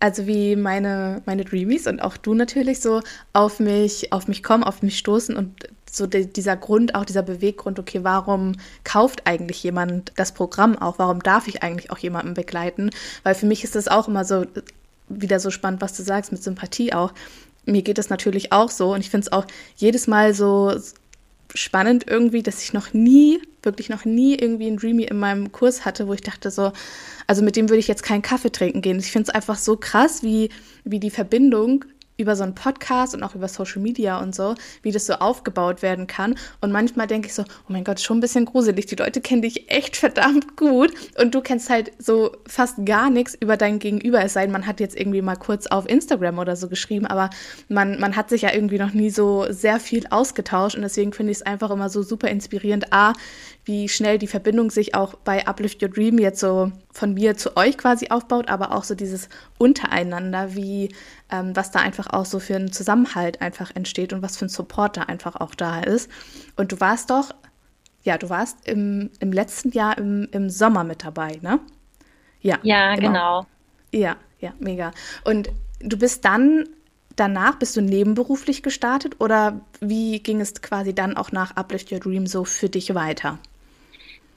also 0.00 0.26
wie 0.26 0.54
meine, 0.56 1.22
meine 1.26 1.44
Dreamies 1.44 1.86
und 1.86 2.00
auch 2.00 2.16
du 2.16 2.34
natürlich 2.34 2.80
so 2.80 3.02
auf 3.32 3.58
mich, 3.58 4.12
auf 4.12 4.28
mich 4.28 4.42
kommen, 4.42 4.62
auf 4.62 4.82
mich 4.82 4.98
stoßen 4.98 5.36
und 5.36 5.68
so 5.90 6.06
de, 6.06 6.26
dieser 6.26 6.56
Grund, 6.56 6.94
auch 6.94 7.04
dieser 7.04 7.22
Beweggrund, 7.22 7.78
okay, 7.78 8.00
warum 8.04 8.56
kauft 8.84 9.26
eigentlich 9.26 9.62
jemand 9.62 10.12
das 10.16 10.32
Programm 10.32 10.76
auch? 10.78 10.98
Warum 10.98 11.22
darf 11.22 11.48
ich 11.48 11.62
eigentlich 11.62 11.90
auch 11.90 11.98
jemanden 11.98 12.34
begleiten? 12.34 12.90
Weil 13.22 13.34
für 13.34 13.46
mich 13.46 13.64
ist 13.64 13.74
das 13.74 13.88
auch 13.88 14.06
immer 14.06 14.24
so 14.24 14.46
wieder 15.08 15.40
so 15.40 15.50
spannend, 15.50 15.80
was 15.80 15.96
du 15.96 16.02
sagst, 16.02 16.30
mit 16.30 16.42
Sympathie 16.42 16.92
auch. 16.92 17.12
Mir 17.64 17.82
geht 17.82 17.98
das 17.98 18.10
natürlich 18.10 18.52
auch 18.52 18.70
so 18.70 18.94
und 18.94 19.00
ich 19.00 19.10
finde 19.10 19.26
es 19.26 19.32
auch 19.32 19.46
jedes 19.76 20.06
Mal 20.06 20.34
so 20.34 20.74
spannend 21.54 22.04
irgendwie, 22.08 22.42
dass 22.42 22.62
ich 22.62 22.72
noch 22.72 22.92
nie, 22.92 23.40
wirklich 23.62 23.88
noch 23.88 24.04
nie 24.04 24.34
irgendwie 24.34 24.66
einen 24.66 24.76
Dreamy 24.76 25.04
in 25.04 25.18
meinem 25.18 25.52
Kurs 25.52 25.84
hatte, 25.84 26.06
wo 26.06 26.14
ich 26.14 26.20
dachte 26.20 26.50
so, 26.50 26.72
also 27.26 27.42
mit 27.42 27.56
dem 27.56 27.68
würde 27.68 27.80
ich 27.80 27.88
jetzt 27.88 28.02
keinen 28.02 28.22
Kaffee 28.22 28.52
trinken 28.52 28.82
gehen. 28.82 28.98
Ich 28.98 29.12
finde 29.12 29.28
es 29.28 29.34
einfach 29.34 29.56
so 29.56 29.76
krass, 29.76 30.22
wie, 30.22 30.50
wie 30.84 31.00
die 31.00 31.10
Verbindung 31.10 31.84
über 32.18 32.36
so 32.36 32.42
einen 32.42 32.54
Podcast 32.54 33.14
und 33.14 33.22
auch 33.22 33.34
über 33.34 33.48
Social 33.48 33.80
Media 33.80 34.20
und 34.20 34.34
so, 34.34 34.56
wie 34.82 34.90
das 34.90 35.06
so 35.06 35.14
aufgebaut 35.14 35.82
werden 35.82 36.06
kann. 36.06 36.34
Und 36.60 36.72
manchmal 36.72 37.06
denke 37.06 37.28
ich 37.28 37.34
so, 37.34 37.42
oh 37.42 37.72
mein 37.72 37.84
Gott, 37.84 38.00
schon 38.00 38.18
ein 38.18 38.20
bisschen 38.20 38.44
gruselig. 38.44 38.86
Die 38.86 38.96
Leute 38.96 39.20
kennen 39.20 39.40
dich 39.40 39.70
echt 39.70 39.96
verdammt 39.96 40.56
gut 40.56 40.92
und 41.18 41.34
du 41.34 41.40
kennst 41.40 41.70
halt 41.70 41.92
so 41.98 42.32
fast 42.46 42.84
gar 42.84 43.08
nichts 43.08 43.36
über 43.40 43.56
dein 43.56 43.78
Gegenüber. 43.78 44.22
Es 44.22 44.32
sei 44.32 44.42
denn, 44.42 44.52
man 44.52 44.66
hat 44.66 44.80
jetzt 44.80 44.98
irgendwie 44.98 45.22
mal 45.22 45.36
kurz 45.36 45.68
auf 45.68 45.88
Instagram 45.88 46.38
oder 46.38 46.56
so 46.56 46.68
geschrieben, 46.68 47.06
aber 47.06 47.30
man, 47.68 48.00
man 48.00 48.16
hat 48.16 48.30
sich 48.30 48.42
ja 48.42 48.52
irgendwie 48.52 48.78
noch 48.78 48.92
nie 48.92 49.10
so 49.10 49.46
sehr 49.50 49.78
viel 49.78 50.06
ausgetauscht 50.08 50.74
und 50.74 50.82
deswegen 50.82 51.12
finde 51.12 51.30
ich 51.30 51.38
es 51.38 51.46
einfach 51.46 51.70
immer 51.70 51.88
so 51.88 52.02
super 52.02 52.28
inspirierend. 52.28 52.92
A, 52.92 53.12
wie 53.64 53.88
schnell 53.88 54.18
die 54.18 54.26
Verbindung 54.26 54.70
sich 54.70 54.94
auch 54.94 55.14
bei 55.14 55.46
Uplift 55.46 55.82
Your 55.82 55.90
Dream 55.90 56.18
jetzt 56.18 56.40
so 56.40 56.72
von 56.90 57.14
mir 57.14 57.36
zu 57.36 57.56
euch 57.56 57.76
quasi 57.78 58.08
aufbaut, 58.08 58.48
aber 58.48 58.72
auch 58.72 58.82
so 58.82 58.94
dieses 58.94 59.28
Untereinander, 59.58 60.54
wie 60.56 60.88
ähm, 61.30 61.54
was 61.54 61.70
da 61.70 61.80
einfach 61.80 62.12
auch 62.12 62.24
so 62.24 62.38
für 62.38 62.56
ein 62.56 62.72
Zusammenhalt 62.72 63.40
einfach 63.40 63.74
entsteht 63.74 64.12
und 64.12 64.22
was 64.22 64.36
für 64.36 64.46
ein 64.46 64.50
Support 64.50 64.96
da 64.96 65.02
einfach 65.02 65.36
auch 65.36 65.54
da 65.54 65.80
ist. 65.80 66.10
Und 66.56 66.72
du 66.72 66.80
warst 66.80 67.10
doch, 67.10 67.34
ja, 68.02 68.18
du 68.18 68.30
warst 68.30 68.66
im, 68.66 69.10
im 69.20 69.32
letzten 69.32 69.70
Jahr 69.70 69.98
im, 69.98 70.28
im 70.32 70.50
Sommer 70.50 70.84
mit 70.84 71.04
dabei, 71.04 71.38
ne? 71.42 71.60
Ja, 72.40 72.58
ja 72.62 72.94
genau. 72.94 73.08
genau. 73.08 73.46
Ja, 73.92 74.16
ja, 74.40 74.52
mega. 74.58 74.92
Und 75.24 75.50
du 75.80 75.98
bist 75.98 76.24
dann 76.24 76.64
danach, 77.16 77.56
bist 77.56 77.76
du 77.76 77.80
nebenberuflich 77.80 78.62
gestartet 78.62 79.20
oder 79.20 79.60
wie 79.80 80.20
ging 80.20 80.40
es 80.40 80.62
quasi 80.62 80.94
dann 80.94 81.16
auch 81.16 81.32
nach 81.32 81.56
Uplift 81.56 81.90
Your 81.92 82.00
Dream 82.00 82.26
so 82.26 82.44
für 82.44 82.68
dich 82.68 82.94
weiter? 82.94 83.38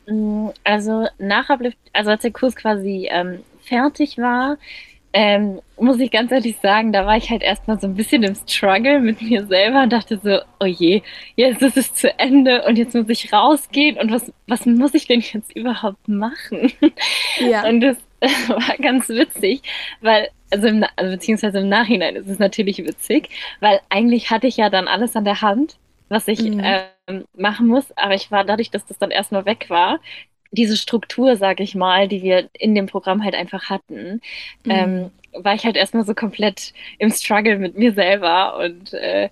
Mm, 0.08 0.50
also 0.64 1.08
nach 1.20 1.50
Uplift, 1.50 1.78
also 1.94 2.12
als 2.12 2.22
der 2.22 2.32
Kurs 2.32 2.56
quasi 2.56 3.08
ähm, 3.12 3.44
fertig 3.64 4.18
war, 4.18 4.58
ähm, 5.14 5.60
muss 5.78 6.00
ich 6.00 6.12
ganz 6.12 6.32
ehrlich 6.32 6.58
sagen, 6.62 6.94
da 6.94 7.06
war 7.06 7.18
ich 7.18 7.30
halt 7.30 7.42
erstmal 7.42 7.80
so 7.80 7.88
ein 7.88 7.96
bisschen 7.96 8.24
im 8.24 8.36
Struggle 8.36 9.00
mit 9.00 9.22
mir 9.22 9.46
selber 9.46 9.84
und 9.84 9.92
dachte 9.92 10.20
so, 10.24 10.40
oh 10.60 10.66
je, 10.66 11.02
jetzt 11.36 11.62
ist 11.62 11.78
es 11.78 11.94
zu 11.94 12.18
Ende 12.18 12.64
und 12.64 12.78
jetzt 12.78 12.96
muss 12.96 13.10
ich 13.10 13.34
rausgehen 13.34 13.98
und 13.98 14.12
was, 14.12 14.32
was 14.48 14.66
muss 14.66 14.94
ich 14.94 15.08
denn 15.08 15.22
jetzt 15.22 15.56
überhaupt 15.56 16.08
machen? 16.08 16.72
Ja. 17.40 17.68
Und 17.68 17.82
das 17.82 17.98
war 18.48 18.78
ganz 18.78 19.10
witzig, 19.10 19.62
weil, 20.02 20.30
also, 20.52 20.68
im, 20.68 20.86
also 20.96 21.12
beziehungsweise 21.12 21.60
im 21.60 21.70
Nachhinein 21.70 22.16
ist 22.16 22.28
es 22.28 22.40
natürlich 22.40 22.78
witzig, 22.80 23.30
weil 23.60 23.80
eigentlich 23.90 24.30
hatte 24.30 24.48
ich 24.48 24.58
ja 24.58 24.70
dann 24.70 24.88
alles 24.88 25.16
an 25.16 25.26
der 25.26 25.42
Hand, 25.42 25.78
was 26.10 26.28
ich 26.28 26.42
mhm. 26.42 26.62
ähm, 26.64 27.26
machen 27.36 27.68
muss, 27.68 27.86
aber 27.98 28.14
ich 28.14 28.32
war 28.32 28.44
dadurch, 28.44 28.70
dass 28.70 28.86
das 28.86 28.98
dann 28.98 29.12
erstmal 29.12 29.46
weg 29.46 29.66
war, 29.70 30.00
diese 30.52 30.78
Struktur, 30.78 31.36
sag 31.38 31.60
ich 31.60 31.76
mal, 31.76 32.08
die 32.08 32.22
wir 32.22 32.50
in 32.54 32.76
dem 32.76 32.86
Programm 32.86 33.24
halt 33.24 33.36
einfach 33.36 33.70
hatten, 33.70 34.22
mhm. 34.66 34.72
ähm, 34.72 35.12
war 35.34 35.56
ich 35.56 35.66
halt 35.66 35.78
erstmal 35.78 36.06
so 36.06 36.14
komplett 36.14 36.74
im 37.00 37.10
Struggle 37.10 37.58
mit 37.58 37.78
mir 37.78 37.94
selber 37.94 38.58
und 38.58 38.94
äh, 38.94 39.30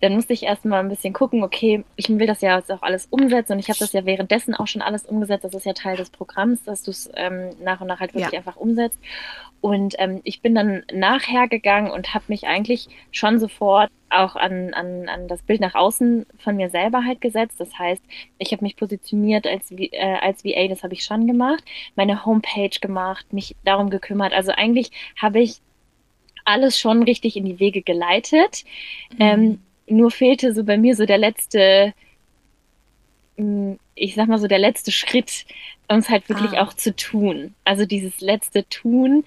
dann 0.00 0.14
musste 0.14 0.34
ich 0.34 0.42
erstmal 0.42 0.80
ein 0.80 0.88
bisschen 0.88 1.14
gucken, 1.14 1.42
okay, 1.42 1.84
ich 1.96 2.08
will 2.08 2.26
das 2.26 2.42
ja 2.42 2.56
jetzt 2.56 2.70
auch 2.70 2.82
alles 2.82 3.06
umsetzen 3.06 3.52
und 3.52 3.58
ich 3.60 3.68
habe 3.68 3.78
das 3.78 3.92
ja 3.92 4.04
währenddessen 4.04 4.54
auch 4.54 4.66
schon 4.66 4.82
alles 4.82 5.06
umgesetzt. 5.06 5.44
Das 5.44 5.54
ist 5.54 5.64
ja 5.64 5.72
Teil 5.72 5.96
des 5.96 6.10
Programms, 6.10 6.64
dass 6.64 6.82
du 6.82 6.90
es 6.90 7.10
ähm, 7.14 7.50
nach 7.62 7.80
und 7.80 7.86
nach 7.86 8.00
halt 8.00 8.14
wirklich 8.14 8.32
ja. 8.32 8.38
einfach 8.38 8.56
umsetzt. 8.56 8.98
Und 9.62 9.94
ähm, 9.98 10.20
ich 10.24 10.42
bin 10.42 10.54
dann 10.54 10.84
nachher 10.92 11.48
gegangen 11.48 11.90
und 11.90 12.12
habe 12.12 12.24
mich 12.28 12.46
eigentlich 12.46 12.88
schon 13.10 13.38
sofort 13.38 13.90
auch 14.10 14.36
an, 14.36 14.74
an, 14.74 15.08
an 15.08 15.28
das 15.28 15.42
Bild 15.42 15.60
nach 15.60 15.74
außen 15.74 16.26
von 16.38 16.56
mir 16.56 16.68
selber 16.68 17.04
halt 17.04 17.22
gesetzt. 17.22 17.58
Das 17.58 17.78
heißt, 17.78 18.02
ich 18.38 18.52
habe 18.52 18.64
mich 18.64 18.76
positioniert 18.76 19.46
als, 19.46 19.70
äh, 19.70 20.18
als 20.20 20.44
VA, 20.44 20.68
das 20.68 20.82
habe 20.82 20.92
ich 20.92 21.04
schon 21.04 21.26
gemacht, 21.26 21.64
meine 21.96 22.24
Homepage 22.26 22.78
gemacht, 22.80 23.32
mich 23.32 23.56
darum 23.64 23.88
gekümmert. 23.88 24.34
Also 24.34 24.52
eigentlich 24.52 24.90
habe 25.20 25.40
ich 25.40 25.60
alles 26.44 26.78
schon 26.78 27.02
richtig 27.02 27.36
in 27.36 27.44
die 27.44 27.58
Wege 27.58 27.82
geleitet. 27.82 28.64
Mhm. 29.12 29.16
Ähm, 29.20 29.62
nur 29.86 30.10
fehlte 30.10 30.52
so 30.54 30.64
bei 30.64 30.76
mir 30.76 30.96
so 30.96 31.06
der 31.06 31.18
letzte, 31.18 31.94
mm, 33.36 33.74
ich 33.94 34.14
sag 34.14 34.28
mal 34.28 34.38
so 34.38 34.46
der 34.46 34.58
letzte 34.58 34.92
Schritt, 34.92 35.46
um 35.88 35.98
es 35.98 36.08
halt 36.08 36.28
wirklich 36.28 36.58
ah. 36.58 36.64
auch 36.64 36.72
zu 36.74 36.94
tun. 36.94 37.54
Also 37.64 37.86
dieses 37.86 38.20
letzte 38.20 38.68
Tun, 38.68 39.24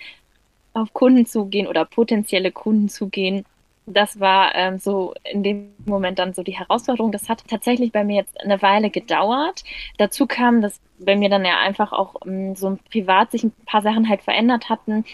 auf 0.74 0.94
Kunden 0.94 1.26
zugehen 1.26 1.68
oder 1.68 1.86
potenzielle 1.86 2.52
Kunden 2.52 2.90
zugehen. 2.90 3.46
Das 3.86 4.20
war 4.20 4.54
ähm, 4.54 4.78
so 4.78 5.16
in 5.24 5.42
dem 5.42 5.74
Moment 5.86 6.20
dann 6.20 6.34
so 6.34 6.44
die 6.44 6.58
Herausforderung. 6.58 7.12
Das 7.12 7.28
hat 7.28 7.44
tatsächlich 7.48 7.92
bei 7.92 8.04
mir 8.04 8.18
jetzt 8.18 8.40
eine 8.40 8.62
Weile 8.62 8.92
gedauert. 8.92 9.64
Dazu 9.98 10.28
kam, 10.28 10.62
dass 10.62 10.80
bei 11.00 11.16
mir 11.16 11.30
dann 11.30 11.44
ja 11.44 11.60
einfach 11.60 11.92
auch 11.92 12.16
ähm, 12.26 12.56
so 12.56 12.78
privat 12.92 13.32
sich 13.32 13.44
ein 13.44 13.52
paar 13.66 13.82
Sachen 13.82 14.08
halt 14.08 14.22
verändert 14.22 14.70
hatten 14.70 15.06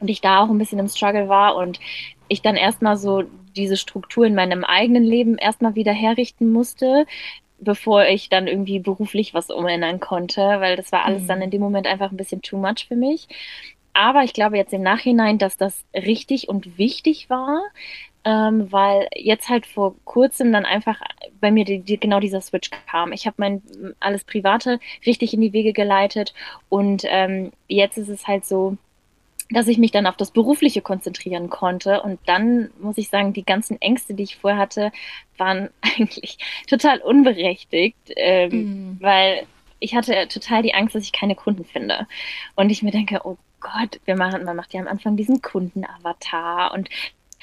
und 0.00 0.08
ich 0.08 0.20
da 0.20 0.42
auch 0.42 0.48
ein 0.48 0.58
bisschen 0.58 0.78
im 0.78 0.88
Struggle 0.88 1.28
war 1.28 1.56
und 1.56 1.78
ich 2.28 2.42
dann 2.42 2.56
erstmal 2.56 2.96
so 2.96 3.24
diese 3.56 3.76
Struktur 3.76 4.24
in 4.26 4.34
meinem 4.34 4.64
eigenen 4.64 5.04
Leben 5.04 5.36
erstmal 5.36 5.74
wieder 5.74 5.92
herrichten 5.92 6.50
musste, 6.52 7.06
bevor 7.58 8.06
ich 8.06 8.28
dann 8.28 8.46
irgendwie 8.46 8.78
beruflich 8.78 9.34
was 9.34 9.50
umändern 9.50 10.00
konnte, 10.00 10.40
weil 10.40 10.76
das 10.76 10.92
war 10.92 11.04
alles 11.04 11.24
mhm. 11.24 11.26
dann 11.28 11.42
in 11.42 11.50
dem 11.50 11.60
Moment 11.60 11.86
einfach 11.86 12.10
ein 12.10 12.16
bisschen 12.16 12.42
too 12.42 12.56
much 12.56 12.86
für 12.88 12.96
mich. 12.96 13.28
Aber 13.92 14.22
ich 14.22 14.32
glaube 14.32 14.56
jetzt 14.56 14.72
im 14.72 14.82
Nachhinein, 14.82 15.38
dass 15.38 15.56
das 15.56 15.84
richtig 15.94 16.48
und 16.48 16.78
wichtig 16.78 17.28
war, 17.28 17.60
ähm, 18.24 18.70
weil 18.70 19.08
jetzt 19.14 19.48
halt 19.48 19.66
vor 19.66 19.94
kurzem 20.04 20.52
dann 20.52 20.64
einfach 20.64 21.00
bei 21.40 21.50
mir 21.50 21.64
die, 21.64 21.80
die, 21.80 21.98
genau 21.98 22.20
dieser 22.20 22.40
Switch 22.40 22.70
kam. 22.86 23.12
Ich 23.12 23.26
habe 23.26 23.36
mein 23.38 23.62
alles 23.98 24.24
Private 24.24 24.78
richtig 25.06 25.34
in 25.34 25.40
die 25.40 25.52
Wege 25.52 25.72
geleitet 25.72 26.34
und 26.68 27.02
ähm, 27.06 27.52
jetzt 27.66 27.98
ist 27.98 28.08
es 28.08 28.26
halt 28.26 28.44
so, 28.44 28.76
dass 29.50 29.68
ich 29.68 29.78
mich 29.78 29.90
dann 29.90 30.06
auf 30.06 30.16
das 30.16 30.30
Berufliche 30.30 30.80
konzentrieren 30.80 31.50
konnte. 31.50 32.02
Und 32.02 32.20
dann 32.26 32.70
muss 32.80 32.98
ich 32.98 33.08
sagen, 33.08 33.32
die 33.32 33.44
ganzen 33.44 33.80
Ängste, 33.80 34.14
die 34.14 34.22
ich 34.22 34.36
vorher 34.36 34.58
hatte, 34.58 34.92
waren 35.36 35.70
eigentlich 35.80 36.38
total 36.68 37.00
unberechtigt, 37.00 37.98
ähm, 38.16 38.50
mhm. 38.50 38.96
weil 39.00 39.46
ich 39.80 39.94
hatte 39.94 40.28
total 40.28 40.62
die 40.62 40.74
Angst, 40.74 40.94
dass 40.94 41.04
ich 41.04 41.12
keine 41.12 41.34
Kunden 41.34 41.64
finde. 41.64 42.06
Und 42.54 42.70
ich 42.70 42.82
mir 42.82 42.92
denke, 42.92 43.20
oh 43.24 43.38
Gott, 43.60 44.00
wir 44.04 44.16
machen, 44.16 44.44
man 44.44 44.56
macht 44.56 44.72
ja 44.72 44.80
am 44.80 44.88
Anfang 44.88 45.16
diesen 45.16 45.42
Kundenavatar 45.42 46.72
und 46.72 46.88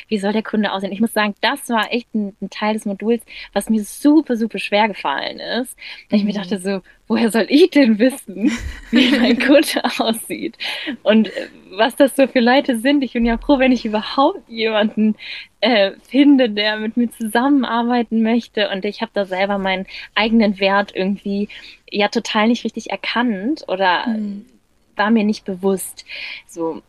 wie 0.07 0.17
soll 0.17 0.33
der 0.33 0.43
Kunde 0.43 0.71
aussehen? 0.71 0.91
Ich 0.91 1.01
muss 1.01 1.13
sagen, 1.13 1.35
das 1.41 1.69
war 1.69 1.91
echt 1.91 2.13
ein, 2.13 2.35
ein 2.41 2.49
Teil 2.49 2.73
des 2.73 2.85
Moduls, 2.85 3.23
was 3.53 3.69
mir 3.69 3.83
super, 3.83 4.37
super 4.37 4.59
schwer 4.59 4.87
gefallen 4.87 5.39
ist. 5.39 5.77
Mhm. 6.09 6.17
Ich 6.17 6.23
mir 6.23 6.33
mhm. 6.33 6.37
dachte 6.37 6.59
so, 6.59 6.81
woher 7.07 7.31
soll 7.31 7.45
ich 7.49 7.69
denn 7.71 7.99
wissen, 7.99 8.51
wie 8.91 9.11
mein 9.17 9.39
Kunde 9.45 9.83
aussieht? 9.99 10.57
Und 11.03 11.27
äh, 11.27 11.47
was 11.71 11.95
das 11.95 12.15
so 12.15 12.27
für 12.27 12.39
Leute 12.39 12.77
sind. 12.79 13.03
Ich 13.03 13.13
bin 13.13 13.25
ja 13.25 13.37
froh, 13.37 13.59
wenn 13.59 13.71
ich 13.71 13.85
überhaupt 13.85 14.47
jemanden 14.49 15.15
äh, 15.61 15.91
finde, 16.09 16.49
der 16.49 16.77
mit 16.77 16.97
mir 16.97 17.09
zusammenarbeiten 17.11 18.23
möchte. 18.23 18.69
Und 18.69 18.85
ich 18.85 19.01
habe 19.01 19.11
da 19.13 19.25
selber 19.25 19.57
meinen 19.57 19.85
eigenen 20.15 20.59
Wert 20.59 20.91
irgendwie 20.95 21.49
ja 21.89 22.07
total 22.09 22.47
nicht 22.47 22.63
richtig 22.63 22.89
erkannt 22.89 23.63
oder 23.67 24.07
mhm. 24.07 24.45
war 24.95 25.11
mir 25.11 25.23
nicht 25.23 25.45
bewusst. 25.45 26.05
So. 26.47 26.81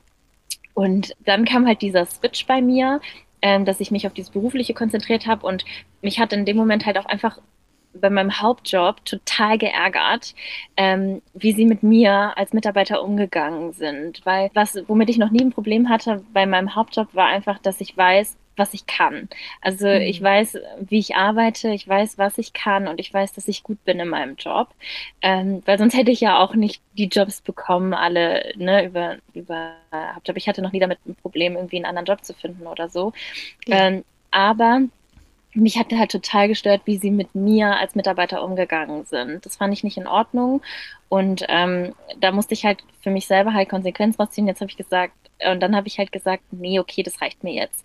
Und 0.78 1.16
dann 1.24 1.44
kam 1.44 1.66
halt 1.66 1.82
dieser 1.82 2.06
Switch 2.06 2.46
bei 2.46 2.62
mir, 2.62 3.00
ähm, 3.42 3.64
dass 3.64 3.80
ich 3.80 3.90
mich 3.90 4.06
auf 4.06 4.12
dieses 4.12 4.30
Berufliche 4.30 4.74
konzentriert 4.74 5.26
habe 5.26 5.44
und 5.44 5.64
mich 6.02 6.20
hat 6.20 6.32
in 6.32 6.44
dem 6.44 6.56
Moment 6.56 6.86
halt 6.86 6.98
auch 6.98 7.06
einfach 7.06 7.40
bei 7.94 8.10
meinem 8.10 8.40
Hauptjob 8.40 9.04
total 9.04 9.58
geärgert, 9.58 10.36
ähm, 10.76 11.20
wie 11.34 11.50
sie 11.50 11.64
mit 11.64 11.82
mir 11.82 12.38
als 12.38 12.52
Mitarbeiter 12.52 13.02
umgegangen 13.02 13.72
sind. 13.72 14.24
Weil 14.24 14.50
was, 14.54 14.78
womit 14.86 15.10
ich 15.10 15.18
noch 15.18 15.32
nie 15.32 15.40
ein 15.40 15.50
Problem 15.50 15.88
hatte 15.88 16.22
bei 16.32 16.46
meinem 16.46 16.76
Hauptjob, 16.76 17.12
war 17.12 17.26
einfach, 17.26 17.58
dass 17.58 17.80
ich 17.80 17.96
weiß, 17.96 18.36
was 18.58 18.74
ich 18.74 18.86
kann. 18.86 19.28
Also 19.60 19.86
mhm. 19.86 20.00
ich 20.00 20.22
weiß, 20.22 20.58
wie 20.80 20.98
ich 20.98 21.16
arbeite, 21.16 21.70
ich 21.70 21.86
weiß, 21.86 22.18
was 22.18 22.38
ich 22.38 22.52
kann 22.52 22.88
und 22.88 23.00
ich 23.00 23.12
weiß, 23.12 23.32
dass 23.32 23.48
ich 23.48 23.62
gut 23.62 23.82
bin 23.84 24.00
in 24.00 24.08
meinem 24.08 24.36
Job. 24.36 24.68
Ähm, 25.22 25.62
weil 25.66 25.78
sonst 25.78 25.96
hätte 25.96 26.10
ich 26.10 26.20
ja 26.20 26.38
auch 26.38 26.54
nicht 26.54 26.82
die 26.94 27.08
Jobs 27.08 27.40
bekommen, 27.40 27.94
alle 27.94 28.52
ne, 28.56 28.84
über, 28.84 29.16
über 29.34 29.72
Hauptjob. 29.92 30.36
Ich 30.36 30.48
hatte 30.48 30.62
noch 30.62 30.72
nie 30.72 30.80
damit 30.80 30.98
ein 31.06 31.14
Problem, 31.14 31.56
irgendwie 31.56 31.76
einen 31.76 31.86
anderen 31.86 32.06
Job 32.06 32.24
zu 32.24 32.34
finden 32.34 32.66
oder 32.66 32.88
so. 32.88 33.12
Ja. 33.66 33.86
Ähm, 33.86 34.04
aber 34.30 34.82
mich 35.54 35.78
hat 35.78 35.92
halt 35.92 36.10
total 36.10 36.48
gestört, 36.48 36.82
wie 36.84 36.98
sie 36.98 37.10
mit 37.10 37.34
mir 37.34 37.76
als 37.76 37.94
Mitarbeiter 37.94 38.42
umgegangen 38.42 39.04
sind. 39.04 39.44
Das 39.44 39.56
fand 39.56 39.72
ich 39.72 39.84
nicht 39.84 39.96
in 39.96 40.06
Ordnung. 40.06 40.62
Und 41.08 41.44
ähm, 41.48 41.94
da 42.20 42.32
musste 42.32 42.54
ich 42.54 42.64
halt 42.64 42.84
für 43.00 43.10
mich 43.10 43.26
selber 43.26 43.54
halt 43.54 43.68
Konsequenz 43.68 44.18
rausziehen. 44.18 44.46
Jetzt 44.46 44.60
habe 44.60 44.70
ich 44.70 44.76
gesagt, 44.76 45.14
und 45.50 45.60
dann 45.60 45.74
habe 45.74 45.88
ich 45.88 45.98
halt 45.98 46.12
gesagt, 46.12 46.42
nee, 46.50 46.78
okay, 46.78 47.02
das 47.02 47.20
reicht 47.20 47.44
mir 47.44 47.54
jetzt. 47.54 47.84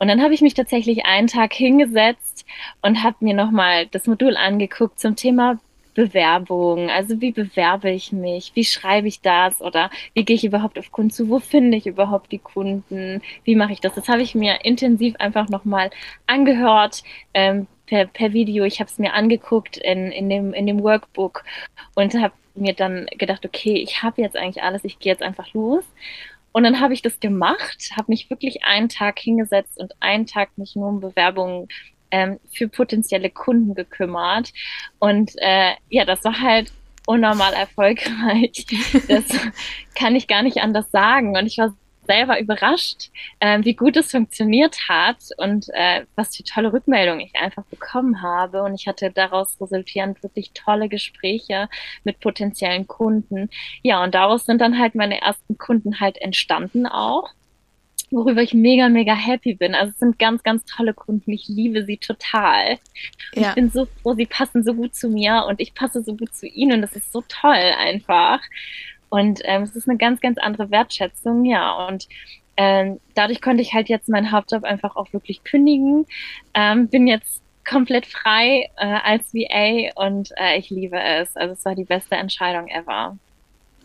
Und 0.00 0.08
dann 0.08 0.22
habe 0.22 0.34
ich 0.34 0.40
mich 0.40 0.54
tatsächlich 0.54 1.04
einen 1.04 1.28
Tag 1.28 1.52
hingesetzt 1.52 2.46
und 2.82 3.04
habe 3.04 3.16
mir 3.20 3.34
nochmal 3.34 3.86
das 3.86 4.06
Modul 4.06 4.36
angeguckt 4.36 4.98
zum 4.98 5.14
Thema 5.14 5.60
Bewerbung. 5.94 6.88
Also 6.88 7.20
wie 7.20 7.32
bewerbe 7.32 7.90
ich 7.90 8.10
mich? 8.10 8.52
Wie 8.54 8.64
schreibe 8.64 9.08
ich 9.08 9.20
das? 9.20 9.60
Oder 9.60 9.90
wie 10.14 10.24
gehe 10.24 10.36
ich 10.36 10.44
überhaupt 10.44 10.78
auf 10.78 10.90
Kunden 10.90 11.10
zu? 11.10 11.28
Wo 11.28 11.38
finde 11.38 11.76
ich 11.76 11.86
überhaupt 11.86 12.32
die 12.32 12.38
Kunden? 12.38 13.20
Wie 13.44 13.54
mache 13.54 13.72
ich 13.72 13.80
das? 13.80 13.94
Das 13.94 14.08
habe 14.08 14.22
ich 14.22 14.34
mir 14.34 14.64
intensiv 14.64 15.16
einfach 15.18 15.50
nochmal 15.50 15.90
angehört. 16.26 17.02
Ähm, 17.34 17.66
per, 17.84 18.06
per 18.06 18.32
Video, 18.32 18.64
ich 18.64 18.80
habe 18.80 18.88
es 18.88 18.98
mir 18.98 19.12
angeguckt 19.12 19.76
in, 19.76 20.10
in, 20.12 20.30
dem, 20.30 20.54
in 20.54 20.66
dem 20.66 20.82
Workbook 20.82 21.44
und 21.94 22.14
habe 22.14 22.32
mir 22.54 22.72
dann 22.72 23.06
gedacht, 23.18 23.44
okay, 23.44 23.74
ich 23.74 24.02
habe 24.02 24.22
jetzt 24.22 24.36
eigentlich 24.36 24.62
alles, 24.62 24.84
ich 24.84 24.98
gehe 24.98 25.12
jetzt 25.12 25.22
einfach 25.22 25.52
los. 25.52 25.84
Und 26.52 26.64
dann 26.64 26.80
habe 26.80 26.94
ich 26.94 27.02
das 27.02 27.20
gemacht, 27.20 27.90
habe 27.96 28.06
mich 28.08 28.28
wirklich 28.30 28.64
einen 28.64 28.88
Tag 28.88 29.18
hingesetzt 29.18 29.78
und 29.78 29.92
einen 30.00 30.26
Tag 30.26 30.56
mich 30.56 30.74
nur 30.74 30.88
um 30.88 31.00
Bewerbungen 31.00 31.68
ähm, 32.10 32.40
für 32.52 32.68
potenzielle 32.68 33.30
Kunden 33.30 33.74
gekümmert. 33.74 34.52
Und 34.98 35.32
äh, 35.38 35.72
ja, 35.88 36.04
das 36.04 36.24
war 36.24 36.40
halt 36.40 36.72
unnormal 37.06 37.52
erfolgreich. 37.52 38.66
Das 39.08 39.24
kann 39.94 40.16
ich 40.16 40.28
gar 40.28 40.42
nicht 40.42 40.58
anders 40.58 40.90
sagen. 40.90 41.36
Und 41.36 41.46
ich 41.46 41.58
war 41.58 41.74
selber 42.10 42.40
überrascht, 42.40 43.10
äh, 43.38 43.60
wie 43.62 43.74
gut 43.74 43.96
es 43.96 44.10
funktioniert 44.10 44.76
hat 44.88 45.18
und 45.36 45.68
äh, 45.72 46.04
was 46.16 46.36
für 46.36 46.42
tolle 46.42 46.72
Rückmeldungen 46.72 47.20
ich 47.20 47.36
einfach 47.36 47.62
bekommen 47.64 48.20
habe. 48.20 48.62
Und 48.62 48.74
ich 48.74 48.88
hatte 48.88 49.12
daraus 49.12 49.60
resultierend 49.60 50.20
wirklich 50.24 50.50
tolle 50.52 50.88
Gespräche 50.88 51.68
mit 52.02 52.18
potenziellen 52.18 52.88
Kunden. 52.88 53.48
Ja, 53.82 54.02
und 54.02 54.14
daraus 54.14 54.44
sind 54.44 54.60
dann 54.60 54.78
halt 54.78 54.96
meine 54.96 55.20
ersten 55.20 55.56
Kunden 55.56 56.00
halt 56.00 56.20
entstanden 56.20 56.86
auch 56.86 57.30
worüber 58.12 58.42
ich 58.42 58.54
mega, 58.54 58.88
mega 58.88 59.14
happy 59.14 59.54
bin. 59.54 59.72
Also 59.72 59.92
es 59.92 59.98
sind 60.00 60.18
ganz, 60.18 60.42
ganz 60.42 60.64
tolle 60.64 60.94
Kunden. 60.94 61.30
Ich 61.30 61.46
liebe 61.46 61.84
sie 61.84 61.96
total. 61.96 62.78
Ja. 63.34 63.50
Ich 63.50 63.54
bin 63.54 63.70
so 63.70 63.86
froh, 64.02 64.14
sie 64.14 64.26
passen 64.26 64.64
so 64.64 64.74
gut 64.74 64.96
zu 64.96 65.08
mir 65.08 65.44
und 65.48 65.60
ich 65.60 65.74
passe 65.74 66.02
so 66.02 66.16
gut 66.16 66.34
zu 66.34 66.48
ihnen. 66.48 66.72
Und 66.72 66.82
das 66.82 66.96
ist 66.96 67.12
so 67.12 67.22
toll 67.28 67.52
einfach. 67.78 68.40
Und 69.10 69.40
ähm, 69.44 69.62
es 69.62 69.76
ist 69.76 69.88
eine 69.88 69.98
ganz, 69.98 70.20
ganz 70.20 70.38
andere 70.38 70.70
Wertschätzung, 70.70 71.44
ja. 71.44 71.86
Und 71.86 72.08
ähm, 72.56 73.00
dadurch 73.14 73.42
konnte 73.42 73.62
ich 73.62 73.74
halt 73.74 73.88
jetzt 73.88 74.08
meinen 74.08 74.32
Hauptjob 74.32 74.64
einfach 74.64 74.96
auch 74.96 75.12
wirklich 75.12 75.44
kündigen. 75.44 76.06
Ähm, 76.54 76.88
bin 76.88 77.06
jetzt 77.06 77.42
komplett 77.68 78.06
frei 78.06 78.68
äh, 78.76 78.98
als 79.04 79.32
VA 79.34 79.92
und 80.06 80.30
äh, 80.36 80.58
ich 80.58 80.70
liebe 80.70 80.98
es. 80.98 81.36
Also 81.36 81.52
es 81.52 81.64
war 81.64 81.74
die 81.74 81.84
beste 81.84 82.16
Entscheidung 82.16 82.68
ever. 82.68 83.16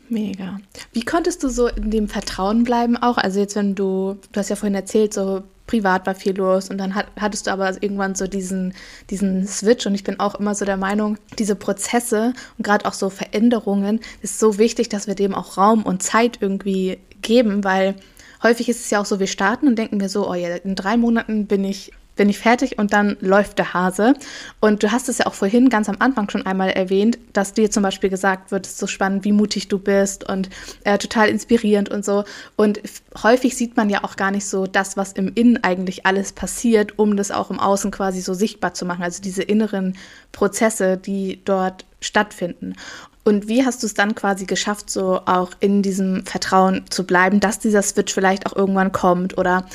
Mega. 0.09 0.59
Wie 0.93 1.03
konntest 1.03 1.43
du 1.43 1.49
so 1.49 1.67
in 1.67 1.89
dem 1.89 2.07
Vertrauen 2.07 2.63
bleiben 2.63 2.95
auch? 2.95 3.17
Also 3.17 3.39
jetzt, 3.39 3.55
wenn 3.55 3.75
du, 3.75 4.17
du 4.31 4.39
hast 4.39 4.49
ja 4.49 4.55
vorhin 4.55 4.75
erzählt, 4.75 5.13
so 5.13 5.43
privat 5.67 6.06
war 6.06 6.15
viel 6.15 6.36
los 6.36 6.69
und 6.69 6.78
dann 6.78 6.95
hat, 6.95 7.08
hattest 7.19 7.47
du 7.47 7.51
aber 7.51 7.82
irgendwann 7.82 8.15
so 8.15 8.28
diesen, 8.28 8.73
diesen 9.10 9.47
Switch 9.47 9.86
und 9.86 9.95
ich 9.95 10.04
bin 10.04 10.19
auch 10.19 10.36
immer 10.36 10.56
so 10.56 10.65
der 10.65 10.78
Meinung, 10.78 11.17
diese 11.39 11.56
Prozesse 11.56 12.34
und 12.58 12.63
gerade 12.63 12.86
auch 12.86 12.93
so 12.93 13.10
Veränderungen 13.10 13.99
ist 14.21 14.39
so 14.39 14.58
wichtig, 14.58 14.89
dass 14.89 15.08
wir 15.08 15.15
dem 15.15 15.34
auch 15.34 15.58
Raum 15.58 15.84
und 15.84 16.04
Zeit 16.04 16.38
irgendwie 16.41 16.99
geben, 17.21 17.63
weil 17.63 17.95
häufig 18.43 18.69
ist 18.69 18.86
es 18.86 18.89
ja 18.91 19.01
auch 19.01 19.06
so, 19.06 19.19
wir 19.19 19.28
starten 19.28 19.67
und 19.67 19.75
denken 19.78 19.99
wir 19.99 20.10
so, 20.10 20.30
oh 20.30 20.36
ja, 20.36 20.56
in 20.56 20.75
drei 20.75 20.97
Monaten 20.97 21.47
bin 21.47 21.63
ich 21.63 21.91
bin 22.15 22.30
ich 22.30 22.39
fertig 22.39 22.78
und 22.78 22.93
dann 22.93 23.17
läuft 23.19 23.58
der 23.58 23.73
Hase. 23.73 24.13
Und 24.60 24.84
du 24.84 24.91
hast 24.91 25.10
es 25.10 25.19
ja 25.19 25.25
auch 25.25 25.34
vorhin 25.34 25.69
ganz 25.69 25.89
am 25.89 25.97
Anfang 25.99 26.30
schon 26.30 26.45
einmal 26.45 26.69
erwähnt, 26.69 27.17
dass 27.34 27.54
dir 27.54 27.69
zum 27.71 27.84
Beispiel 27.84 28.10
gesagt 28.10 28.51
wird, 28.51 28.65
es 28.65 28.73
ist 28.73 28.80
so 28.80 28.88
spannend, 28.88 29.25
wie 29.25 29.32
mutig 29.32 29.67
du 29.67 29.80
bist 29.80 30.28
und 30.28 30.49
äh, 30.84 30.97
total 30.97 31.30
inspirierend 31.30 31.89
und 31.89 32.06
so. 32.06 32.23
Und 32.56 32.80
häufig 33.21 33.56
sieht 33.56 33.78
man 33.78 33.89
ja 33.89 34.04
auch 34.04 34.15
gar 34.15 34.32
nicht 34.32 34.47
so 34.47 34.67
das, 34.67 34.97
was 34.97 35.13
im 35.13 35.32
Innen 35.36 35.63
eigentlich 35.63 36.06
alles 36.06 36.32
passiert, 36.32 36.97
um 36.97 37.17
das 37.17 37.32
auch 37.32 37.51
im 37.51 37.60
Außen 37.60 37.91
quasi 37.91 38.21
so 38.21 38.34
sichtbar 38.34 38.73
zu 38.73 38.86
machen. 38.86 39.04
Also 39.04 39.21
diese 39.21 39.43
inneren 39.43 39.97
Prozesse, 40.32 40.97
die 40.97 41.41
dort 41.45 41.86
stattfinden. 42.01 42.75
Und 43.23 43.47
wie 43.47 43.65
hast 43.65 43.82
du 43.82 43.88
es 43.88 43.95
dann 43.95 44.13
quasi 44.13 44.45
geschafft, 44.45 44.89
so 44.89 45.19
auch 45.25 45.51
in 45.60 45.82
diesem 45.82 46.25
Vertrauen 46.28 46.84
zu 46.91 47.06
bleiben, 47.08 47.39
dass 47.39 47.58
dieser 47.58 47.82
Switch 47.82 48.13
vielleicht 48.13 48.45
auch 48.45 48.56
irgendwann 48.56 48.91
kommt 48.91 49.39
oder 49.39 49.65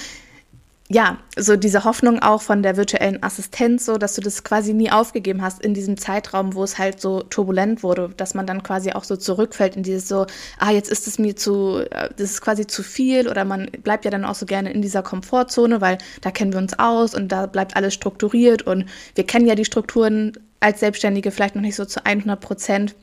ja, 0.93 1.19
so 1.37 1.55
diese 1.55 1.85
Hoffnung 1.85 2.19
auch 2.19 2.43
von 2.43 2.65
der 2.65 2.77
virtuellen 2.77 3.23
Assistenz, 3.23 3.87
so 3.87 3.97
dass 3.97 4.17
du 4.17 4.21
das 4.23 4.43
quasi 4.43 4.75
nie 4.75 4.91
aufgegeben 4.91 5.41
hast 5.41 5.63
in 5.63 5.73
diesem 5.73 5.97
Zeitraum, 5.97 6.55
wo 6.55 6.65
es 6.65 6.79
halt 6.79 7.01
so 7.01 7.23
turbulent 7.23 7.85
wurde, 7.85 8.11
dass 8.17 8.35
man 8.35 8.45
dann 8.45 8.65
quasi 8.65 8.91
auch 8.91 9.05
so 9.05 9.17
zurückfällt 9.17 9.77
in 9.77 9.85
dieses 9.85 10.09
so, 10.09 10.27
ah, 10.59 10.73
jetzt 10.73 10.91
ist 10.91 11.07
es 11.07 11.21
mir 11.21 11.37
zu, 11.37 11.79
äh, 11.93 12.11
das 12.17 12.33
ist 12.33 12.41
quasi 12.41 12.67
zu 12.67 12.83
viel 12.83 13.29
oder 13.29 13.45
man 13.45 13.71
bleibt 13.85 14.05
ja 14.05 14.11
dann 14.11 14.25
auch 14.25 14.35
so 14.35 14.47
gerne 14.47 14.73
in 14.73 14.83
dieser 14.83 15.05
Komfortzone, 15.05 15.81
weil 15.81 15.99
da 16.23 16.33
kennen 16.33 16.53
wir 16.53 16.59
uns 16.59 16.77
aus 16.81 17.15
und 17.15 17.29
da 17.29 17.47
bleibt 17.47 17.77
alles 17.77 17.95
strukturiert 17.95 18.63
und 18.63 18.87
wir 19.15 19.25
kennen 19.25 19.47
ja 19.47 19.55
die 19.55 19.65
Strukturen 19.65 20.33
als 20.59 20.81
Selbstständige 20.81 21.31
vielleicht 21.31 21.55
noch 21.55 21.63
nicht 21.63 21.77
so 21.77 21.85
zu 21.85 22.05
100 22.05 22.41
Prozent. 22.41 22.97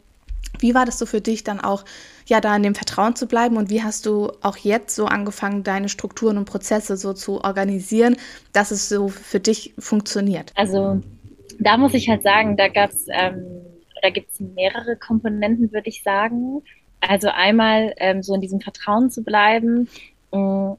Wie 0.59 0.75
war 0.75 0.85
das 0.85 0.99
so 0.99 1.05
für 1.05 1.21
dich 1.21 1.45
dann 1.45 1.61
auch, 1.61 1.85
ja, 2.27 2.41
da 2.41 2.55
in 2.55 2.63
dem 2.63 2.75
Vertrauen 2.75 3.15
zu 3.15 3.25
bleiben 3.27 3.57
und 3.57 3.69
wie 3.69 3.83
hast 3.83 4.05
du 4.05 4.31
auch 4.41 4.57
jetzt 4.57 4.95
so 4.95 5.05
angefangen, 5.05 5.63
deine 5.63 5.89
Strukturen 5.89 6.37
und 6.37 6.45
Prozesse 6.45 6.97
so 6.97 7.13
zu 7.13 7.43
organisieren, 7.43 8.17
dass 8.53 8.71
es 8.71 8.89
so 8.89 9.07
für 9.07 9.39
dich 9.39 9.73
funktioniert? 9.79 10.51
Also 10.55 11.01
da 11.59 11.77
muss 11.77 11.93
ich 11.93 12.09
halt 12.09 12.23
sagen, 12.23 12.57
da 12.57 12.67
gab 12.67 12.91
es, 12.91 13.07
ähm, 13.09 13.45
da 14.01 14.09
gibt 14.09 14.31
es 14.31 14.39
mehrere 14.39 14.95
Komponenten, 14.95 15.71
würde 15.71 15.89
ich 15.89 16.03
sagen. 16.03 16.61
Also 17.01 17.29
einmal 17.29 17.93
ähm, 17.97 18.21
so 18.21 18.35
in 18.35 18.41
diesem 18.41 18.59
Vertrauen 18.59 19.09
zu 19.09 19.23
bleiben. 19.23 19.87
Mm, 20.31 20.73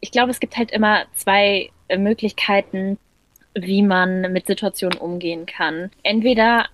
ich 0.00 0.12
glaube, 0.12 0.30
es 0.30 0.40
gibt 0.40 0.56
halt 0.56 0.70
immer 0.70 1.04
zwei 1.14 1.70
äh, 1.88 1.98
Möglichkeiten, 1.98 2.98
wie 3.54 3.82
man 3.82 4.32
mit 4.32 4.46
Situationen 4.46 4.98
umgehen 4.98 5.46
kann. 5.46 5.90
Entweder 6.02 6.66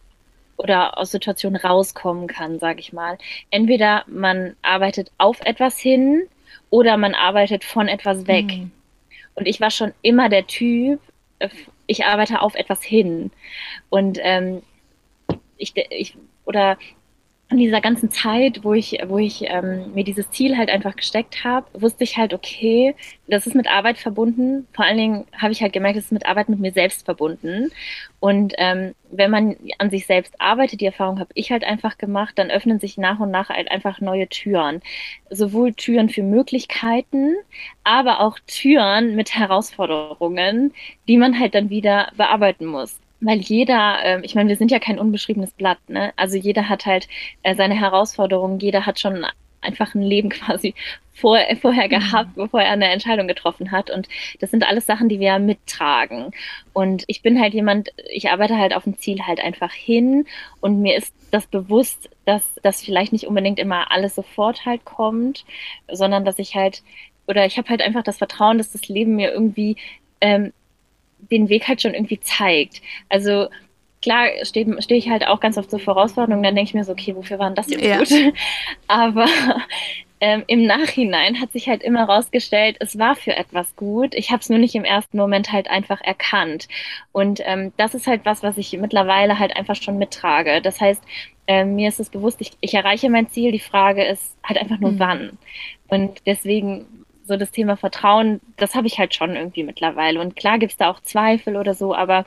oder 0.59 0.99
aus 0.99 1.13
Situationen 1.13 1.57
rauskommen 1.57 2.27
kann, 2.27 2.59
sage 2.59 2.81
ich 2.81 2.93
mal. 2.93 3.17
Entweder 3.51 4.05
man 4.07 4.57
arbeitet 4.61 5.11
auf 5.17 5.41
etwas 5.45 5.79
hin 5.79 6.25
oder 6.69 6.97
man 6.97 7.15
arbeitet 7.15 7.65
von 7.65 7.89
etwas 7.89 8.27
weg. 8.27 8.47
Mhm. 8.47 8.73
Und 9.35 9.47
ich 9.47 9.61
war 9.61 9.71
schon 9.71 9.95
immer 10.03 10.29
der 10.29 10.47
Typ, 10.47 11.01
äh, 11.39 11.49
ich 11.87 12.05
arbeite 12.05 12.43
auf 12.43 12.55
etwas 12.55 12.83
hin. 12.83 13.31
Und 13.89 14.19
ähm, 14.21 14.63
ich, 15.57 15.73
ich, 15.77 16.17
oder 16.45 16.77
in 17.51 17.57
dieser 17.59 17.81
ganzen 17.81 18.11
Zeit, 18.11 18.63
wo 18.63 18.75
ich, 18.75 18.99
wo 19.07 19.17
ich 19.17 19.45
ähm, 19.49 19.95
mir 19.95 20.05
dieses 20.05 20.31
Ziel 20.31 20.59
halt 20.59 20.69
einfach 20.69 20.95
gesteckt 20.97 21.45
habe, 21.45 21.67
wusste 21.81 22.05
ich 22.05 22.19
halt, 22.19 22.35
okay, 22.35 22.95
das 23.27 23.47
ist 23.47 23.55
mit 23.55 23.69
Arbeit 23.69 23.97
verbunden. 23.97 24.67
Vor 24.75 24.85
allen 24.85 24.99
Dingen 24.99 25.25
habe 25.33 25.53
ich 25.53 25.63
halt 25.63 25.73
gemerkt, 25.73 25.97
es 25.97 26.07
ist 26.07 26.13
mit 26.13 26.27
Arbeit 26.27 26.51
mit 26.51 26.61
mir 26.61 26.73
selbst 26.73 27.07
verbunden. 27.07 27.71
Und 28.21 28.53
ähm, 28.59 28.95
wenn 29.11 29.31
man 29.31 29.57
an 29.79 29.89
sich 29.89 30.07
selbst 30.07 30.39
arbeitet, 30.39 30.83
die 30.83 30.87
Erfahrung 30.87 31.21
habe 31.21 31.31
ich 31.33 31.51
halt 31.51 31.65
einfach 31.65 31.97
gemacht, 31.97 32.35
dann 32.37 32.51
öffnen 32.51 32.81
sich 32.81 32.99
nach 32.99 33.19
und 33.19 33.31
nach 33.31 33.49
halt 33.49 33.71
einfach 33.71 34.03
neue 34.03 34.29
Türen. 34.29 34.83
Sowohl 35.31 35.73
Türen 35.73 36.11
für 36.11 36.23
Möglichkeiten, 36.23 37.35
aber 37.83 38.21
auch 38.21 38.39
Türen 38.47 39.17
mit 39.17 39.35
Herausforderungen, 39.35 40.75
die 41.09 41.17
man 41.17 41.39
halt 41.41 41.55
dann 41.55 41.71
wieder 41.71 42.13
bearbeiten 42.15 42.67
muss 42.67 43.01
weil 43.21 43.39
jeder, 43.39 43.99
äh, 44.05 44.21
ich 44.23 44.35
meine, 44.35 44.49
wir 44.49 44.57
sind 44.57 44.71
ja 44.71 44.79
kein 44.79 44.99
unbeschriebenes 44.99 45.53
Blatt, 45.53 45.79
ne? 45.89 46.13
Also 46.17 46.37
jeder 46.37 46.69
hat 46.69 46.87
halt 46.87 47.09
äh, 47.43 47.55
seine 47.55 47.75
Herausforderungen, 47.75 48.59
jeder 48.61 48.87
hat 48.87 49.01
schon 49.01 49.27
einfach 49.61 49.95
ein 49.95 50.03
Leben 50.03 50.29
quasi 50.31 50.75
vor, 51.15 51.39
vorher 51.61 51.87
mhm. 51.87 51.91
gehabt, 51.91 52.35
bevor 52.37 52.63
er 52.63 52.73
eine 52.73 52.91
Entscheidung 52.91 53.27
getroffen 53.27 53.73
hat. 53.73 53.91
Und 53.91 54.09
das 54.41 54.51
sind 54.51 54.65
alles 54.65 54.87
Sachen, 54.87 55.09
die 55.09 55.21
wir 55.21 55.39
mittragen. 55.39 56.31
Und 56.73 57.05
ich 57.07 57.23
bin 57.23 57.41
halt 57.41 57.55
jemand, 57.55 57.91
ich 58.11 58.31
arbeite 58.31 58.57
halt 58.57 58.75
auf 58.75 58.87
ein 58.87 58.99
Ziel 58.99 59.27
halt 59.27 59.41
einfach 59.41 59.73
hin 59.73 60.27
und 60.61 60.81
mir 60.81 60.97
ist 60.97 61.13
das 61.31 61.47
bewusst, 61.47 62.09
dass 62.25 62.43
das 62.63 62.83
vielleicht 62.83 63.13
nicht 63.13 63.27
unbedingt 63.27 63.59
immer 63.59 63.91
alles 63.91 64.15
sofort 64.15 64.65
halt 64.65 64.85
kommt, 64.85 65.45
sondern 65.91 66.25
dass 66.25 66.39
ich 66.39 66.55
halt, 66.55 66.83
oder 67.27 67.45
ich 67.45 67.59
habe 67.59 67.69
halt 67.69 67.83
einfach 67.83 68.03
das 68.03 68.19
Vertrauen, 68.19 68.59
dass 68.59 68.73
das 68.73 68.89
Leben 68.89 69.17
mir 69.17 69.33
irgendwie 69.33 69.77
ähm, 70.21 70.53
den 71.31 71.49
Weg 71.49 71.69
halt 71.69 71.83
schon 71.83 71.95
irgendwie 71.95 72.21
zeigt. 72.21 72.83
Also 73.09 73.49
klar 74.03 74.29
stehe 74.43 74.81
steh 74.81 74.97
ich 74.97 75.09
halt 75.09 75.27
auch 75.27 75.41
ganz 75.41 75.59
oft 75.59 75.71
so 75.71 75.79
Herausforderungen, 75.79 76.43
dann 76.43 76.55
denke 76.55 76.69
ich 76.69 76.75
mir 76.75 76.85
so, 76.85 76.93
okay, 76.93 77.15
wofür 77.17 77.39
waren 77.39 77.55
das 77.55 77.71
jetzt 77.71 77.85
ja. 77.85 77.99
gut? 77.99 78.35
Aber 78.87 79.27
ähm, 80.21 80.45
im 80.47 80.65
Nachhinein 80.65 81.41
hat 81.41 81.53
sich 81.53 81.69
halt 81.69 81.83
immer 81.83 82.05
rausgestellt, 82.05 82.77
es 82.81 82.99
war 82.99 83.15
für 83.15 83.37
etwas 83.37 83.77
gut. 83.77 84.15
Ich 84.15 84.31
habe 84.31 84.41
es 84.41 84.49
nur 84.49 84.59
nicht 84.59 84.75
im 84.75 84.85
ersten 84.85 85.17
Moment 85.17 85.53
halt 85.53 85.71
einfach 85.71 86.01
erkannt. 86.01 86.69
Und 87.13 87.41
ähm, 87.45 87.73
das 87.77 87.95
ist 87.95 88.07
halt 88.07 88.23
was, 88.25 88.43
was 88.43 88.59
ich 88.59 88.73
mittlerweile 88.79 89.39
halt 89.39 89.57
einfach 89.57 89.77
schon 89.77 89.99
mittrage. 89.99 90.61
Das 90.61 90.81
heißt, 90.81 91.03
ähm, 91.47 91.77
mir 91.77 91.89
ist 91.89 92.01
es 92.01 92.11
bewusst, 92.11 92.41
ich, 92.41 92.53
ich 92.61 92.75
erreiche 92.75 93.11
mein 93.11 93.29
Ziel. 93.31 93.53
Die 93.53 93.61
Frage 93.61 94.05
ist 94.05 94.37
halt 94.43 94.59
einfach 94.59 94.79
nur 94.79 94.93
mhm. 94.93 94.99
wann. 94.99 95.39
Und 95.89 96.27
deswegen 96.27 96.98
so 97.29 97.37
das 97.37 97.51
Thema 97.53 97.77
Vertrauen, 97.77 98.41
das 98.57 98.75
habe 98.75 98.87
ich 98.87 98.99
halt 98.99 99.15
schon 99.15 99.37
irgendwie 99.37 99.63
mittlerweile. 99.63 100.21
Und 100.21 100.35
klar 100.35 100.59
gibt 100.59 100.73
es 100.73 100.79
da 100.79 100.91
auch 100.91 101.01
Zweifel 101.01 101.57
oder 101.57 101.75
so, 101.75 101.95
aber 101.95 102.25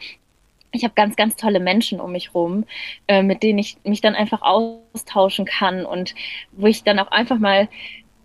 ich 0.72 0.84
habe 0.84 0.94
ganz, 0.94 1.16
ganz 1.16 1.36
tolle 1.36 1.60
Menschen 1.60 2.00
um 2.00 2.14
mich 2.14 2.34
rum, 2.34 2.66
äh, 3.08 3.24
mit 3.24 3.44
denen 3.44 3.60
ich 3.60 3.78
mich 3.84 4.00
dann 4.00 4.16
einfach 4.16 4.42
austauschen 4.42 5.46
kann 5.46 5.86
und 5.86 6.16
wo 6.54 6.68
ich 6.68 6.84
dann 6.84 7.00
auch 7.00 7.12
einfach 7.12 7.40
mal 7.40 7.68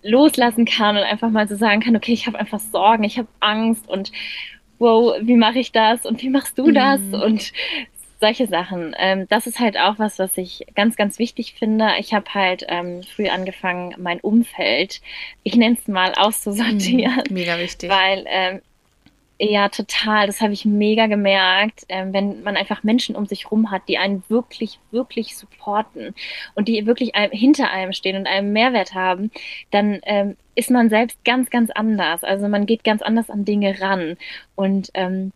loslassen 0.03 0.65
kann 0.65 0.97
und 0.97 1.03
einfach 1.03 1.31
mal 1.31 1.49
so 1.49 1.57
sagen 1.57 1.81
kann, 1.81 1.97
okay, 1.97 2.13
ich 2.13 2.29
habe 2.29 2.39
einfach 2.39 2.61
Sorgen, 2.61 3.03
ich 3.03 3.19
habe 3.19 3.29
Angst 3.41 3.89
und 3.89 4.13
wow, 4.79 5.17
wie 5.21 5.37
mache 5.37 5.59
ich 5.59 5.73
das 5.73 6.05
und 6.05 6.23
wie 6.23 6.31
machst 6.31 6.59
du 6.59 6.71
das? 6.71 7.01
Mhm. 7.01 7.15
Und 7.15 7.53
solche 8.21 8.47
Sachen. 8.47 8.95
Ähm, 8.99 9.27
das 9.29 9.47
ist 9.47 9.59
halt 9.59 9.77
auch 9.79 9.99
was, 9.99 10.19
was 10.19 10.37
ich 10.37 10.67
ganz, 10.75 10.97
ganz 10.97 11.19
wichtig 11.19 11.55
finde. 11.55 11.89
Ich 11.99 12.15
habe 12.15 12.33
halt 12.33 12.65
ähm, 12.69 13.03
früh 13.03 13.29
angefangen, 13.29 13.95
mein 13.99 14.21
Umfeld, 14.21 15.01
ich 15.43 15.57
nenne 15.57 15.77
es 15.79 15.89
mal, 15.89 16.13
auszusortieren. 16.15 17.25
Mhm, 17.29 17.35
mega 17.35 17.59
wichtig. 17.59 17.91
Weil 17.91 18.25
ähm, 18.27 18.61
ja, 19.39 19.69
total. 19.69 20.27
Das 20.27 20.41
habe 20.41 20.55
ich 20.55 20.65
mega 20.65 21.07
gemerkt, 21.07 21.85
ähm, 21.91 22.13
wenn 22.15 22.43
man 22.43 22.57
einfach 22.57 22.83
Menschen 22.85 23.15
um 23.17 23.27
sich 23.27 23.51
rum 23.51 23.71
hat, 23.71 23.83
die 23.89 23.99
einen 23.99 24.25
wirklich, 24.29 24.79
wirklich 24.91 25.37
supporten 25.37 26.15
und 26.55 26.69
die 26.69 26.87
wirklich 26.87 27.15
einem, 27.15 27.33
hinter 27.33 27.71
einem 27.71 27.93
stehen 27.93 28.17
und 28.17 28.27
einen 28.27 28.53
Mehrwert 28.53 28.95
haben, 28.95 29.31
dann 29.71 30.01
ähm, 30.05 30.37
ist 30.55 30.71
man 30.71 30.89
selbst 30.89 31.23
ganz, 31.25 31.51
ganz 31.51 31.71
anders. 31.71 32.25
Also 32.25 32.49
man 32.49 32.65
geht 32.65 32.83
ganz 32.83 33.03
anders 33.03 33.29
an 33.29 33.45
Dinge 33.45 33.79
ran. 33.81 34.17
Und 34.55 34.91
ähm, 34.95 35.33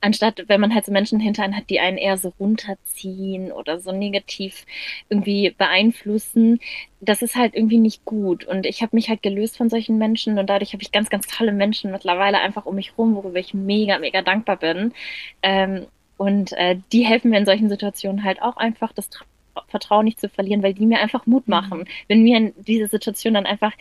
anstatt 0.00 0.44
wenn 0.48 0.60
man 0.60 0.74
halt 0.74 0.86
so 0.86 0.92
Menschen 0.92 1.20
hinter 1.20 1.42
einen 1.42 1.56
hat, 1.56 1.70
die 1.70 1.80
einen 1.80 1.98
eher 1.98 2.16
so 2.16 2.32
runterziehen 2.38 3.52
oder 3.52 3.78
so 3.78 3.92
negativ 3.92 4.66
irgendwie 5.08 5.50
beeinflussen, 5.50 6.60
das 7.00 7.22
ist 7.22 7.36
halt 7.36 7.54
irgendwie 7.54 7.78
nicht 7.78 8.04
gut. 8.04 8.44
Und 8.44 8.66
ich 8.66 8.82
habe 8.82 8.96
mich 8.96 9.08
halt 9.08 9.22
gelöst 9.22 9.56
von 9.56 9.70
solchen 9.70 9.98
Menschen 9.98 10.38
und 10.38 10.48
dadurch 10.48 10.72
habe 10.72 10.82
ich 10.82 10.92
ganz, 10.92 11.10
ganz 11.10 11.26
tolle 11.26 11.52
Menschen 11.52 11.92
mittlerweile 11.92 12.40
einfach 12.40 12.66
um 12.66 12.74
mich 12.74 12.96
rum, 12.98 13.14
worüber 13.14 13.38
ich 13.38 13.54
mega, 13.54 13.98
mega 13.98 14.22
dankbar 14.22 14.56
bin. 14.56 14.92
Ähm, 15.42 15.86
und 16.16 16.52
äh, 16.52 16.76
die 16.92 17.04
helfen 17.04 17.30
mir 17.30 17.38
in 17.38 17.46
solchen 17.46 17.68
Situationen 17.68 18.24
halt 18.24 18.42
auch 18.42 18.56
einfach, 18.58 18.92
das 18.92 19.08
Vertrauen 19.68 20.04
nicht 20.04 20.20
zu 20.20 20.28
verlieren, 20.28 20.62
weil 20.62 20.74
die 20.74 20.86
mir 20.86 21.00
einfach 21.00 21.26
Mut 21.26 21.48
mhm. 21.48 21.52
machen. 21.52 21.84
Wenn 22.08 22.22
mir 22.22 22.36
in 22.36 22.54
dieser 22.58 22.88
Situation 22.88 23.34
dann 23.34 23.46
einfach 23.46 23.72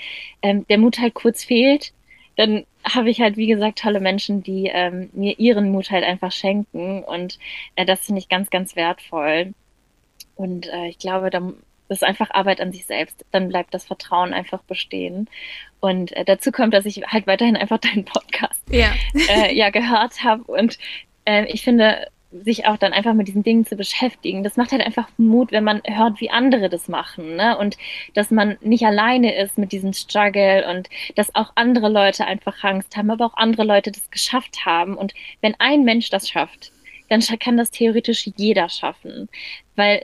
ähm, 0.41 0.65
der 0.69 0.77
Mut 0.77 0.99
halt 0.99 1.13
kurz 1.13 1.43
fehlt, 1.43 1.93
dann 2.39 2.65
habe 2.86 3.10
ich 3.10 3.19
halt, 3.19 3.36
wie 3.36 3.47
gesagt, 3.47 3.80
tolle 3.80 3.99
Menschen, 3.99 4.41
die 4.41 4.67
ähm, 4.67 5.10
mir 5.12 5.38
ihren 5.39 5.73
Mut 5.73 5.91
halt 5.91 6.06
einfach 6.06 6.32
schenken. 6.32 7.04
Und 7.04 7.38
äh, 7.75 7.86
das 7.86 7.99
finde 8.06 8.19
ich 8.19 8.30
ganz, 8.30 8.49
ganz 8.49 8.78
wertvoll. 8.78 9.54
Und 10.36 10.67
äh, 10.67 10.88
ich 10.88 10.97
glaube, 10.99 11.32
da 11.32 11.52
ist 11.89 12.02
einfach 12.02 12.32
Arbeit 12.32 12.62
an 12.62 12.71
sich 12.71 12.86
selbst. 12.86 13.25
Dann 13.32 13.49
bleibt 13.49 13.73
das 13.73 13.84
Vertrauen 13.84 14.34
einfach 14.34 14.62
bestehen. 14.63 15.28
Und 15.82 16.15
äh, 16.15 16.23
dazu 16.23 16.54
kommt, 16.54 16.73
dass 16.73 16.86
ich 16.86 17.02
halt 17.08 17.28
weiterhin 17.28 17.58
einfach 17.58 17.80
deinen 17.80 18.06
Podcast 18.06 18.62
ja, 18.71 18.93
äh, 19.36 19.54
ja 19.54 19.69
gehört 19.69 20.23
habe. 20.23 20.43
Und 20.43 20.80
äh, 21.25 21.43
ich 21.47 21.62
finde, 21.62 22.08
sich 22.32 22.68
auch 22.68 22.78
dann 22.78 22.94
einfach 22.94 23.13
mit 23.13 23.28
diesen 23.28 23.44
Dingen 23.44 23.65
zu 23.65 23.76
beschäftigen. 23.76 24.44
Das 24.44 24.56
macht 24.56 24.72
halt 24.72 24.86
einfach 24.86 25.10
Mut, 25.18 25.52
wenn 25.52 25.63
man 25.63 25.82
hört, 25.86 26.22
wie 26.22 26.30
andere 26.30 26.70
das 26.70 26.88
machen, 26.88 27.36
ne? 27.36 27.58
Und 27.58 27.78
dass 28.13 28.30
man 28.30 28.58
nicht 28.62 28.86
alleine 28.86 29.36
ist 29.36 29.58
mit 29.58 29.72
diesem 29.72 29.94
Struggle 29.94 30.68
und 30.70 30.89
dass 31.15 31.34
auch 31.34 31.52
andere 31.56 31.89
Leute 31.89 32.26
einfach 32.26 32.63
Angst 32.63 32.96
haben, 32.96 33.10
aber 33.10 33.26
auch 33.26 33.38
andere 33.38 33.63
Leute 33.63 33.92
das 33.92 34.12
geschafft 34.12 34.65
haben. 34.65 34.96
Und 34.96 35.13
wenn 35.42 35.56
ein 35.60 35.84
Mensch 35.84 36.10
das 36.10 36.30
schafft, 36.30 36.72
dann 37.10 37.22
kann 37.39 37.58
das 37.58 37.72
theoretisch 37.72 38.30
jeder 38.38 38.70
schaffen, 38.70 39.30
weil 39.76 40.04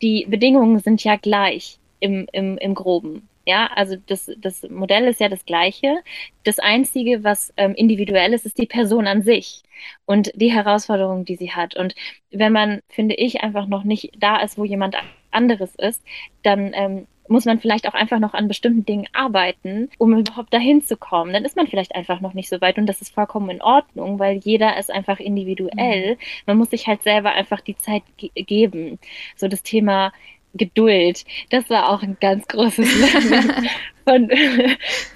die 0.00 0.26
Bedingungen 0.28 0.78
sind 0.78 1.02
ja 1.02 1.16
gleich 1.16 1.78
im, 2.00 2.28
im, 2.32 2.58
im 2.58 2.74
Groben. 2.74 3.28
Ja, 3.46 3.70
also 3.74 3.96
das, 4.06 4.28
das 4.38 4.68
Modell 4.68 5.04
ist 5.04 5.20
ja 5.20 5.28
das 5.28 5.44
gleiche. 5.46 5.98
Das 6.42 6.58
Einzige, 6.58 7.22
was 7.22 7.52
ähm, 7.56 7.74
individuell 7.74 8.32
ist, 8.32 8.44
ist 8.44 8.58
die 8.58 8.66
Person 8.66 9.06
an 9.06 9.22
sich 9.22 9.62
und 10.04 10.32
die 10.34 10.52
Herausforderung, 10.52 11.24
die 11.24 11.36
sie 11.36 11.52
hat. 11.52 11.76
Und 11.76 11.94
wenn 12.32 12.52
man, 12.52 12.80
finde 12.88 13.14
ich, 13.14 13.42
einfach 13.42 13.66
noch 13.66 13.84
nicht 13.84 14.12
da 14.18 14.38
ist, 14.38 14.58
wo 14.58 14.64
jemand 14.64 14.96
anderes 15.30 15.76
ist, 15.76 16.02
dann 16.42 16.72
ähm, 16.74 17.06
muss 17.28 17.44
man 17.44 17.60
vielleicht 17.60 17.88
auch 17.88 17.94
einfach 17.94 18.18
noch 18.18 18.34
an 18.34 18.48
bestimmten 18.48 18.84
Dingen 18.84 19.06
arbeiten, 19.12 19.90
um 19.98 20.16
überhaupt 20.16 20.52
dahin 20.52 20.82
zu 20.82 20.96
kommen. 20.96 21.32
Dann 21.32 21.44
ist 21.44 21.56
man 21.56 21.66
vielleicht 21.66 21.94
einfach 21.94 22.20
noch 22.20 22.34
nicht 22.34 22.48
so 22.48 22.60
weit 22.60 22.78
und 22.78 22.86
das 22.86 23.00
ist 23.00 23.14
vollkommen 23.14 23.50
in 23.50 23.62
Ordnung, 23.62 24.18
weil 24.18 24.38
jeder 24.38 24.76
ist 24.78 24.90
einfach 24.90 25.20
individuell. 25.20 26.14
Mhm. 26.14 26.18
Man 26.46 26.58
muss 26.58 26.70
sich 26.70 26.86
halt 26.86 27.02
selber 27.02 27.32
einfach 27.32 27.60
die 27.60 27.76
Zeit 27.78 28.02
ge 28.16 28.30
geben. 28.34 28.98
So 29.36 29.48
das 29.48 29.62
Thema 29.62 30.12
Geduld. 30.54 31.24
Das 31.50 31.68
war 31.68 31.90
auch 31.90 32.02
ein 32.02 32.16
ganz 32.20 32.46
großes 32.48 33.00
Lernen 33.00 33.68
von, 34.04 34.30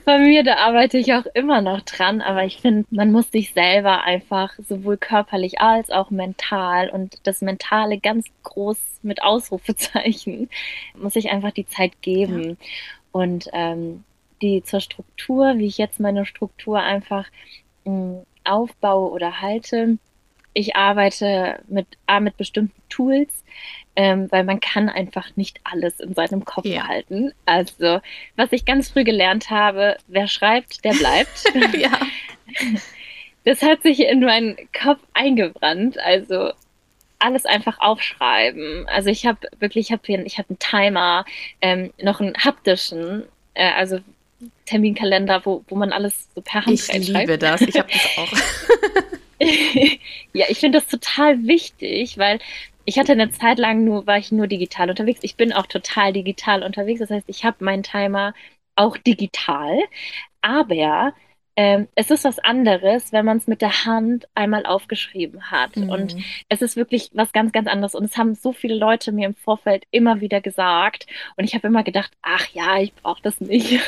von 0.04 0.22
mir. 0.22 0.44
Da 0.44 0.56
arbeite 0.56 0.98
ich 0.98 1.14
auch 1.14 1.26
immer 1.34 1.62
noch 1.62 1.80
dran. 1.82 2.20
Aber 2.20 2.44
ich 2.44 2.58
finde, 2.58 2.86
man 2.90 3.12
muss 3.12 3.30
sich 3.30 3.52
selber 3.52 4.02
einfach 4.02 4.52
sowohl 4.58 4.96
körperlich 4.96 5.60
als 5.60 5.90
auch 5.90 6.10
mental 6.10 6.90
und 6.90 7.18
das 7.22 7.40
Mentale 7.40 7.98
ganz 7.98 8.26
groß 8.42 8.78
mit 9.02 9.22
Ausrufezeichen, 9.22 10.50
muss 10.94 11.16
ich 11.16 11.30
einfach 11.30 11.52
die 11.52 11.66
Zeit 11.66 12.02
geben. 12.02 12.50
Ja. 12.50 12.56
Und 13.12 13.48
ähm, 13.52 14.04
die 14.42 14.62
zur 14.62 14.80
Struktur, 14.80 15.54
wie 15.56 15.66
ich 15.66 15.78
jetzt 15.78 16.00
meine 16.00 16.24
Struktur 16.24 16.80
einfach 16.80 17.26
mh, 17.84 17.92
hm, 17.92 18.26
aufbaue 18.44 19.10
oder 19.10 19.40
halte. 19.40 19.98
Ich 20.52 20.76
arbeite 20.76 21.62
mit, 21.68 21.86
mit 22.20 22.36
bestimmten 22.36 22.82
Tools, 22.88 23.44
ähm, 23.96 24.30
weil 24.30 24.44
man 24.44 24.60
kann 24.60 24.88
einfach 24.88 25.36
nicht 25.36 25.60
alles 25.64 26.00
in 26.00 26.14
seinem 26.14 26.44
Kopf 26.44 26.64
ja. 26.64 26.82
behalten. 26.82 27.32
Also, 27.46 28.00
was 28.36 28.52
ich 28.52 28.64
ganz 28.64 28.90
früh 28.90 29.04
gelernt 29.04 29.50
habe, 29.50 29.96
wer 30.06 30.26
schreibt, 30.26 30.84
der 30.84 30.92
bleibt. 30.92 31.44
ja. 31.78 31.90
Das 33.44 33.62
hat 33.62 33.82
sich 33.82 34.00
in 34.00 34.20
meinen 34.20 34.56
Kopf 34.72 35.00
eingebrannt. 35.14 35.98
Also 35.98 36.52
alles 37.18 37.46
einfach 37.46 37.78
aufschreiben. 37.80 38.86
Also 38.88 39.10
ich 39.10 39.26
habe 39.26 39.48
wirklich, 39.58 39.90
ich 39.90 39.92
habe 39.92 40.24
ich 40.24 40.38
habe 40.38 40.48
einen 40.48 40.58
Timer, 40.58 41.24
ähm, 41.60 41.92
noch 42.00 42.20
einen 42.20 42.34
haptischen, 42.34 43.24
äh, 43.54 43.70
also 43.72 44.00
Terminkalender, 44.64 45.44
wo, 45.44 45.64
wo 45.68 45.76
man 45.76 45.92
alles 45.92 46.28
so 46.34 46.40
per 46.40 46.64
Hand. 46.64 46.74
Ich 46.74 47.08
liebe 47.08 47.36
das, 47.36 47.60
ich 47.60 47.78
habe 47.78 47.90
das 47.92 48.18
auch. 48.18 48.32
ja, 50.32 50.46
ich 50.48 50.58
finde 50.58 50.78
das 50.78 50.88
total 50.88 51.46
wichtig, 51.46 52.18
weil 52.18 52.38
ich 52.84 52.98
hatte 52.98 53.12
eine 53.12 53.30
Zeit 53.30 53.58
lang 53.58 53.84
nur, 53.84 54.06
war 54.06 54.18
ich 54.18 54.32
nur 54.32 54.46
digital 54.46 54.90
unterwegs. 54.90 55.20
Ich 55.22 55.36
bin 55.36 55.52
auch 55.52 55.66
total 55.66 56.12
digital 56.12 56.62
unterwegs. 56.62 57.00
Das 57.00 57.10
heißt, 57.10 57.28
ich 57.28 57.44
habe 57.44 57.64
meinen 57.64 57.82
Timer 57.82 58.34
auch 58.74 58.96
digital. 58.96 59.78
Aber 60.40 61.12
ähm, 61.56 61.88
es 61.94 62.10
ist 62.10 62.24
was 62.24 62.38
anderes, 62.38 63.12
wenn 63.12 63.24
man 63.24 63.36
es 63.36 63.46
mit 63.46 63.60
der 63.60 63.84
Hand 63.84 64.26
einmal 64.34 64.64
aufgeschrieben 64.66 65.50
hat. 65.50 65.76
Mhm. 65.76 65.90
Und 65.90 66.16
es 66.48 66.62
ist 66.62 66.76
wirklich 66.76 67.10
was 67.12 67.32
ganz, 67.32 67.52
ganz 67.52 67.68
anderes. 67.68 67.94
Und 67.94 68.04
es 68.04 68.16
haben 68.16 68.34
so 68.34 68.52
viele 68.52 68.74
Leute 68.74 69.12
mir 69.12 69.26
im 69.26 69.34
Vorfeld 69.34 69.84
immer 69.90 70.20
wieder 70.20 70.40
gesagt. 70.40 71.06
Und 71.36 71.44
ich 71.44 71.54
habe 71.54 71.66
immer 71.68 71.84
gedacht, 71.84 72.12
ach 72.22 72.46
ja, 72.52 72.78
ich 72.78 72.94
brauche 72.94 73.22
das 73.22 73.40
nicht. 73.40 73.80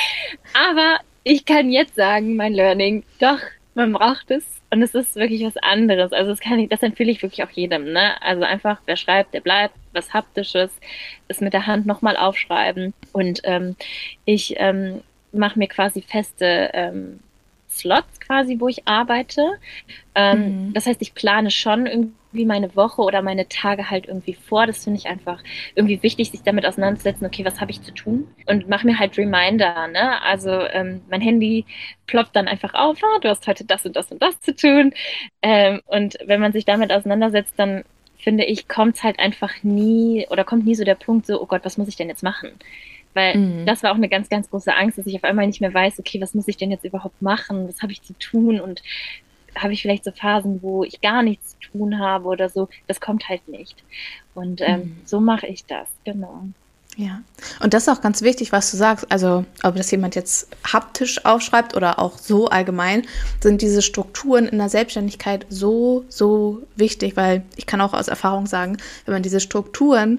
Aber 0.52 0.98
ich 1.24 1.44
kann 1.44 1.70
jetzt 1.70 1.94
sagen, 1.94 2.34
mein 2.36 2.54
Learning, 2.54 3.04
doch, 3.20 3.38
man 3.74 3.92
braucht 3.92 4.30
es. 4.30 4.44
Und 4.70 4.82
es 4.82 4.94
ist 4.94 5.16
wirklich 5.16 5.44
was 5.44 5.56
anderes. 5.58 6.12
Also 6.12 6.30
das 6.30 6.40
kann 6.40 6.58
ich, 6.58 6.68
das 6.68 6.82
empfehle 6.82 7.10
ich 7.10 7.22
wirklich 7.22 7.44
auch 7.44 7.50
jedem. 7.50 7.92
Ne? 7.92 8.20
Also 8.22 8.42
einfach, 8.42 8.80
wer 8.86 8.96
schreibt, 8.96 9.34
der 9.34 9.40
bleibt. 9.40 9.74
Was 9.92 10.14
Haptisches, 10.14 10.70
es 11.28 11.40
mit 11.40 11.52
der 11.52 11.66
Hand 11.66 11.86
nochmal 11.86 12.16
aufschreiben. 12.16 12.94
Und 13.12 13.40
ähm, 13.44 13.76
ich 14.24 14.54
ähm, 14.56 15.02
mache 15.32 15.58
mir 15.58 15.68
quasi 15.68 16.00
feste 16.00 16.70
ähm, 16.72 17.20
Slots 17.72 18.20
quasi, 18.20 18.58
wo 18.60 18.68
ich 18.68 18.86
arbeite. 18.86 19.42
Ähm, 20.14 20.68
mhm. 20.68 20.72
Das 20.74 20.86
heißt, 20.86 21.00
ich 21.02 21.14
plane 21.14 21.50
schon 21.50 21.86
irgendwie 21.86 22.44
meine 22.44 22.74
Woche 22.76 23.02
oder 23.02 23.22
meine 23.22 23.48
Tage 23.48 23.90
halt 23.90 24.06
irgendwie 24.06 24.34
vor. 24.34 24.66
Das 24.66 24.84
finde 24.84 24.98
ich 24.98 25.06
einfach 25.06 25.42
irgendwie 25.74 26.02
wichtig, 26.02 26.30
sich 26.30 26.42
damit 26.42 26.66
auseinanderzusetzen, 26.66 27.26
okay, 27.26 27.44
was 27.44 27.60
habe 27.60 27.70
ich 27.70 27.82
zu 27.82 27.92
tun? 27.92 28.26
Und 28.46 28.68
mache 28.68 28.86
mir 28.86 28.98
halt 28.98 29.16
Reminder, 29.18 29.88
ne? 29.88 30.22
Also 30.22 30.50
ähm, 30.50 31.02
mein 31.10 31.20
Handy 31.20 31.64
ploppt 32.06 32.34
dann 32.36 32.48
einfach 32.48 32.74
auf, 32.74 32.98
ah, 33.02 33.18
du 33.20 33.28
hast 33.28 33.46
heute 33.46 33.64
das 33.64 33.84
und 33.84 33.96
das 33.96 34.10
und 34.10 34.22
das 34.22 34.40
zu 34.40 34.54
tun. 34.54 34.92
Ähm, 35.42 35.80
und 35.86 36.16
wenn 36.24 36.40
man 36.40 36.52
sich 36.52 36.64
damit 36.64 36.92
auseinandersetzt, 36.92 37.54
dann 37.56 37.84
finde 38.22 38.44
ich, 38.44 38.68
kommt 38.68 38.96
es 38.96 39.02
halt 39.02 39.18
einfach 39.18 39.62
nie 39.62 40.26
oder 40.30 40.44
kommt 40.44 40.64
nie 40.64 40.74
so 40.74 40.84
der 40.84 40.94
Punkt 40.94 41.26
so, 41.26 41.40
oh 41.42 41.46
Gott, 41.46 41.64
was 41.64 41.76
muss 41.76 41.88
ich 41.88 41.96
denn 41.96 42.08
jetzt 42.08 42.22
machen? 42.22 42.52
Weil 43.14 43.36
mhm. 43.36 43.66
das 43.66 43.82
war 43.82 43.92
auch 43.92 43.96
eine 43.96 44.08
ganz, 44.08 44.28
ganz 44.28 44.48
große 44.50 44.74
Angst, 44.74 44.98
dass 44.98 45.06
ich 45.06 45.16
auf 45.16 45.24
einmal 45.24 45.46
nicht 45.46 45.60
mehr 45.60 45.74
weiß, 45.74 45.98
okay, 45.98 46.20
was 46.20 46.34
muss 46.34 46.48
ich 46.48 46.56
denn 46.56 46.70
jetzt 46.70 46.84
überhaupt 46.84 47.20
machen? 47.20 47.68
Was 47.68 47.82
habe 47.82 47.92
ich 47.92 48.02
zu 48.02 48.14
tun? 48.14 48.60
Und 48.60 48.82
habe 49.54 49.72
ich 49.72 49.82
vielleicht 49.82 50.04
so 50.04 50.12
Phasen, 50.12 50.62
wo 50.62 50.82
ich 50.84 51.00
gar 51.00 51.22
nichts 51.22 51.50
zu 51.50 51.72
tun 51.72 51.98
habe 51.98 52.26
oder 52.26 52.48
so. 52.48 52.68
Das 52.86 53.00
kommt 53.00 53.28
halt 53.28 53.46
nicht. 53.48 53.76
Und 54.34 54.60
ähm, 54.62 54.80
mhm. 54.80 54.96
so 55.04 55.20
mache 55.20 55.46
ich 55.46 55.66
das, 55.66 55.88
genau. 56.04 56.44
Ja, 56.96 57.22
und 57.60 57.72
das 57.72 57.84
ist 57.84 57.88
auch 57.88 58.02
ganz 58.02 58.20
wichtig, 58.20 58.52
was 58.52 58.70
du 58.70 58.76
sagst. 58.76 59.10
Also, 59.10 59.46
ob 59.62 59.76
das 59.76 59.90
jemand 59.90 60.14
jetzt 60.14 60.48
haptisch 60.70 61.24
aufschreibt 61.24 61.74
oder 61.74 61.98
auch 61.98 62.18
so 62.18 62.48
allgemein, 62.48 63.06
sind 63.40 63.62
diese 63.62 63.80
Strukturen 63.80 64.46
in 64.46 64.58
der 64.58 64.68
Selbstständigkeit 64.68 65.46
so, 65.48 66.04
so 66.08 66.62
wichtig, 66.76 67.16
weil 67.16 67.44
ich 67.56 67.64
kann 67.64 67.80
auch 67.80 67.94
aus 67.94 68.08
Erfahrung 68.08 68.46
sagen, 68.46 68.76
wenn 69.06 69.14
man 69.14 69.22
diese 69.22 69.40
Strukturen 69.40 70.18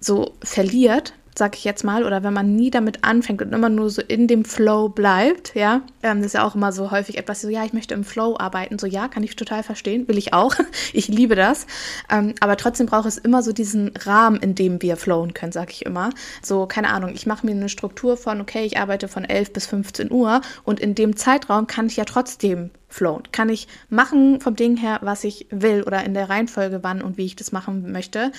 so 0.00 0.32
verliert, 0.42 1.12
sag 1.36 1.56
ich 1.56 1.64
jetzt 1.64 1.84
mal, 1.84 2.04
oder 2.04 2.22
wenn 2.22 2.34
man 2.34 2.54
nie 2.54 2.70
damit 2.70 3.04
anfängt 3.04 3.42
und 3.42 3.52
immer 3.52 3.68
nur 3.68 3.90
so 3.90 4.02
in 4.02 4.26
dem 4.26 4.44
Flow 4.44 4.88
bleibt, 4.88 5.54
ja, 5.54 5.82
ähm, 6.02 6.18
das 6.18 6.26
ist 6.26 6.32
ja 6.34 6.46
auch 6.46 6.54
immer 6.54 6.72
so 6.72 6.90
häufig 6.90 7.18
etwas 7.18 7.40
so, 7.40 7.48
ja, 7.48 7.64
ich 7.64 7.72
möchte 7.72 7.94
im 7.94 8.04
Flow 8.04 8.36
arbeiten, 8.38 8.78
so 8.78 8.86
ja, 8.86 9.08
kann 9.08 9.22
ich 9.22 9.36
total 9.36 9.62
verstehen, 9.62 10.08
will 10.08 10.18
ich 10.18 10.32
auch, 10.34 10.54
ich 10.92 11.08
liebe 11.08 11.34
das, 11.34 11.66
ähm, 12.10 12.34
aber 12.40 12.56
trotzdem 12.56 12.86
braucht 12.86 13.06
es 13.06 13.18
immer 13.18 13.42
so 13.42 13.52
diesen 13.52 13.92
Rahmen, 13.96 14.36
in 14.40 14.54
dem 14.54 14.82
wir 14.82 14.96
flowen 14.96 15.34
können, 15.34 15.52
sag 15.52 15.70
ich 15.70 15.86
immer. 15.86 16.10
So, 16.42 16.66
keine 16.66 16.88
Ahnung, 16.88 17.12
ich 17.14 17.26
mache 17.26 17.46
mir 17.46 17.52
eine 17.52 17.68
Struktur 17.68 18.16
von, 18.16 18.40
okay, 18.40 18.64
ich 18.64 18.78
arbeite 18.78 19.08
von 19.08 19.24
11 19.24 19.52
bis 19.52 19.66
15 19.66 20.10
Uhr 20.10 20.40
und 20.64 20.80
in 20.80 20.94
dem 20.94 21.16
Zeitraum 21.16 21.66
kann 21.66 21.86
ich 21.86 21.96
ja 21.96 22.04
trotzdem 22.04 22.70
flowen. 22.88 23.22
Kann 23.32 23.48
ich 23.48 23.68
machen 23.88 24.40
vom 24.40 24.56
Ding 24.56 24.76
her, 24.76 24.98
was 25.02 25.24
ich 25.24 25.46
will 25.50 25.82
oder 25.84 26.04
in 26.04 26.14
der 26.14 26.28
Reihenfolge 26.28 26.80
wann 26.82 27.02
und 27.02 27.16
wie 27.16 27.26
ich 27.26 27.36
das 27.36 27.52
machen 27.52 27.92
möchte. 27.92 28.32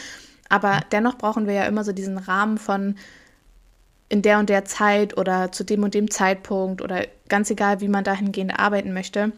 Aber 0.52 0.82
dennoch 0.91 1.18
brauchen 1.18 1.47
wir 1.47 1.54
ja 1.54 1.64
immer 1.64 1.86
so 1.86 1.93
diesen 1.93 2.18
Rahmen 2.18 2.58
von 2.58 2.95
in 4.10 4.22
der 4.22 4.38
und 4.39 4.49
der 4.49 4.66
Zeit 4.66 5.18
oder 5.18 5.54
zu 5.54 5.64
dem 5.64 5.84
und 5.84 5.93
dem 5.93 6.12
Zeitpunkt 6.12 6.82
oder 6.82 7.06
ganz 7.30 7.49
egal, 7.49 7.80
wie 7.80 7.88
man 7.88 8.04
dahingehend 8.04 8.60
arbeiten 8.60 8.91
möchte. 8.91 9.32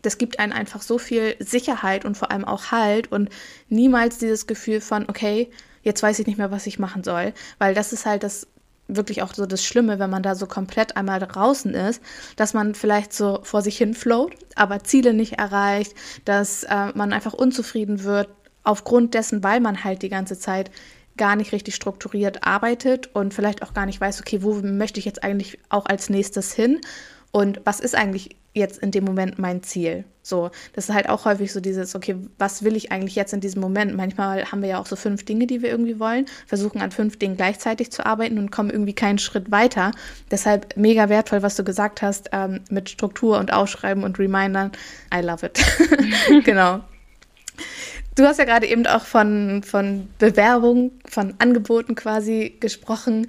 Das 0.00 0.16
gibt 0.16 0.38
einen 0.38 0.54
einfach 0.54 0.80
so 0.80 0.96
viel 0.96 1.36
Sicherheit 1.38 2.06
und 2.06 2.16
vor 2.16 2.30
allem 2.30 2.46
auch 2.46 2.70
Halt 2.70 3.12
und 3.12 3.28
niemals 3.68 4.16
dieses 4.16 4.46
Gefühl 4.46 4.80
von, 4.80 5.06
okay, 5.10 5.50
jetzt 5.82 6.02
weiß 6.02 6.18
ich 6.18 6.26
nicht 6.26 6.38
mehr, 6.38 6.50
was 6.50 6.66
ich 6.66 6.78
machen 6.78 7.04
soll. 7.04 7.34
Weil 7.58 7.74
das 7.74 7.92
ist 7.92 8.06
halt 8.06 8.22
das 8.22 8.46
wirklich 8.88 9.22
auch 9.22 9.34
so 9.34 9.44
das 9.44 9.62
Schlimme, 9.62 9.98
wenn 9.98 10.08
man 10.08 10.22
da 10.22 10.34
so 10.34 10.46
komplett 10.46 10.96
einmal 10.96 11.20
draußen 11.20 11.74
ist, 11.74 12.02
dass 12.36 12.54
man 12.54 12.74
vielleicht 12.74 13.12
so 13.12 13.40
vor 13.42 13.60
sich 13.60 13.76
hin 13.76 13.92
float, 13.92 14.32
aber 14.54 14.82
Ziele 14.82 15.12
nicht 15.12 15.34
erreicht, 15.34 15.94
dass 16.24 16.64
äh, 16.64 16.86
man 16.94 17.12
einfach 17.12 17.34
unzufrieden 17.34 18.04
wird, 18.04 18.28
aufgrund 18.64 19.14
dessen, 19.14 19.42
weil 19.42 19.60
man 19.60 19.84
halt 19.84 20.02
die 20.02 20.08
ganze 20.08 20.38
Zeit 20.38 20.70
gar 21.16 21.36
nicht 21.36 21.52
richtig 21.52 21.74
strukturiert 21.74 22.46
arbeitet 22.46 23.14
und 23.14 23.34
vielleicht 23.34 23.62
auch 23.62 23.74
gar 23.74 23.86
nicht 23.86 24.00
weiß, 24.00 24.20
okay, 24.20 24.42
wo 24.42 24.54
möchte 24.54 25.00
ich 25.00 25.06
jetzt 25.06 25.24
eigentlich 25.24 25.58
auch 25.68 25.86
als 25.86 26.08
nächstes 26.10 26.52
hin 26.52 26.80
und 27.30 27.60
was 27.64 27.80
ist 27.80 27.94
eigentlich 27.94 28.36
jetzt 28.54 28.78
in 28.78 28.90
dem 28.90 29.04
Moment 29.04 29.38
mein 29.38 29.62
Ziel? 29.62 30.04
So, 30.22 30.50
das 30.74 30.88
ist 30.88 30.94
halt 30.94 31.08
auch 31.08 31.24
häufig 31.24 31.52
so 31.52 31.60
dieses, 31.60 31.94
okay, 31.94 32.16
was 32.38 32.62
will 32.62 32.76
ich 32.76 32.90
eigentlich 32.92 33.14
jetzt 33.14 33.32
in 33.32 33.40
diesem 33.40 33.60
Moment? 33.60 33.94
Manchmal 33.94 34.50
haben 34.50 34.62
wir 34.62 34.68
ja 34.68 34.78
auch 34.78 34.86
so 34.86 34.96
fünf 34.96 35.24
Dinge, 35.24 35.46
die 35.46 35.62
wir 35.62 35.70
irgendwie 35.70 36.00
wollen, 36.00 36.26
versuchen 36.46 36.80
an 36.80 36.90
fünf 36.90 37.18
Dingen 37.18 37.36
gleichzeitig 37.36 37.90
zu 37.90 38.04
arbeiten 38.04 38.38
und 38.38 38.50
kommen 38.50 38.70
irgendwie 38.70 38.94
keinen 38.94 39.18
Schritt 39.18 39.50
weiter. 39.50 39.92
Deshalb 40.30 40.76
mega 40.76 41.08
wertvoll, 41.08 41.42
was 41.42 41.56
du 41.56 41.64
gesagt 41.64 42.02
hast 42.02 42.30
ähm, 42.32 42.60
mit 42.70 42.90
Struktur 42.90 43.38
und 43.38 43.52
Ausschreiben 43.52 44.04
und 44.04 44.18
Remindern. 44.18 44.72
I 45.14 45.20
love 45.20 45.46
it. 45.46 45.58
genau. 46.44 46.80
Du 48.18 48.26
hast 48.26 48.38
ja 48.38 48.44
gerade 48.44 48.66
eben 48.66 48.84
auch 48.88 49.04
von, 49.04 49.62
von 49.62 50.08
Bewerbung, 50.18 50.90
von 51.08 51.34
Angeboten 51.38 51.94
quasi 51.94 52.56
gesprochen. 52.58 53.28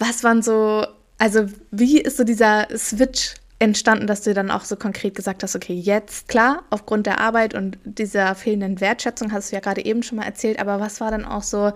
Was 0.00 0.24
waren 0.24 0.42
so, 0.42 0.84
also 1.18 1.46
wie 1.70 2.00
ist 2.00 2.16
so 2.16 2.24
dieser 2.24 2.66
Switch 2.76 3.34
entstanden, 3.60 4.08
dass 4.08 4.22
du 4.22 4.34
dann 4.34 4.50
auch 4.50 4.64
so 4.64 4.74
konkret 4.74 5.14
gesagt 5.14 5.44
hast, 5.44 5.54
okay, 5.54 5.74
jetzt 5.74 6.26
klar, 6.26 6.64
aufgrund 6.70 7.06
der 7.06 7.20
Arbeit 7.20 7.54
und 7.54 7.78
dieser 7.84 8.34
fehlenden 8.34 8.80
Wertschätzung, 8.80 9.30
hast 9.30 9.52
du 9.52 9.54
ja 9.54 9.60
gerade 9.60 9.84
eben 9.84 10.02
schon 10.02 10.18
mal 10.18 10.24
erzählt, 10.24 10.58
aber 10.58 10.80
was 10.80 11.00
war 11.00 11.12
dann 11.12 11.24
auch 11.24 11.44
so, 11.44 11.70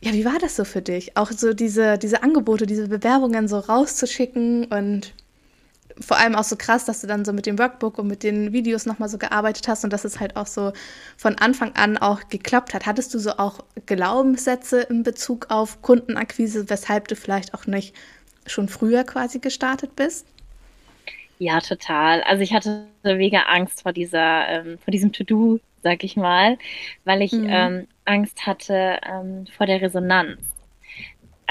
ja, 0.00 0.12
wie 0.12 0.24
war 0.24 0.38
das 0.40 0.54
so 0.54 0.62
für 0.64 0.80
dich? 0.80 1.16
Auch 1.16 1.32
so 1.32 1.54
diese, 1.54 1.98
diese 1.98 2.22
Angebote, 2.22 2.66
diese 2.66 2.86
Bewerbungen 2.86 3.48
so 3.48 3.58
rauszuschicken 3.58 4.66
und 4.66 5.12
vor 6.00 6.16
allem 6.16 6.34
auch 6.34 6.44
so 6.44 6.56
krass, 6.56 6.84
dass 6.84 7.00
du 7.00 7.06
dann 7.06 7.24
so 7.24 7.32
mit 7.32 7.46
dem 7.46 7.58
Workbook 7.58 7.98
und 7.98 8.08
mit 8.08 8.22
den 8.22 8.52
Videos 8.52 8.86
nochmal 8.86 9.08
so 9.08 9.18
gearbeitet 9.18 9.68
hast 9.68 9.84
und 9.84 9.92
dass 9.92 10.04
es 10.04 10.20
halt 10.20 10.36
auch 10.36 10.46
so 10.46 10.72
von 11.16 11.36
Anfang 11.38 11.74
an 11.74 11.98
auch 11.98 12.28
geklappt 12.28 12.74
hat. 12.74 12.86
Hattest 12.86 13.14
du 13.14 13.18
so 13.18 13.32
auch 13.32 13.60
Glaubenssätze 13.86 14.82
in 14.82 15.02
Bezug 15.02 15.46
auf 15.50 15.82
Kundenakquise, 15.82 16.68
weshalb 16.68 17.08
du 17.08 17.16
vielleicht 17.16 17.54
auch 17.54 17.66
nicht 17.66 17.94
schon 18.46 18.68
früher 18.68 19.04
quasi 19.04 19.38
gestartet 19.38 19.96
bist? 19.96 20.26
Ja, 21.38 21.60
total. 21.60 22.22
Also 22.22 22.42
ich 22.42 22.52
hatte 22.52 22.86
mega 23.02 23.40
Angst 23.42 23.82
vor 23.82 23.92
dieser, 23.92 24.48
ähm, 24.48 24.78
vor 24.78 24.92
diesem 24.92 25.12
To-Do, 25.12 25.58
sag 25.82 26.04
ich 26.04 26.16
mal, 26.16 26.56
weil 27.04 27.22
ich 27.22 27.32
mhm. 27.32 27.48
ähm, 27.48 27.88
Angst 28.04 28.46
hatte 28.46 28.98
ähm, 29.04 29.46
vor 29.56 29.66
der 29.66 29.80
Resonanz. 29.80 30.38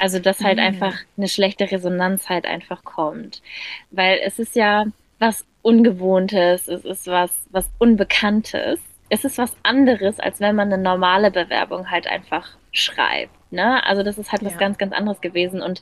Also, 0.01 0.17
dass 0.17 0.39
halt 0.39 0.57
mhm. 0.57 0.63
einfach 0.63 0.95
eine 1.15 1.27
schlechte 1.27 1.69
Resonanz 1.69 2.27
halt 2.27 2.47
einfach 2.47 2.83
kommt. 2.83 3.43
Weil 3.91 4.19
es 4.23 4.39
ist 4.39 4.55
ja 4.55 4.85
was 5.19 5.45
Ungewohntes, 5.61 6.67
es 6.67 6.83
ist 6.85 7.05
was, 7.05 7.29
was 7.51 7.69
Unbekanntes. 7.77 8.79
Es 9.09 9.25
ist 9.25 9.37
was 9.37 9.55
anderes, 9.61 10.19
als 10.19 10.39
wenn 10.39 10.55
man 10.55 10.73
eine 10.73 10.81
normale 10.81 11.29
Bewerbung 11.29 11.91
halt 11.91 12.07
einfach 12.07 12.49
schreibt. 12.71 13.31
Ne? 13.51 13.85
Also 13.85 14.01
das 14.01 14.17
ist 14.17 14.31
halt 14.31 14.43
was 14.43 14.57
ganz, 14.57 14.79
ganz 14.79 14.91
anderes 14.91 15.21
gewesen. 15.21 15.61
Und 15.61 15.81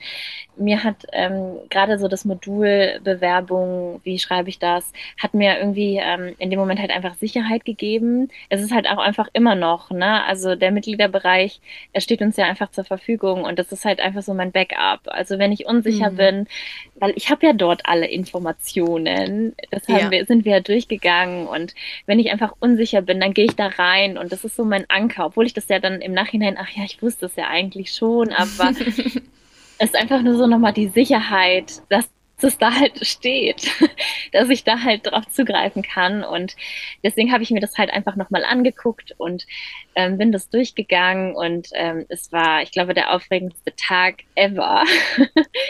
mir 0.60 0.84
hat 0.84 1.06
ähm, 1.14 1.58
gerade 1.70 1.98
so 1.98 2.08
das 2.08 2.26
Modul 2.26 3.00
Bewerbung, 3.04 4.02
wie 4.04 4.20
schreibe 4.20 4.50
ich 4.50 4.60
das, 4.60 4.92
hat 5.18 5.34
mir 5.34 5.58
irgendwie 5.58 5.98
ähm, 6.02 6.36
in 6.38 6.50
dem 6.50 6.60
Moment 6.60 6.80
halt 6.80 6.92
einfach 6.92 7.16
Sicherheit 7.16 7.66
gegeben. 7.66 8.30
Es 8.50 8.62
ist 8.62 8.74
halt 8.74 8.88
auch 8.88 8.98
einfach 8.98 9.28
immer 9.34 9.56
noch, 9.56 9.90
ne? 9.90 10.24
Also 10.26 10.56
der 10.56 10.72
Mitgliederbereich, 10.72 11.62
er 11.94 12.02
steht 12.02 12.22
uns 12.22 12.38
ja 12.38 12.46
einfach 12.46 12.72
zur 12.72 12.84
Verfügung 12.84 13.44
und 13.44 13.58
das 13.58 13.72
ist 13.72 13.86
halt 13.86 14.00
einfach 14.00 14.22
so 14.22 14.34
mein 14.34 14.52
Backup. 14.52 15.02
Also 15.06 15.40
wenn 15.40 15.52
ich 15.52 15.66
unsicher 15.66 16.12
mhm. 16.12 16.16
bin, 16.16 16.48
weil 16.96 17.14
ich 17.16 17.30
habe 17.30 17.46
ja 17.46 17.54
dort 17.54 17.86
alle 17.86 18.08
Informationen, 18.08 19.56
das 19.72 19.88
haben 19.88 19.98
ja. 19.98 20.12
wir, 20.12 20.26
sind 20.26 20.46
wir 20.46 20.54
ja 20.54 20.60
durchgegangen 20.60 21.48
und 21.48 21.74
wenn 22.06 22.20
ich 22.20 22.32
einfach 22.32 22.54
unsicher 22.60 23.02
bin, 23.02 23.20
dann 23.20 23.34
gehe 23.34 23.46
ich 23.46 23.56
da 23.56 23.68
rein 23.68 24.18
und 24.18 24.32
das 24.32 24.44
ist 24.44 24.56
so 24.56 24.66
mein 24.66 24.86
Anker, 24.90 25.28
obwohl 25.28 25.46
ich 25.46 25.54
das 25.54 25.70
ja 25.70 25.80
dann 25.80 26.02
im 26.02 26.14
Nachhinein, 26.14 26.58
ach 26.60 26.70
ja, 26.70 26.84
ich 26.84 27.02
wusste 27.02 27.28
es 27.28 27.36
ja 27.36 27.48
eigentlich 27.48 27.94
schon, 27.94 28.34
aber 28.34 28.74
ist 29.80 29.96
einfach 29.96 30.22
nur 30.22 30.36
so 30.36 30.48
nochmal 30.48 30.74
die 30.74 30.90
Sicherheit, 30.90 31.82
dass 31.90 32.10
es 32.42 32.58
da 32.58 32.74
halt 32.74 33.06
steht, 33.06 33.70
dass 34.32 34.50
ich 34.50 34.64
da 34.64 34.82
halt 34.82 35.08
drauf 35.08 35.28
zugreifen 35.30 35.84
kann. 35.84 36.24
Und 36.24 36.56
deswegen 37.04 37.32
habe 37.32 37.44
ich 37.44 37.52
mir 37.52 37.60
das 37.60 37.78
halt 37.78 37.92
einfach 37.92 38.16
nochmal 38.16 38.44
angeguckt 38.44 39.14
und 39.18 39.46
ähm, 39.96 40.18
bin 40.18 40.32
das 40.32 40.50
durchgegangen. 40.50 41.36
Und 41.36 41.70
ähm, 41.74 42.06
es 42.10 42.32
war, 42.32 42.62
ich 42.62 42.72
glaube, 42.72 42.94
der 42.94 43.14
aufregendste 43.14 43.74
Tag 43.76 44.24
ever, 44.36 44.84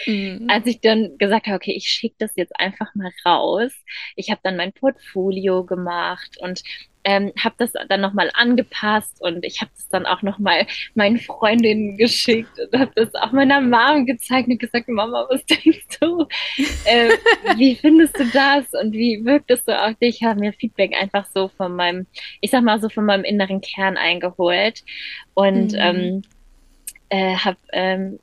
mhm. 0.06 0.48
als 0.50 0.68
ich 0.68 0.82
dann 0.82 1.18
gesagt 1.18 1.48
habe, 1.48 1.56
okay, 1.56 1.74
ich 1.74 1.88
schicke 1.88 2.16
das 2.20 2.32
jetzt 2.36 2.60
einfach 2.60 2.94
mal 2.96 3.12
raus. 3.26 3.72
Ich 4.16 4.30
habe 4.30 4.42
dann 4.44 4.58
mein 4.58 4.74
Portfolio 4.74 5.64
gemacht 5.64 6.38
und 6.40 6.62
ähm, 7.04 7.32
habe 7.42 7.56
das 7.58 7.72
dann 7.88 8.02
nochmal 8.02 8.30
angepasst 8.34 9.22
und 9.22 9.46
ich 9.46 9.62
habe 9.62 9.72
das 9.76 9.88
dann 9.90 10.06
auch 10.06 10.22
nochmal 10.22 10.68
meinen 10.96 11.18
Freundinnen 11.18 11.98
geschickt 11.98 12.60
und 12.60 12.80
habe 12.80 12.92
das 12.96 13.14
auch 13.16 13.32
meiner 13.32 13.62
Mom 13.62 14.06
gezeigt 14.06 14.50
und 14.50 14.60
gesagt, 14.60 14.90
Mama, 14.90 15.26
was 15.30 15.46
denkst 15.46 16.00
du? 16.00 16.28
Äh, 16.86 17.12
wie 17.58 17.76
findest 17.76 18.20
du 18.20 18.26
das 18.26 18.66
und 18.82 18.94
wie 18.94 19.24
wirkt 19.24 19.50
es 19.50 19.64
so 19.66 19.72
auf 19.72 19.96
dich? 19.96 20.18
Ich 20.22 20.24
habe 20.24 20.40
mir 20.40 20.54
Feedback 20.54 20.94
einfach 21.00 21.26
so 21.34 21.48
von 21.48 21.76
meinem, 21.76 22.06
ich 22.42 22.52
sag 22.52 22.64
mal 22.64 22.80
so 22.82 22.90
von 22.90 23.06
meinem 23.06 23.24
inneren 23.24 23.62
Kern 23.62 23.96
eingeholt 23.98 24.84
und 25.34 25.72
mhm. 25.72 25.80
ähm, 25.80 26.22
äh, 27.10 27.36
habe 27.36 27.58
ähm, 27.72 28.20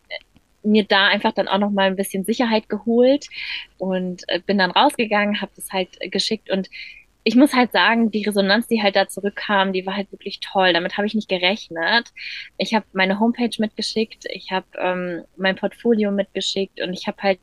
mir 0.62 0.84
da 0.84 1.06
einfach 1.06 1.32
dann 1.32 1.48
auch 1.48 1.58
noch 1.58 1.70
mal 1.70 1.86
ein 1.86 1.96
bisschen 1.96 2.24
Sicherheit 2.24 2.68
geholt 2.68 3.28
und 3.78 4.24
äh, 4.28 4.40
bin 4.40 4.58
dann 4.58 4.72
rausgegangen, 4.72 5.40
habe 5.40 5.52
das 5.56 5.70
halt 5.72 5.98
geschickt 6.10 6.50
und 6.50 6.68
ich 7.28 7.34
muss 7.34 7.54
halt 7.54 7.72
sagen, 7.72 8.12
die 8.12 8.22
Resonanz, 8.22 8.68
die 8.68 8.80
halt 8.80 8.94
da 8.94 9.08
zurückkam, 9.08 9.72
die 9.72 9.84
war 9.84 9.96
halt 9.96 10.12
wirklich 10.12 10.38
toll. 10.38 10.72
Damit 10.72 10.96
habe 10.96 11.08
ich 11.08 11.14
nicht 11.14 11.28
gerechnet. 11.28 12.12
Ich 12.56 12.72
habe 12.72 12.86
meine 12.92 13.18
Homepage 13.18 13.50
mitgeschickt, 13.58 14.26
ich 14.30 14.52
habe 14.52 14.66
ähm, 14.78 15.24
mein 15.36 15.56
Portfolio 15.56 16.12
mitgeschickt 16.12 16.80
und 16.80 16.92
ich 16.92 17.08
habe 17.08 17.20
halt 17.20 17.40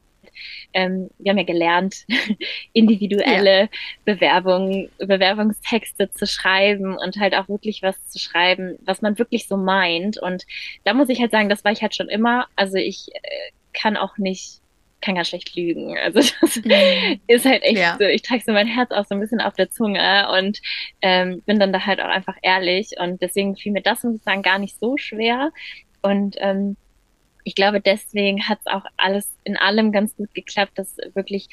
ähm, 0.72 1.10
wir 1.20 1.32
haben 1.32 1.38
ja 1.38 1.44
gelernt, 1.44 2.06
individuelle 2.74 3.64
ja. 3.64 3.68
Bewerbungen, 4.06 4.90
Bewerbungstexte 5.00 6.10
zu 6.12 6.26
schreiben 6.28 6.98
und 6.98 7.18
halt 7.18 7.36
auch 7.36 7.50
wirklich 7.50 7.82
was 7.82 8.02
zu 8.08 8.20
schreiben, 8.20 8.80
was 8.86 9.02
man 9.02 9.20
wirklich 9.20 9.50
so 9.50 9.58
meint. 9.58 10.18
Und 10.18 10.46
da 10.86 10.94
muss 10.94 11.10
ich 11.10 11.20
halt 11.20 11.32
sagen, 11.32 11.50
das 11.50 11.66
war 11.66 11.74
ich 11.74 11.82
halt 11.82 11.94
schon 11.94 12.08
immer. 12.08 12.48
Also 12.56 12.78
ich 12.78 13.10
äh, 13.14 13.52
kann 13.74 13.98
auch 13.98 14.18
nicht 14.18 14.63
kann 15.04 15.16
ganz 15.16 15.30
schlecht 15.30 15.56
lügen. 15.56 15.98
Also 15.98 16.20
das 16.42 16.56
mhm. 16.58 17.20
ist 17.28 17.46
halt 17.46 17.64
echt 17.64 17.78
ja. 17.78 17.98
so, 18.00 18.06
ich 18.06 18.22
trage 18.22 18.44
so 18.46 18.54
mein 18.54 18.68
Herz 18.68 18.92
auch 18.92 19.06
so 19.06 19.16
ein 19.16 19.20
bisschen 19.20 19.42
auf 19.42 19.54
der 19.54 19.70
Zunge 19.70 20.30
und 20.38 20.60
ähm, 21.02 21.42
bin 21.46 21.60
dann 21.60 21.74
da 21.74 21.86
halt 21.86 22.02
auch 22.02 22.10
einfach 22.10 22.38
ehrlich 22.42 22.92
und 23.00 23.22
deswegen 23.22 23.56
fiel 23.56 23.72
mir 23.72 23.82
das, 23.82 24.04
muss 24.04 24.16
ich 24.16 24.24
sagen, 24.24 24.42
gar 24.42 24.60
nicht 24.60 24.80
so 24.80 24.98
schwer 24.98 25.52
und 26.02 26.36
ähm, 26.40 26.78
ich 27.44 27.56
glaube, 27.56 27.82
deswegen 27.82 28.48
hat 28.48 28.60
es 28.60 28.72
auch 28.72 28.86
alles 28.98 29.30
in 29.44 29.58
allem 29.58 29.92
ganz 29.92 30.16
gut 30.16 30.34
geklappt, 30.34 30.78
dass 30.78 30.98
wirklich 31.14 31.50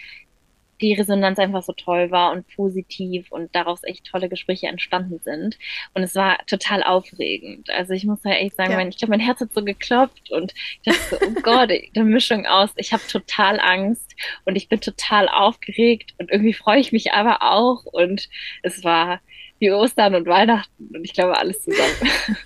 die 0.81 0.95
Resonanz 0.95 1.39
einfach 1.39 1.63
so 1.63 1.73
toll 1.73 2.11
war 2.11 2.33
und 2.33 2.47
positiv 2.55 3.31
und 3.31 3.55
daraus 3.55 3.83
echt 3.85 4.07
tolle 4.07 4.29
Gespräche 4.29 4.67
entstanden 4.67 5.21
sind. 5.25 5.59
Und 5.95 6.03
es 6.03 6.15
war 6.15 6.39
total 6.47 6.83
aufregend. 6.83 7.71
Also 7.71 7.93
ich 7.93 8.05
muss 8.05 8.21
ja 8.25 8.33
echt 8.33 8.57
sagen, 8.57 8.73
ja. 8.73 8.77
mein, 8.77 8.89
ich 8.89 8.97
glaube, 8.97 9.11
mein 9.11 9.21
Herz 9.21 9.41
hat 9.41 9.53
so 9.53 9.65
geklopft 9.65 10.31
und 10.31 10.55
ich 10.83 10.93
dachte 10.93 11.01
so, 11.11 11.27
oh 11.27 11.41
Gott, 11.43 11.71
eine 11.95 12.05
Mischung 12.05 12.47
aus, 12.47 12.71
ich 12.77 12.93
habe 12.93 13.03
total 13.09 13.61
Angst 13.61 14.15
und 14.45 14.57
ich 14.57 14.69
bin 14.69 14.81
total 14.81 15.29
aufgeregt 15.29 16.15
und 16.19 16.31
irgendwie 16.31 16.55
freue 16.55 16.81
ich 16.81 16.93
mich 16.93 17.13
aber 17.13 17.43
auch 17.43 17.85
und 17.85 18.29
es 18.63 18.85
war 18.85 19.21
wie 19.59 19.71
Ostern 19.71 20.15
und 20.15 20.27
Weihnachten 20.27 20.91
und 20.95 21.05
ich 21.05 21.13
glaube 21.13 21.37
alles 21.37 21.63
zusammen. 21.63 21.95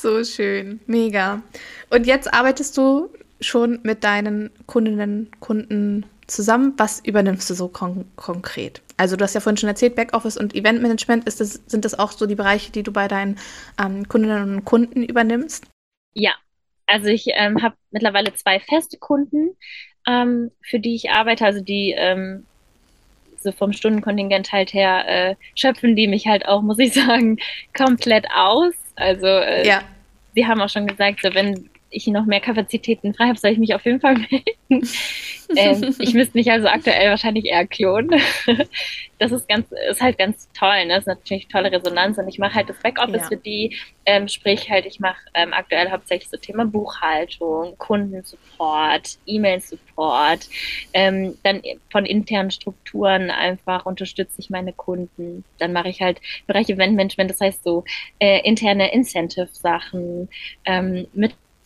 So 0.00 0.22
schön, 0.22 0.78
mega. 0.86 1.42
Und 1.90 2.06
jetzt 2.06 2.32
arbeitest 2.32 2.76
du 2.76 3.10
schon 3.40 3.80
mit 3.82 4.04
deinen 4.04 4.50
Kundinnen, 4.66 5.30
Kunden 5.40 6.06
zusammen. 6.26 6.74
Was 6.76 7.00
übernimmst 7.00 7.48
du 7.50 7.54
so 7.54 7.68
kon 7.68 8.04
konkret? 8.16 8.82
Also 8.96 9.16
du 9.16 9.24
hast 9.24 9.34
ja 9.34 9.40
vorhin 9.40 9.56
schon 9.56 9.68
erzählt, 9.68 9.94
Backoffice 9.94 10.36
und 10.36 10.54
Eventmanagement, 10.54 11.24
ist 11.26 11.40
das, 11.40 11.54
sind 11.66 11.84
das 11.84 11.98
auch 11.98 12.12
so 12.12 12.26
die 12.26 12.34
Bereiche, 12.34 12.72
die 12.72 12.82
du 12.82 12.92
bei 12.92 13.08
deinen 13.08 13.38
ähm, 13.80 14.08
Kundinnen 14.08 14.56
und 14.56 14.64
Kunden 14.64 15.04
übernimmst? 15.04 15.66
Ja, 16.14 16.32
also 16.86 17.06
ich 17.08 17.26
ähm, 17.34 17.62
habe 17.62 17.76
mittlerweile 17.90 18.34
zwei 18.34 18.60
feste 18.60 18.98
Kunden, 18.98 19.56
ähm, 20.06 20.50
für 20.62 20.80
die 20.80 20.94
ich 20.94 21.10
arbeite, 21.10 21.44
also 21.44 21.60
die 21.60 21.94
ähm, 21.96 22.44
so 23.40 23.52
vom 23.52 23.72
Stundenkontingent 23.72 24.52
halt 24.52 24.72
her 24.72 25.04
äh, 25.06 25.34
schöpfen 25.54 25.94
die 25.94 26.08
mich 26.08 26.26
halt 26.26 26.46
auch, 26.46 26.62
muss 26.62 26.78
ich 26.78 26.92
sagen, 26.94 27.38
komplett 27.76 28.26
aus. 28.34 28.74
Also 28.96 29.26
äh, 29.26 29.66
ja. 29.66 29.82
sie 30.34 30.46
haben 30.46 30.60
auch 30.60 30.68
schon 30.68 30.86
gesagt, 30.86 31.20
so 31.22 31.34
wenn 31.34 31.70
ich 31.90 32.06
noch 32.08 32.26
mehr 32.26 32.40
Kapazitäten 32.40 33.14
frei 33.14 33.28
habe, 33.28 33.38
soll 33.38 33.52
ich 33.52 33.58
mich 33.58 33.74
auf 33.74 33.84
jeden 33.84 34.00
Fall 34.00 34.14
melden. 34.14 34.44
ähm, 35.56 35.94
ich 35.98 36.14
müsste 36.14 36.36
mich 36.36 36.50
also 36.50 36.68
aktuell 36.68 37.10
wahrscheinlich 37.10 37.46
eher 37.46 37.66
klonen. 37.66 38.20
das 39.18 39.32
ist 39.32 39.48
ganz, 39.48 39.66
ist 39.90 40.00
halt 40.00 40.18
ganz 40.18 40.48
toll. 40.52 40.84
Ne? 40.84 40.88
Das 40.88 41.00
ist 41.00 41.06
natürlich 41.06 41.48
tolle 41.48 41.72
Resonanz 41.72 42.18
und 42.18 42.28
ich 42.28 42.38
mache 42.38 42.54
halt 42.54 42.68
das 42.68 42.78
Backoffice 42.82 43.22
ja. 43.22 43.28
für 43.28 43.36
die. 43.36 43.76
Ähm, 44.04 44.28
sprich 44.28 44.70
halt, 44.70 44.86
ich 44.86 45.00
mache 45.00 45.18
ähm, 45.34 45.52
aktuell 45.52 45.90
hauptsächlich 45.90 46.30
so 46.30 46.36
Thema 46.36 46.64
Buchhaltung, 46.64 47.76
Kundensupport, 47.78 49.18
E-Mail-Support. 49.26 50.48
Ähm, 50.92 51.36
dann 51.42 51.62
von 51.90 52.06
internen 52.06 52.50
Strukturen 52.50 53.30
einfach 53.30 53.86
unterstütze 53.86 54.40
ich 54.40 54.50
meine 54.50 54.72
Kunden. 54.72 55.44
Dann 55.58 55.72
mache 55.72 55.88
ich 55.88 56.00
halt 56.00 56.20
Bereich 56.46 56.68
Eventmanagement, 56.68 57.30
das 57.30 57.40
heißt 57.40 57.64
so 57.64 57.84
äh, 58.18 58.40
interne 58.46 58.92
Incentive-Sachen, 58.92 60.28
ähm, 60.64 61.06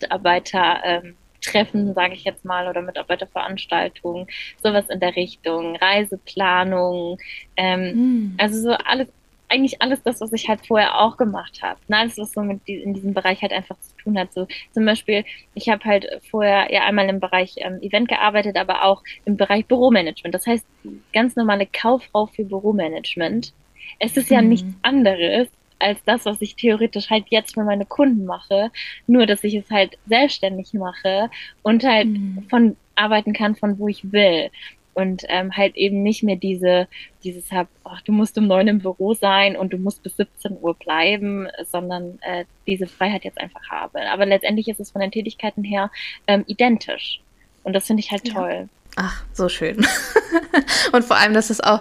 Mitarbeiter. 0.02 0.80
Ähm, 0.84 1.14
Treffen, 1.42 1.92
sage 1.92 2.14
ich 2.14 2.22
jetzt 2.22 2.44
mal, 2.44 2.68
oder 2.68 2.82
Mitarbeiterveranstaltungen, 2.82 4.28
sowas 4.62 4.88
in 4.88 5.00
der 5.00 5.16
Richtung, 5.16 5.74
Reiseplanung, 5.74 7.18
ähm, 7.56 7.80
mm. 7.96 8.34
also 8.38 8.60
so 8.60 8.70
alles, 8.70 9.08
eigentlich 9.52 9.82
alles 9.82 10.02
das, 10.02 10.20
was 10.20 10.32
ich 10.32 10.48
halt 10.48 10.66
vorher 10.66 11.00
auch 11.00 11.16
gemacht 11.16 11.62
habe. 11.62 11.78
Ne? 11.88 11.98
Alles, 11.98 12.16
was 12.16 12.32
so 12.32 12.42
mit 12.42 12.66
die, 12.66 12.76
in 12.76 12.94
diesem 12.94 13.12
Bereich 13.12 13.42
halt 13.42 13.52
einfach 13.52 13.76
zu 13.80 13.94
tun 13.96 14.18
hat. 14.18 14.32
So 14.32 14.46
zum 14.72 14.84
Beispiel, 14.86 15.24
ich 15.54 15.68
habe 15.68 15.84
halt 15.84 16.06
vorher 16.30 16.72
ja 16.72 16.84
einmal 16.84 17.08
im 17.08 17.20
Bereich 17.20 17.54
ähm, 17.58 17.80
Event 17.82 18.08
gearbeitet, 18.08 18.56
aber 18.56 18.84
auch 18.84 19.02
im 19.24 19.36
Bereich 19.36 19.66
Büromanagement. 19.66 20.34
Das 20.34 20.46
heißt, 20.46 20.64
ganz 21.12 21.36
normale 21.36 21.66
Kauffrau 21.66 22.26
für 22.26 22.44
Büromanagement. 22.44 23.52
Es 23.98 24.16
ist 24.16 24.30
ja 24.30 24.40
mm. 24.40 24.48
nichts 24.48 24.74
anderes, 24.82 25.48
als 25.82 25.98
das, 26.04 26.24
was 26.24 26.40
ich 26.40 26.56
theoretisch 26.56 27.10
halt 27.10 27.24
jetzt 27.30 27.54
für 27.54 27.64
meine 27.64 27.86
Kunden 27.86 28.24
mache. 28.24 28.70
Nur, 29.06 29.26
dass 29.26 29.44
ich 29.44 29.54
es 29.54 29.70
halt 29.70 29.98
selbstständig 30.06 30.72
mache 30.74 31.30
und 31.62 31.84
halt 31.84 32.08
mhm. 32.08 32.46
von 32.48 32.76
arbeiten 32.94 33.32
kann, 33.32 33.56
von 33.56 33.78
wo 33.78 33.88
ich 33.88 34.12
will. 34.12 34.50
Und 34.94 35.24
ähm, 35.28 35.56
halt 35.56 35.74
eben 35.76 36.02
nicht 36.02 36.22
mehr 36.22 36.36
diese, 36.36 36.86
dieses 37.24 37.50
hab, 37.50 37.68
ach, 37.82 38.02
du 38.02 38.12
musst 38.12 38.36
um 38.36 38.46
neun 38.46 38.68
im 38.68 38.80
Büro 38.80 39.14
sein 39.14 39.56
und 39.56 39.72
du 39.72 39.78
musst 39.78 40.02
bis 40.02 40.16
17 40.18 40.58
Uhr 40.60 40.74
bleiben, 40.74 41.48
sondern 41.70 42.18
äh, 42.20 42.44
diese 42.66 42.86
Freiheit 42.86 43.24
jetzt 43.24 43.38
einfach 43.38 43.70
habe. 43.70 44.02
Aber 44.10 44.26
letztendlich 44.26 44.68
ist 44.68 44.80
es 44.80 44.90
von 44.90 45.00
den 45.00 45.10
Tätigkeiten 45.10 45.64
her 45.64 45.90
ähm, 46.26 46.44
identisch. 46.46 47.20
Und 47.64 47.72
das 47.72 47.86
finde 47.86 48.00
ich 48.00 48.10
halt 48.10 48.30
toll. 48.30 48.68
Ja. 48.68 48.68
Ach, 48.96 49.24
so 49.32 49.48
schön. 49.48 49.78
und 50.92 51.04
vor 51.04 51.16
allem, 51.16 51.32
dass 51.32 51.48
es 51.48 51.62
auch 51.62 51.80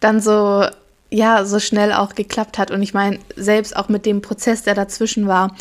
dann 0.00 0.20
so 0.20 0.64
ja 1.10 1.44
so 1.44 1.58
schnell 1.60 1.92
auch 1.92 2.14
geklappt 2.14 2.58
hat. 2.58 2.70
Und 2.70 2.82
ich 2.82 2.94
meine, 2.94 3.18
selbst 3.36 3.76
auch 3.76 3.88
mit 3.88 4.06
dem 4.06 4.22
Prozess, 4.22 4.62
der 4.62 4.74
dazwischen 4.74 5.26
war, 5.26 5.54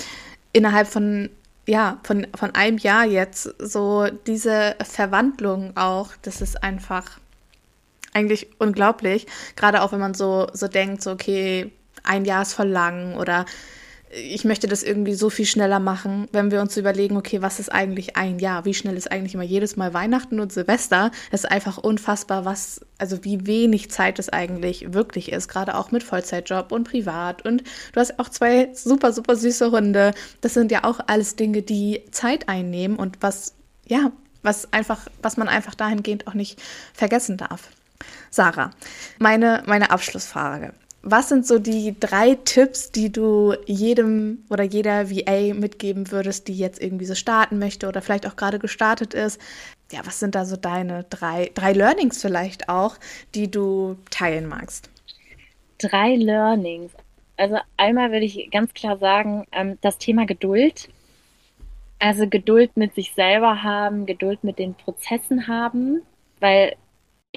innerhalb 0.53 0.87
von 0.87 1.29
ja, 1.67 1.99
von, 2.03 2.27
von 2.35 2.53
einem 2.53 2.77
Jahr 2.77 3.05
jetzt, 3.05 3.49
so 3.57 4.07
diese 4.27 4.75
Verwandlung 4.83 5.75
auch, 5.75 6.09
das 6.21 6.41
ist 6.41 6.63
einfach 6.63 7.19
eigentlich 8.13 8.47
unglaublich. 8.59 9.27
Gerade 9.55 9.81
auch 9.81 9.91
wenn 9.91 9.99
man 9.99 10.13
so, 10.13 10.47
so 10.53 10.67
denkt, 10.67 11.01
so, 11.01 11.11
okay, 11.11 11.71
ein 12.03 12.25
Jahr 12.25 12.43
ist 12.43 12.53
voll 12.53 12.67
lang 12.67 13.15
oder 13.15 13.45
ich 14.16 14.45
möchte 14.45 14.68
das 14.68 14.82
irgendwie 14.82 15.13
so 15.13 15.30
viel 15.30 15.45
schneller 15.45 15.80
machen, 15.80 16.28
wenn 16.32 16.49
wir 16.49 16.61
uns 16.61 16.78
überlegen, 16.78 17.18
okay, 17.18 17.41
was 17.41 17.59
ist 17.59 17.70
eigentlich 17.70 18.16
ein 18.16 18.39
Jahr? 18.39 18.63
Wie 18.63 18.74
schnell 18.74 18.95
ist 18.95 19.11
eigentlich 19.11 19.34
immer 19.34 19.43
jedes 19.43 19.76
Mal 19.76 19.93
Weihnachten 19.93 20.39
und 20.39 20.53
Silvester? 20.53 21.11
Es 21.32 21.43
ist 21.43 21.51
einfach 21.51 21.78
unfassbar, 21.78 22.45
was, 22.45 22.82
also 22.97 23.24
wie 23.24 23.45
wenig 23.45 23.91
Zeit 23.91 24.18
es 24.20 24.30
eigentlich 24.30 24.93
wirklich 24.93 25.32
ist, 25.32 25.49
gerade 25.49 25.76
auch 25.76 25.91
mit 25.91 26.03
Vollzeitjob 26.03 26.72
und 26.72 26.86
privat. 26.86 27.45
Und 27.45 27.63
du 27.91 27.99
hast 27.99 28.18
auch 28.18 28.30
zwei 28.30 28.70
super, 28.74 29.11
super 29.11 29.36
süße 29.36 29.72
Hunde. 29.72 30.13
Das 30.41 30.53
sind 30.53 30.72
ja 30.72 30.86
auch 30.86 30.99
alles 31.07 31.36
Dinge, 31.36 31.61
die 31.61 32.03
Zeit 32.11 32.47
einnehmen 32.47 32.97
und 32.97 33.18
was, 33.22 33.53
ja, 33.86 34.11
was 34.43 34.72
einfach, 34.72 35.07
was 35.22 35.36
man 35.36 35.49
einfach 35.49 35.76
dahingehend 35.76 36.28
auch 36.28 36.36
nicht 36.36 36.61
vergessen 36.93 37.36
darf. 37.38 37.70
Sarah, 38.30 38.72
meine, 39.20 39.63
meine 39.66 39.91
Abschlussfrage 39.91 40.74
was 41.06 41.30
sind 41.30 41.45
so 41.45 41.60
die 41.60 41.95
drei 41.99 42.34
Tipps, 42.34 42.91
die 42.91 43.12
du 43.12 43.53
jedem 43.68 44.43
oder 44.49 44.64
jeder 44.64 45.12
VA 45.12 45.53
mitgeben 45.53 46.12
würdest, 46.12 46.47
die 46.47 46.58
jetzt 46.58 46.82
irgendwie 46.82 47.06
so 47.06 47.14
starten 47.14 47.60
möchte 47.60 47.88
oder 47.88 48.01
vielleicht 48.01 48.26
auch 48.28 48.36
gerade 48.36 48.58
gestartet 48.58 49.14
ist? 49.14 49.39
Ja, 49.91 49.99
was 50.03 50.20
sind 50.20 50.34
da 50.34 50.45
so 50.45 50.56
deine 50.56 51.03
drei, 51.03 51.51
drei 51.53 51.74
Learnings 51.74 52.22
vielleicht 52.22 52.70
auch, 52.70 52.97
die 53.36 53.51
du 53.51 53.97
teilen 54.10 54.47
magst? 54.47 54.89
Drei 55.78 56.16
Learnings. 56.16 56.91
Also 57.38 57.58
einmal 57.78 58.12
würde 58.12 58.26
ich 58.26 58.49
ganz 58.49 58.74
klar 58.74 58.97
sagen, 58.97 59.45
ähm, 59.51 59.78
das 59.82 59.99
Thema 59.99 60.26
Geduld. 60.26 60.89
Also 61.99 62.28
Geduld 62.28 62.76
mit 62.78 62.95
sich 62.95 63.14
selber 63.14 63.62
haben, 63.62 64.08
Geduld 64.08 64.43
mit 64.43 64.58
den 64.58 64.74
Prozessen 64.74 65.47
haben, 65.47 66.01
weil 66.39 66.76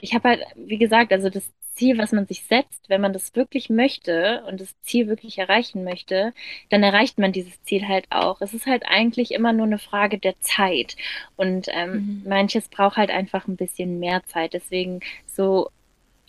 ich 0.00 0.14
habe 0.14 0.30
halt, 0.30 0.42
wie 0.56 0.78
gesagt, 0.78 1.12
also 1.12 1.28
das 1.28 1.44
Ziel, 1.78 1.96
was 1.96 2.12
man 2.12 2.26
sich 2.26 2.42
setzt, 2.42 2.88
wenn 2.88 3.00
man 3.00 3.12
das 3.12 3.34
wirklich 3.36 3.70
möchte 3.70 4.42
und 4.48 4.60
das 4.60 4.74
Ziel 4.82 5.06
wirklich 5.06 5.38
erreichen 5.38 5.84
möchte, 5.84 6.34
dann 6.70 6.82
erreicht 6.82 7.18
man 7.18 7.32
dieses 7.32 7.62
Ziel 7.62 7.86
halt 7.86 8.06
auch. 8.10 8.40
Es 8.40 8.52
ist 8.52 8.66
halt 8.66 8.82
eigentlich 8.86 9.30
immer 9.30 9.52
nur 9.52 9.66
eine 9.66 9.78
Frage 9.78 10.18
der 10.18 10.38
Zeit. 10.40 10.96
Und 11.36 11.68
ähm, 11.70 11.92
mhm. 11.92 12.22
manches 12.28 12.68
braucht 12.68 12.96
halt 12.96 13.10
einfach 13.10 13.46
ein 13.46 13.56
bisschen 13.56 14.00
mehr 14.00 14.22
Zeit. 14.26 14.54
Deswegen 14.54 15.00
so 15.26 15.70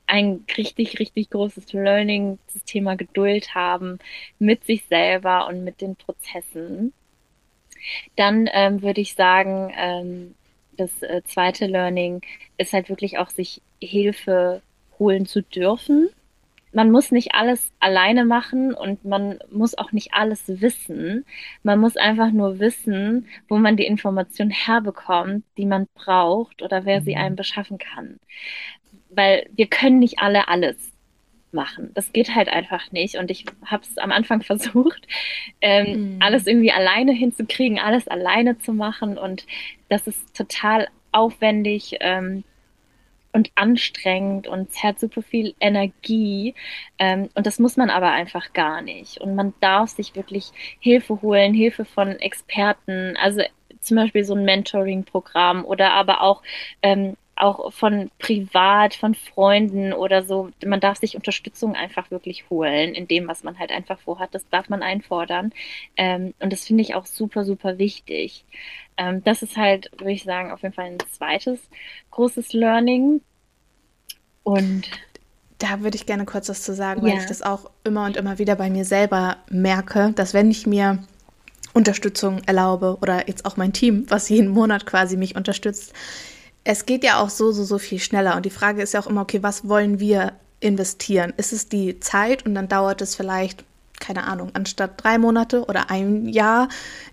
ein 0.05 0.45
richtig, 0.55 0.99
richtig 0.99 1.31
großes 1.31 1.73
Learning, 1.73 2.37
das 2.53 2.63
Thema 2.63 2.95
Geduld 2.95 3.55
haben 3.55 3.99
mit 4.37 4.65
sich 4.65 4.85
selber 4.85 5.47
und 5.47 5.63
mit 5.63 5.81
den 5.81 5.95
Prozessen. 5.95 6.93
Dann 8.15 8.47
ähm, 8.53 8.81
würde 8.83 9.01
ich 9.01 9.15
sagen, 9.15 9.73
ähm, 9.75 10.35
das 10.77 11.01
äh, 11.01 11.23
zweite 11.25 11.65
Learning 11.65 12.21
ist 12.57 12.73
halt 12.73 12.89
wirklich 12.89 13.17
auch, 13.17 13.29
sich 13.29 13.61
Hilfe 13.81 14.61
holen 14.99 15.25
zu 15.25 15.41
dürfen. 15.41 16.09
Man 16.71 16.91
muss 16.91 17.11
nicht 17.11 17.33
alles 17.33 17.71
alleine 17.79 18.25
machen 18.25 18.75
und 18.75 19.03
man 19.03 19.39
muss 19.51 19.75
auch 19.75 19.91
nicht 19.91 20.13
alles 20.13 20.43
wissen. 20.61 21.25
Man 21.63 21.79
muss 21.79 21.97
einfach 21.97 22.31
nur 22.31 22.59
wissen, 22.59 23.27
wo 23.47 23.57
man 23.57 23.75
die 23.75 23.87
Information 23.87 24.51
herbekommt, 24.51 25.43
die 25.57 25.65
man 25.65 25.87
braucht 25.95 26.61
oder 26.61 26.85
wer 26.85 27.01
sie 27.01 27.15
mhm. 27.15 27.21
einem 27.21 27.35
beschaffen 27.35 27.79
kann. 27.79 28.19
Weil 29.09 29.49
wir 29.55 29.65
können 29.65 29.97
nicht 29.97 30.19
alle 30.19 30.47
alles 30.47 30.91
machen. 31.51 31.91
Das 31.93 32.13
geht 32.13 32.35
halt 32.35 32.49
einfach 32.49 32.91
nicht. 32.91 33.15
Und 33.15 33.31
ich 33.31 33.45
habe 33.65 33.83
es 33.83 33.97
am 33.97 34.11
Anfang 34.11 34.41
versucht, 34.43 35.07
ähm, 35.61 36.15
mhm. 36.15 36.17
alles 36.21 36.47
irgendwie 36.47 36.71
alleine 36.71 37.13
hinzukriegen, 37.13 37.79
alles 37.79 38.07
alleine 38.07 38.59
zu 38.59 38.73
machen. 38.73 39.17
Und 39.17 39.45
das 39.89 40.07
ist 40.07 40.35
total 40.35 40.87
aufwendig 41.11 41.97
ähm, 42.01 42.43
und 43.31 43.51
anstrengend 43.55 44.47
und 44.47 44.71
hat 44.83 44.99
super 44.99 45.21
viel 45.21 45.53
Energie. 45.59 46.55
Ähm, 46.97 47.29
und 47.35 47.45
das 47.45 47.59
muss 47.59 47.77
man 47.77 47.89
aber 47.89 48.11
einfach 48.11 48.53
gar 48.53 48.81
nicht. 48.81 49.19
Und 49.19 49.35
man 49.35 49.53
darf 49.59 49.89
sich 49.89 50.15
wirklich 50.15 50.51
Hilfe 50.79 51.21
holen, 51.21 51.53
Hilfe 51.53 51.85
von 51.85 52.09
Experten. 52.19 53.15
Also 53.21 53.41
zum 53.81 53.97
Beispiel 53.97 54.23
so 54.23 54.35
ein 54.35 54.45
Mentoring-Programm 54.45 55.65
oder 55.65 55.91
aber 55.91 56.21
auch 56.21 56.41
ähm, 56.81 57.15
auch 57.39 57.71
von 57.71 58.11
privat, 58.19 58.93
von 58.93 59.15
Freunden 59.15 59.93
oder 59.93 60.23
so. 60.23 60.49
Man 60.65 60.79
darf 60.79 60.99
sich 60.99 61.15
Unterstützung 61.15 61.75
einfach 61.75 62.11
wirklich 62.11 62.49
holen 62.49 62.93
in 62.93 63.07
dem, 63.07 63.27
was 63.27 63.43
man 63.43 63.57
halt 63.57 63.71
einfach 63.71 63.99
vorhat. 63.99 64.35
Das 64.35 64.47
darf 64.49 64.69
man 64.69 64.83
einfordern. 64.83 65.53
Ähm, 65.95 66.33
und 66.39 66.51
das 66.51 66.65
finde 66.65 66.81
ich 66.83 66.95
auch 66.95 67.05
super, 67.05 67.45
super 67.45 67.77
wichtig. 67.77 68.43
Ähm, 68.97 69.23
das 69.23 69.41
ist 69.41 69.55
halt, 69.55 69.89
würde 69.97 70.11
ich 70.11 70.23
sagen, 70.23 70.51
auf 70.51 70.61
jeden 70.63 70.75
Fall 70.75 70.87
ein 70.87 70.97
zweites 71.11 71.69
großes 72.11 72.51
Learning. 72.51 73.21
Und 74.43 74.89
da 75.59 75.81
würde 75.81 75.95
ich 75.95 76.05
gerne 76.05 76.25
kurz 76.25 76.49
was 76.49 76.61
zu 76.63 76.73
sagen, 76.73 77.01
weil 77.01 77.11
ja. 77.11 77.17
ich 77.19 77.25
das 77.25 77.41
auch 77.41 77.71
immer 77.85 78.05
und 78.05 78.17
immer 78.17 78.37
wieder 78.37 78.55
bei 78.55 78.69
mir 78.69 78.83
selber 78.83 79.37
merke, 79.49 80.11
dass 80.15 80.33
wenn 80.33 80.51
ich 80.51 80.67
mir 80.67 80.99
Unterstützung 81.73 82.41
erlaube 82.45 82.97
oder 83.01 83.27
jetzt 83.27 83.45
auch 83.45 83.55
mein 83.55 83.71
Team, 83.71 84.05
was 84.09 84.27
jeden 84.27 84.49
Monat 84.49 84.85
quasi 84.85 85.15
mich 85.15 85.35
unterstützt, 85.35 85.93
es 86.71 86.85
geht 86.85 87.03
ja 87.03 87.19
auch 87.19 87.31
so, 87.31 87.51
so, 87.51 87.63
so 87.63 87.79
viel 87.79 87.97
schneller. 87.97 88.35
Und 88.35 88.45
die 88.45 88.51
Frage 88.51 88.83
ist 88.83 88.93
ja 88.93 88.99
auch 88.99 89.07
immer, 89.07 89.21
okay, 89.21 89.41
was 89.41 89.67
wollen 89.67 89.99
wir 89.99 90.33
investieren? 90.59 91.33
Ist 91.35 91.51
es 91.51 91.67
die 91.67 91.99
Zeit 91.99 92.45
und 92.45 92.53
dann 92.53 92.67
dauert 92.67 93.01
es 93.01 93.15
vielleicht, 93.15 93.65
keine 93.99 94.25
Ahnung, 94.25 94.51
anstatt 94.53 95.03
drei 95.03 95.17
Monate 95.17 95.65
oder 95.65 95.89
ein 95.89 96.27
Jahr, 96.27 96.69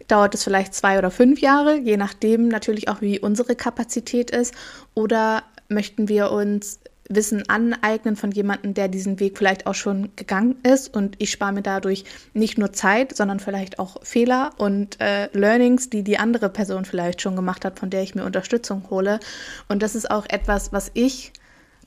dauert 0.08 0.34
es 0.34 0.44
vielleicht 0.44 0.74
zwei 0.74 0.98
oder 0.98 1.10
fünf 1.10 1.40
Jahre, 1.40 1.78
je 1.78 1.96
nachdem 1.96 2.48
natürlich 2.48 2.90
auch, 2.90 3.00
wie 3.00 3.18
unsere 3.18 3.56
Kapazität 3.56 4.30
ist. 4.30 4.52
Oder 4.92 5.42
möchten 5.70 6.10
wir 6.10 6.32
uns 6.32 6.78
Wissen 7.08 7.48
aneignen 7.48 8.16
von 8.16 8.30
jemandem, 8.30 8.74
der 8.74 8.88
diesen 8.88 9.20
Weg 9.20 9.38
vielleicht 9.38 9.66
auch 9.66 9.74
schon 9.74 10.10
gegangen 10.16 10.56
ist. 10.62 10.94
Und 10.94 11.16
ich 11.18 11.30
spare 11.30 11.52
mir 11.52 11.62
dadurch 11.62 12.04
nicht 12.34 12.58
nur 12.58 12.72
Zeit, 12.72 13.16
sondern 13.16 13.40
vielleicht 13.40 13.78
auch 13.78 14.02
Fehler 14.02 14.50
und 14.58 15.00
äh, 15.00 15.28
Learnings, 15.32 15.90
die 15.90 16.02
die 16.02 16.18
andere 16.18 16.48
Person 16.48 16.84
vielleicht 16.84 17.20
schon 17.20 17.36
gemacht 17.36 17.64
hat, 17.64 17.78
von 17.78 17.90
der 17.90 18.02
ich 18.02 18.14
mir 18.14 18.24
Unterstützung 18.24 18.90
hole. 18.90 19.20
Und 19.68 19.82
das 19.82 19.94
ist 19.94 20.10
auch 20.10 20.26
etwas, 20.28 20.72
was 20.72 20.90
ich 20.94 21.32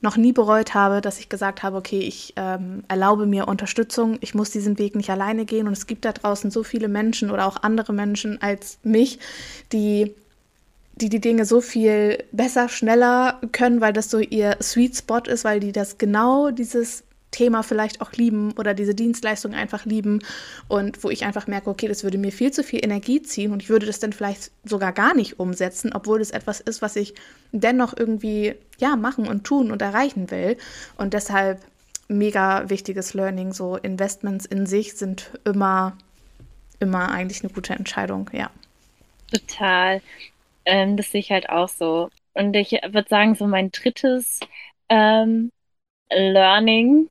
noch 0.02 0.16
nie 0.16 0.32
bereut 0.32 0.72
habe, 0.74 1.00
dass 1.00 1.18
ich 1.18 1.28
gesagt 1.28 1.62
habe, 1.62 1.76
okay, 1.76 2.00
ich 2.00 2.32
ähm, 2.36 2.84
erlaube 2.88 3.26
mir 3.26 3.48
Unterstützung, 3.48 4.16
ich 4.20 4.34
muss 4.34 4.50
diesen 4.50 4.78
Weg 4.78 4.94
nicht 4.94 5.10
alleine 5.10 5.44
gehen. 5.44 5.66
Und 5.66 5.74
es 5.74 5.86
gibt 5.86 6.04
da 6.04 6.12
draußen 6.12 6.50
so 6.50 6.62
viele 6.62 6.88
Menschen 6.88 7.30
oder 7.30 7.46
auch 7.46 7.62
andere 7.62 7.92
Menschen 7.92 8.40
als 8.40 8.78
mich, 8.82 9.18
die 9.72 10.14
die 11.00 11.08
die 11.08 11.20
Dinge 11.20 11.44
so 11.44 11.60
viel 11.60 12.22
besser, 12.32 12.68
schneller 12.68 13.40
können, 13.52 13.80
weil 13.80 13.92
das 13.92 14.10
so 14.10 14.18
ihr 14.18 14.56
Sweet 14.62 14.96
Spot 14.96 15.18
ist, 15.26 15.44
weil 15.44 15.60
die 15.60 15.72
das 15.72 15.98
genau 15.98 16.50
dieses 16.50 17.04
Thema 17.30 17.62
vielleicht 17.62 18.00
auch 18.00 18.12
lieben 18.12 18.52
oder 18.58 18.74
diese 18.74 18.94
Dienstleistung 18.94 19.54
einfach 19.54 19.84
lieben 19.84 20.20
und 20.68 21.02
wo 21.04 21.10
ich 21.10 21.24
einfach 21.24 21.46
merke, 21.46 21.70
okay, 21.70 21.86
das 21.86 22.02
würde 22.02 22.18
mir 22.18 22.32
viel 22.32 22.50
zu 22.50 22.64
viel 22.64 22.84
Energie 22.84 23.22
ziehen 23.22 23.52
und 23.52 23.62
ich 23.62 23.68
würde 23.68 23.86
das 23.86 24.00
dann 24.00 24.12
vielleicht 24.12 24.50
sogar 24.64 24.92
gar 24.92 25.14
nicht 25.14 25.38
umsetzen, 25.38 25.92
obwohl 25.94 26.18
das 26.18 26.32
etwas 26.32 26.60
ist, 26.60 26.82
was 26.82 26.96
ich 26.96 27.14
dennoch 27.52 27.94
irgendwie 27.96 28.56
ja 28.78 28.96
machen 28.96 29.28
und 29.28 29.44
tun 29.44 29.70
und 29.70 29.80
erreichen 29.80 30.30
will 30.30 30.56
und 30.96 31.14
deshalb 31.14 31.60
mega 32.08 32.68
wichtiges 32.68 33.14
Learning, 33.14 33.52
so 33.52 33.76
Investments 33.76 34.44
in 34.44 34.66
sich 34.66 34.94
sind 34.94 35.30
immer 35.44 35.96
immer 36.80 37.10
eigentlich 37.10 37.44
eine 37.44 37.52
gute 37.52 37.74
Entscheidung, 37.74 38.28
ja. 38.32 38.50
Total. 39.30 40.00
Ähm, 40.64 40.96
das 40.96 41.10
sehe 41.10 41.20
ich 41.20 41.30
halt 41.30 41.48
auch 41.48 41.68
so. 41.68 42.10
Und 42.34 42.54
ich 42.56 42.72
würde 42.72 43.08
sagen, 43.08 43.34
so 43.34 43.46
mein 43.46 43.70
drittes 43.72 44.40
ähm, 44.88 45.50
Learning 46.10 47.08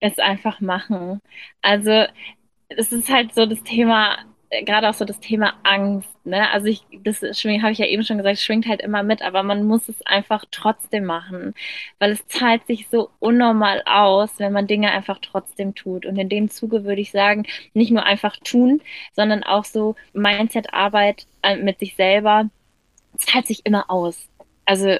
ist 0.00 0.20
einfach 0.20 0.60
machen. 0.60 1.20
Also 1.62 2.06
es 2.68 2.92
ist 2.92 3.10
halt 3.10 3.34
so 3.34 3.46
das 3.46 3.62
Thema, 3.64 4.18
gerade 4.64 4.88
auch 4.88 4.94
so 4.94 5.04
das 5.04 5.20
Thema 5.20 5.54
Angst. 5.62 6.08
Ne? 6.24 6.50
Also 6.50 6.66
ich, 6.68 6.82
das 7.04 7.22
habe 7.22 7.72
ich 7.72 7.78
ja 7.78 7.86
eben 7.86 8.02
schon 8.04 8.18
gesagt, 8.18 8.38
schwingt 8.38 8.66
halt 8.66 8.80
immer 8.82 9.02
mit, 9.02 9.22
aber 9.22 9.42
man 9.42 9.64
muss 9.64 9.88
es 9.88 10.00
einfach 10.06 10.44
trotzdem 10.50 11.04
machen, 11.04 11.54
weil 11.98 12.12
es 12.12 12.26
zahlt 12.28 12.66
sich 12.66 12.88
so 12.88 13.10
unnormal 13.18 13.82
aus, 13.86 14.38
wenn 14.38 14.52
man 14.52 14.66
Dinge 14.66 14.90
einfach 14.90 15.18
trotzdem 15.20 15.74
tut. 15.74 16.06
Und 16.06 16.16
in 16.18 16.28
dem 16.28 16.50
Zuge 16.50 16.84
würde 16.84 17.00
ich 17.00 17.10
sagen, 17.10 17.46
nicht 17.74 17.90
nur 17.92 18.04
einfach 18.04 18.36
tun, 18.38 18.82
sondern 19.12 19.42
auch 19.44 19.64
so 19.64 19.96
Mindset-Arbeit 20.12 21.26
äh, 21.42 21.56
mit 21.56 21.78
sich 21.78 21.94
selber 21.96 22.48
zahlt 23.18 23.46
sich 23.46 23.64
immer 23.64 23.90
aus. 23.90 24.28
Also 24.64 24.98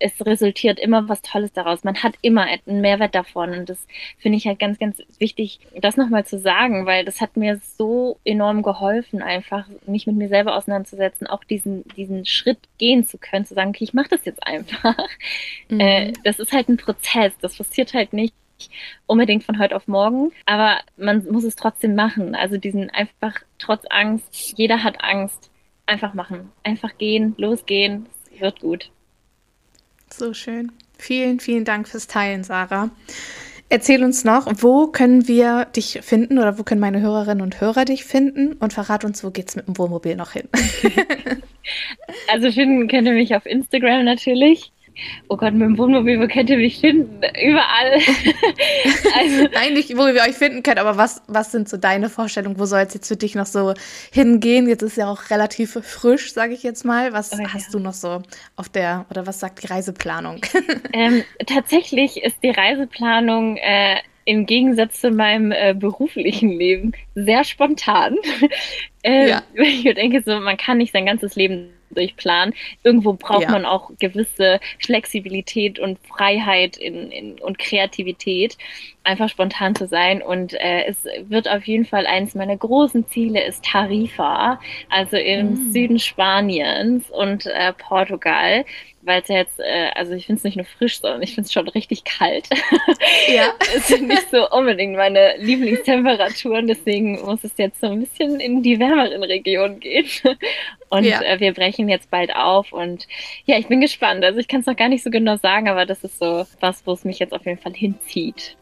es 0.00 0.24
resultiert 0.24 0.78
immer 0.78 1.08
was 1.08 1.22
Tolles 1.22 1.52
daraus. 1.52 1.84
Man 1.84 2.02
hat 2.02 2.14
immer 2.22 2.42
einen 2.42 2.80
Mehrwert 2.80 3.14
davon. 3.14 3.50
Und 3.50 3.68
das 3.68 3.78
finde 4.18 4.38
ich 4.38 4.46
halt 4.46 4.58
ganz, 4.58 4.78
ganz 4.78 5.02
wichtig, 5.18 5.60
das 5.80 5.96
nochmal 5.96 6.24
zu 6.24 6.38
sagen, 6.38 6.86
weil 6.86 7.04
das 7.04 7.20
hat 7.20 7.36
mir 7.36 7.60
so 7.76 8.18
enorm 8.24 8.62
geholfen, 8.62 9.22
einfach 9.22 9.66
mich 9.86 10.06
mit 10.06 10.16
mir 10.16 10.28
selber 10.28 10.56
auseinanderzusetzen, 10.56 11.26
auch 11.26 11.44
diesen, 11.44 11.84
diesen 11.96 12.24
Schritt 12.24 12.58
gehen 12.78 13.04
zu 13.04 13.18
können, 13.18 13.44
zu 13.44 13.54
sagen, 13.54 13.70
okay, 13.70 13.84
ich 13.84 13.94
mache 13.94 14.08
das 14.10 14.24
jetzt 14.24 14.46
einfach. 14.46 14.96
Mhm. 15.68 15.80
Äh, 15.80 16.12
das 16.24 16.38
ist 16.38 16.52
halt 16.52 16.68
ein 16.68 16.76
Prozess. 16.76 17.32
Das 17.40 17.56
passiert 17.56 17.94
halt 17.94 18.12
nicht 18.12 18.34
unbedingt 19.06 19.44
von 19.44 19.58
heute 19.58 19.76
auf 19.76 19.86
morgen, 19.86 20.32
aber 20.46 20.80
man 20.96 21.24
muss 21.30 21.44
es 21.44 21.56
trotzdem 21.56 21.94
machen. 21.94 22.34
Also 22.34 22.56
diesen 22.56 22.90
einfach 22.90 23.34
trotz 23.58 23.84
Angst, 23.90 24.54
jeder 24.56 24.82
hat 24.82 25.02
Angst 25.02 25.50
einfach 25.88 26.14
machen. 26.14 26.52
Einfach 26.62 26.96
gehen, 26.98 27.34
losgehen. 27.38 28.06
Es 28.34 28.40
wird 28.40 28.60
gut. 28.60 28.90
So 30.10 30.32
schön. 30.34 30.72
Vielen, 30.98 31.40
vielen 31.40 31.64
Dank 31.64 31.88
fürs 31.88 32.06
Teilen, 32.06 32.44
Sarah. 32.44 32.90
Erzähl 33.70 34.02
uns 34.02 34.24
noch, 34.24 34.46
wo 34.62 34.86
können 34.86 35.28
wir 35.28 35.66
dich 35.66 36.00
finden 36.02 36.38
oder 36.38 36.58
wo 36.58 36.62
können 36.62 36.80
meine 36.80 37.00
Hörerinnen 37.00 37.42
und 37.42 37.60
Hörer 37.60 37.84
dich 37.84 38.04
finden? 38.04 38.54
Und 38.54 38.72
verrat 38.72 39.04
uns, 39.04 39.22
wo 39.22 39.30
geht's 39.30 39.56
mit 39.56 39.66
dem 39.66 39.76
Wohnmobil 39.76 40.16
noch 40.16 40.32
hin? 40.32 40.48
also 42.28 42.50
finden 42.50 42.88
könnt 42.88 43.06
ihr 43.06 43.14
mich 43.14 43.34
auf 43.34 43.44
Instagram 43.44 44.04
natürlich 44.04 44.72
oh 45.28 45.36
Gott, 45.36 45.52
mit 45.52 45.62
dem 45.62 45.78
Wohnmobil, 45.78 46.20
wo 46.20 46.26
könnt 46.26 46.50
ihr 46.50 46.56
mich 46.56 46.78
finden? 46.78 47.20
Überall. 47.40 47.92
also, 49.18 49.48
Nein, 49.52 49.74
nicht, 49.74 49.96
wo 49.96 50.06
wir 50.06 50.22
euch 50.22 50.34
finden 50.34 50.62
können, 50.62 50.78
aber 50.78 50.96
was, 50.96 51.22
was 51.26 51.52
sind 51.52 51.68
so 51.68 51.76
deine 51.76 52.08
Vorstellungen? 52.08 52.58
Wo 52.58 52.64
soll 52.64 52.80
es 52.80 52.94
jetzt 52.94 53.08
für 53.08 53.16
dich 53.16 53.34
noch 53.34 53.46
so 53.46 53.74
hingehen? 54.12 54.68
Jetzt 54.68 54.82
ist 54.82 54.96
ja 54.96 55.10
auch 55.10 55.30
relativ 55.30 55.78
frisch, 55.82 56.32
sage 56.32 56.54
ich 56.54 56.62
jetzt 56.62 56.84
mal. 56.84 57.12
Was 57.12 57.32
oh, 57.32 57.38
hast 57.52 57.72
ja. 57.72 57.72
du 57.72 57.78
noch 57.78 57.94
so 57.94 58.22
auf 58.56 58.68
der, 58.68 59.06
oder 59.10 59.26
was 59.26 59.40
sagt 59.40 59.62
die 59.62 59.66
Reiseplanung? 59.66 60.40
ähm, 60.92 61.22
tatsächlich 61.46 62.22
ist 62.22 62.36
die 62.42 62.50
Reiseplanung 62.50 63.56
äh, 63.56 63.96
im 64.28 64.44
Gegensatz 64.44 65.00
zu 65.00 65.10
meinem 65.10 65.52
äh, 65.52 65.74
beruflichen 65.74 66.50
Leben 66.50 66.92
sehr 67.14 67.44
spontan. 67.44 68.16
äh, 69.02 69.30
ja. 69.30 69.42
Ich 69.54 69.84
denke 69.84 70.22
so, 70.22 70.38
man 70.38 70.58
kann 70.58 70.78
nicht 70.78 70.92
sein 70.92 71.06
ganzes 71.06 71.34
Leben 71.34 71.70
durchplanen. 71.90 72.54
Irgendwo 72.82 73.14
braucht 73.14 73.42
ja. 73.42 73.50
man 73.50 73.64
auch 73.64 73.90
gewisse 73.98 74.60
Flexibilität 74.78 75.78
und 75.78 75.98
Freiheit 76.06 76.76
in, 76.76 77.10
in, 77.10 77.40
und 77.40 77.58
Kreativität. 77.58 78.56
Einfach 79.08 79.28
spontan 79.28 79.74
zu 79.74 79.86
sein. 79.86 80.22
Und 80.22 80.54
äh, 80.54 80.84
es 80.86 81.04
wird 81.28 81.48
auf 81.48 81.64
jeden 81.64 81.84
Fall 81.84 82.06
eines 82.06 82.34
meiner 82.34 82.56
großen 82.56 83.06
Ziele 83.08 83.44
ist 83.44 83.64
Tarifa, 83.64 84.60
also 84.90 85.16
im 85.16 85.52
mm. 85.52 85.72
Süden 85.72 85.98
Spaniens 85.98 87.10
und 87.10 87.46
äh, 87.46 87.72
Portugal 87.72 88.64
weil 89.08 89.22
es 89.22 89.28
ja 89.28 89.36
jetzt, 89.36 89.58
äh, 89.58 89.90
also 89.94 90.12
ich 90.12 90.26
finde 90.26 90.38
es 90.38 90.44
nicht 90.44 90.56
nur 90.56 90.66
frisch, 90.66 91.00
sondern 91.00 91.22
ich 91.22 91.34
finde 91.34 91.46
es 91.46 91.52
schon 91.52 91.68
richtig 91.68 92.04
kalt. 92.04 92.48
Ja. 93.26 93.52
es 93.76 93.88
sind 93.88 94.08
nicht 94.08 94.30
so 94.30 94.50
unbedingt 94.50 94.96
meine 94.96 95.36
Lieblingstemperaturen, 95.38 96.66
deswegen 96.66 97.20
muss 97.24 97.44
es 97.44 97.52
jetzt 97.56 97.80
so 97.80 97.86
ein 97.86 98.00
bisschen 98.00 98.40
in 98.40 98.62
die 98.62 98.78
wärmeren 98.78 99.22
Regionen 99.22 99.80
gehen. 99.80 100.06
Und 100.88 101.04
ja. 101.04 101.22
äh, 101.22 101.40
wir 101.40 101.52
brechen 101.52 101.88
jetzt 101.88 102.10
bald 102.10 102.34
auf 102.34 102.72
und 102.72 103.06
ja, 103.44 103.58
ich 103.58 103.66
bin 103.66 103.82
gespannt. 103.82 104.24
Also 104.24 104.40
ich 104.40 104.48
kann 104.48 104.60
es 104.60 104.66
noch 104.66 104.76
gar 104.76 104.88
nicht 104.88 105.04
so 105.04 105.10
genau 105.10 105.36
sagen, 105.36 105.68
aber 105.68 105.84
das 105.84 106.02
ist 106.02 106.18
so 106.18 106.46
was, 106.60 106.86
wo 106.86 106.92
es 106.92 107.04
mich 107.04 107.18
jetzt 107.18 107.34
auf 107.34 107.44
jeden 107.44 107.58
Fall 107.58 107.74
hinzieht. 107.74 108.56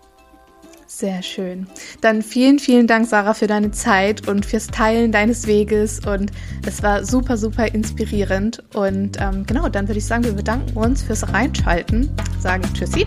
Sehr 0.99 1.23
schön. 1.23 1.67
Dann 2.01 2.23
vielen, 2.23 2.59
vielen 2.59 2.87
Dank, 2.87 3.07
Sarah, 3.07 3.35
für 3.35 3.47
deine 3.47 3.71
Zeit 3.71 4.27
und 4.29 4.47
fürs 4.47 4.69
Teilen 4.69 5.13
deines 5.13 5.47
Weges. 5.47 6.01
Und 6.07 6.31
es 6.67 6.83
war 6.83 7.05
super, 7.05 7.37
super 7.37 7.67
inspirierend. 7.67 8.65
Und 8.73 9.19
ähm, 9.21 9.45
genau, 9.45 9.69
dann 9.69 9.89
würde 9.89 9.99
ich 9.99 10.07
sagen, 10.07 10.25
wir 10.25 10.33
bedanken 10.33 10.75
uns 10.75 11.03
fürs 11.03 11.31
Reinschalten, 11.31 12.09
sagen 12.41 12.63
Tschüssi 12.73 13.05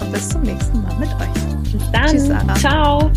und 0.00 0.10
bis 0.10 0.30
zum 0.30 0.40
nächsten 0.40 0.82
Mal 0.82 0.98
mit 0.98 1.10
euch. 1.16 1.70
Bis 1.70 1.90
dann. 1.92 2.06
Tschüss, 2.06 2.28
Sarah. 2.28 2.54
Ciao. 2.54 3.12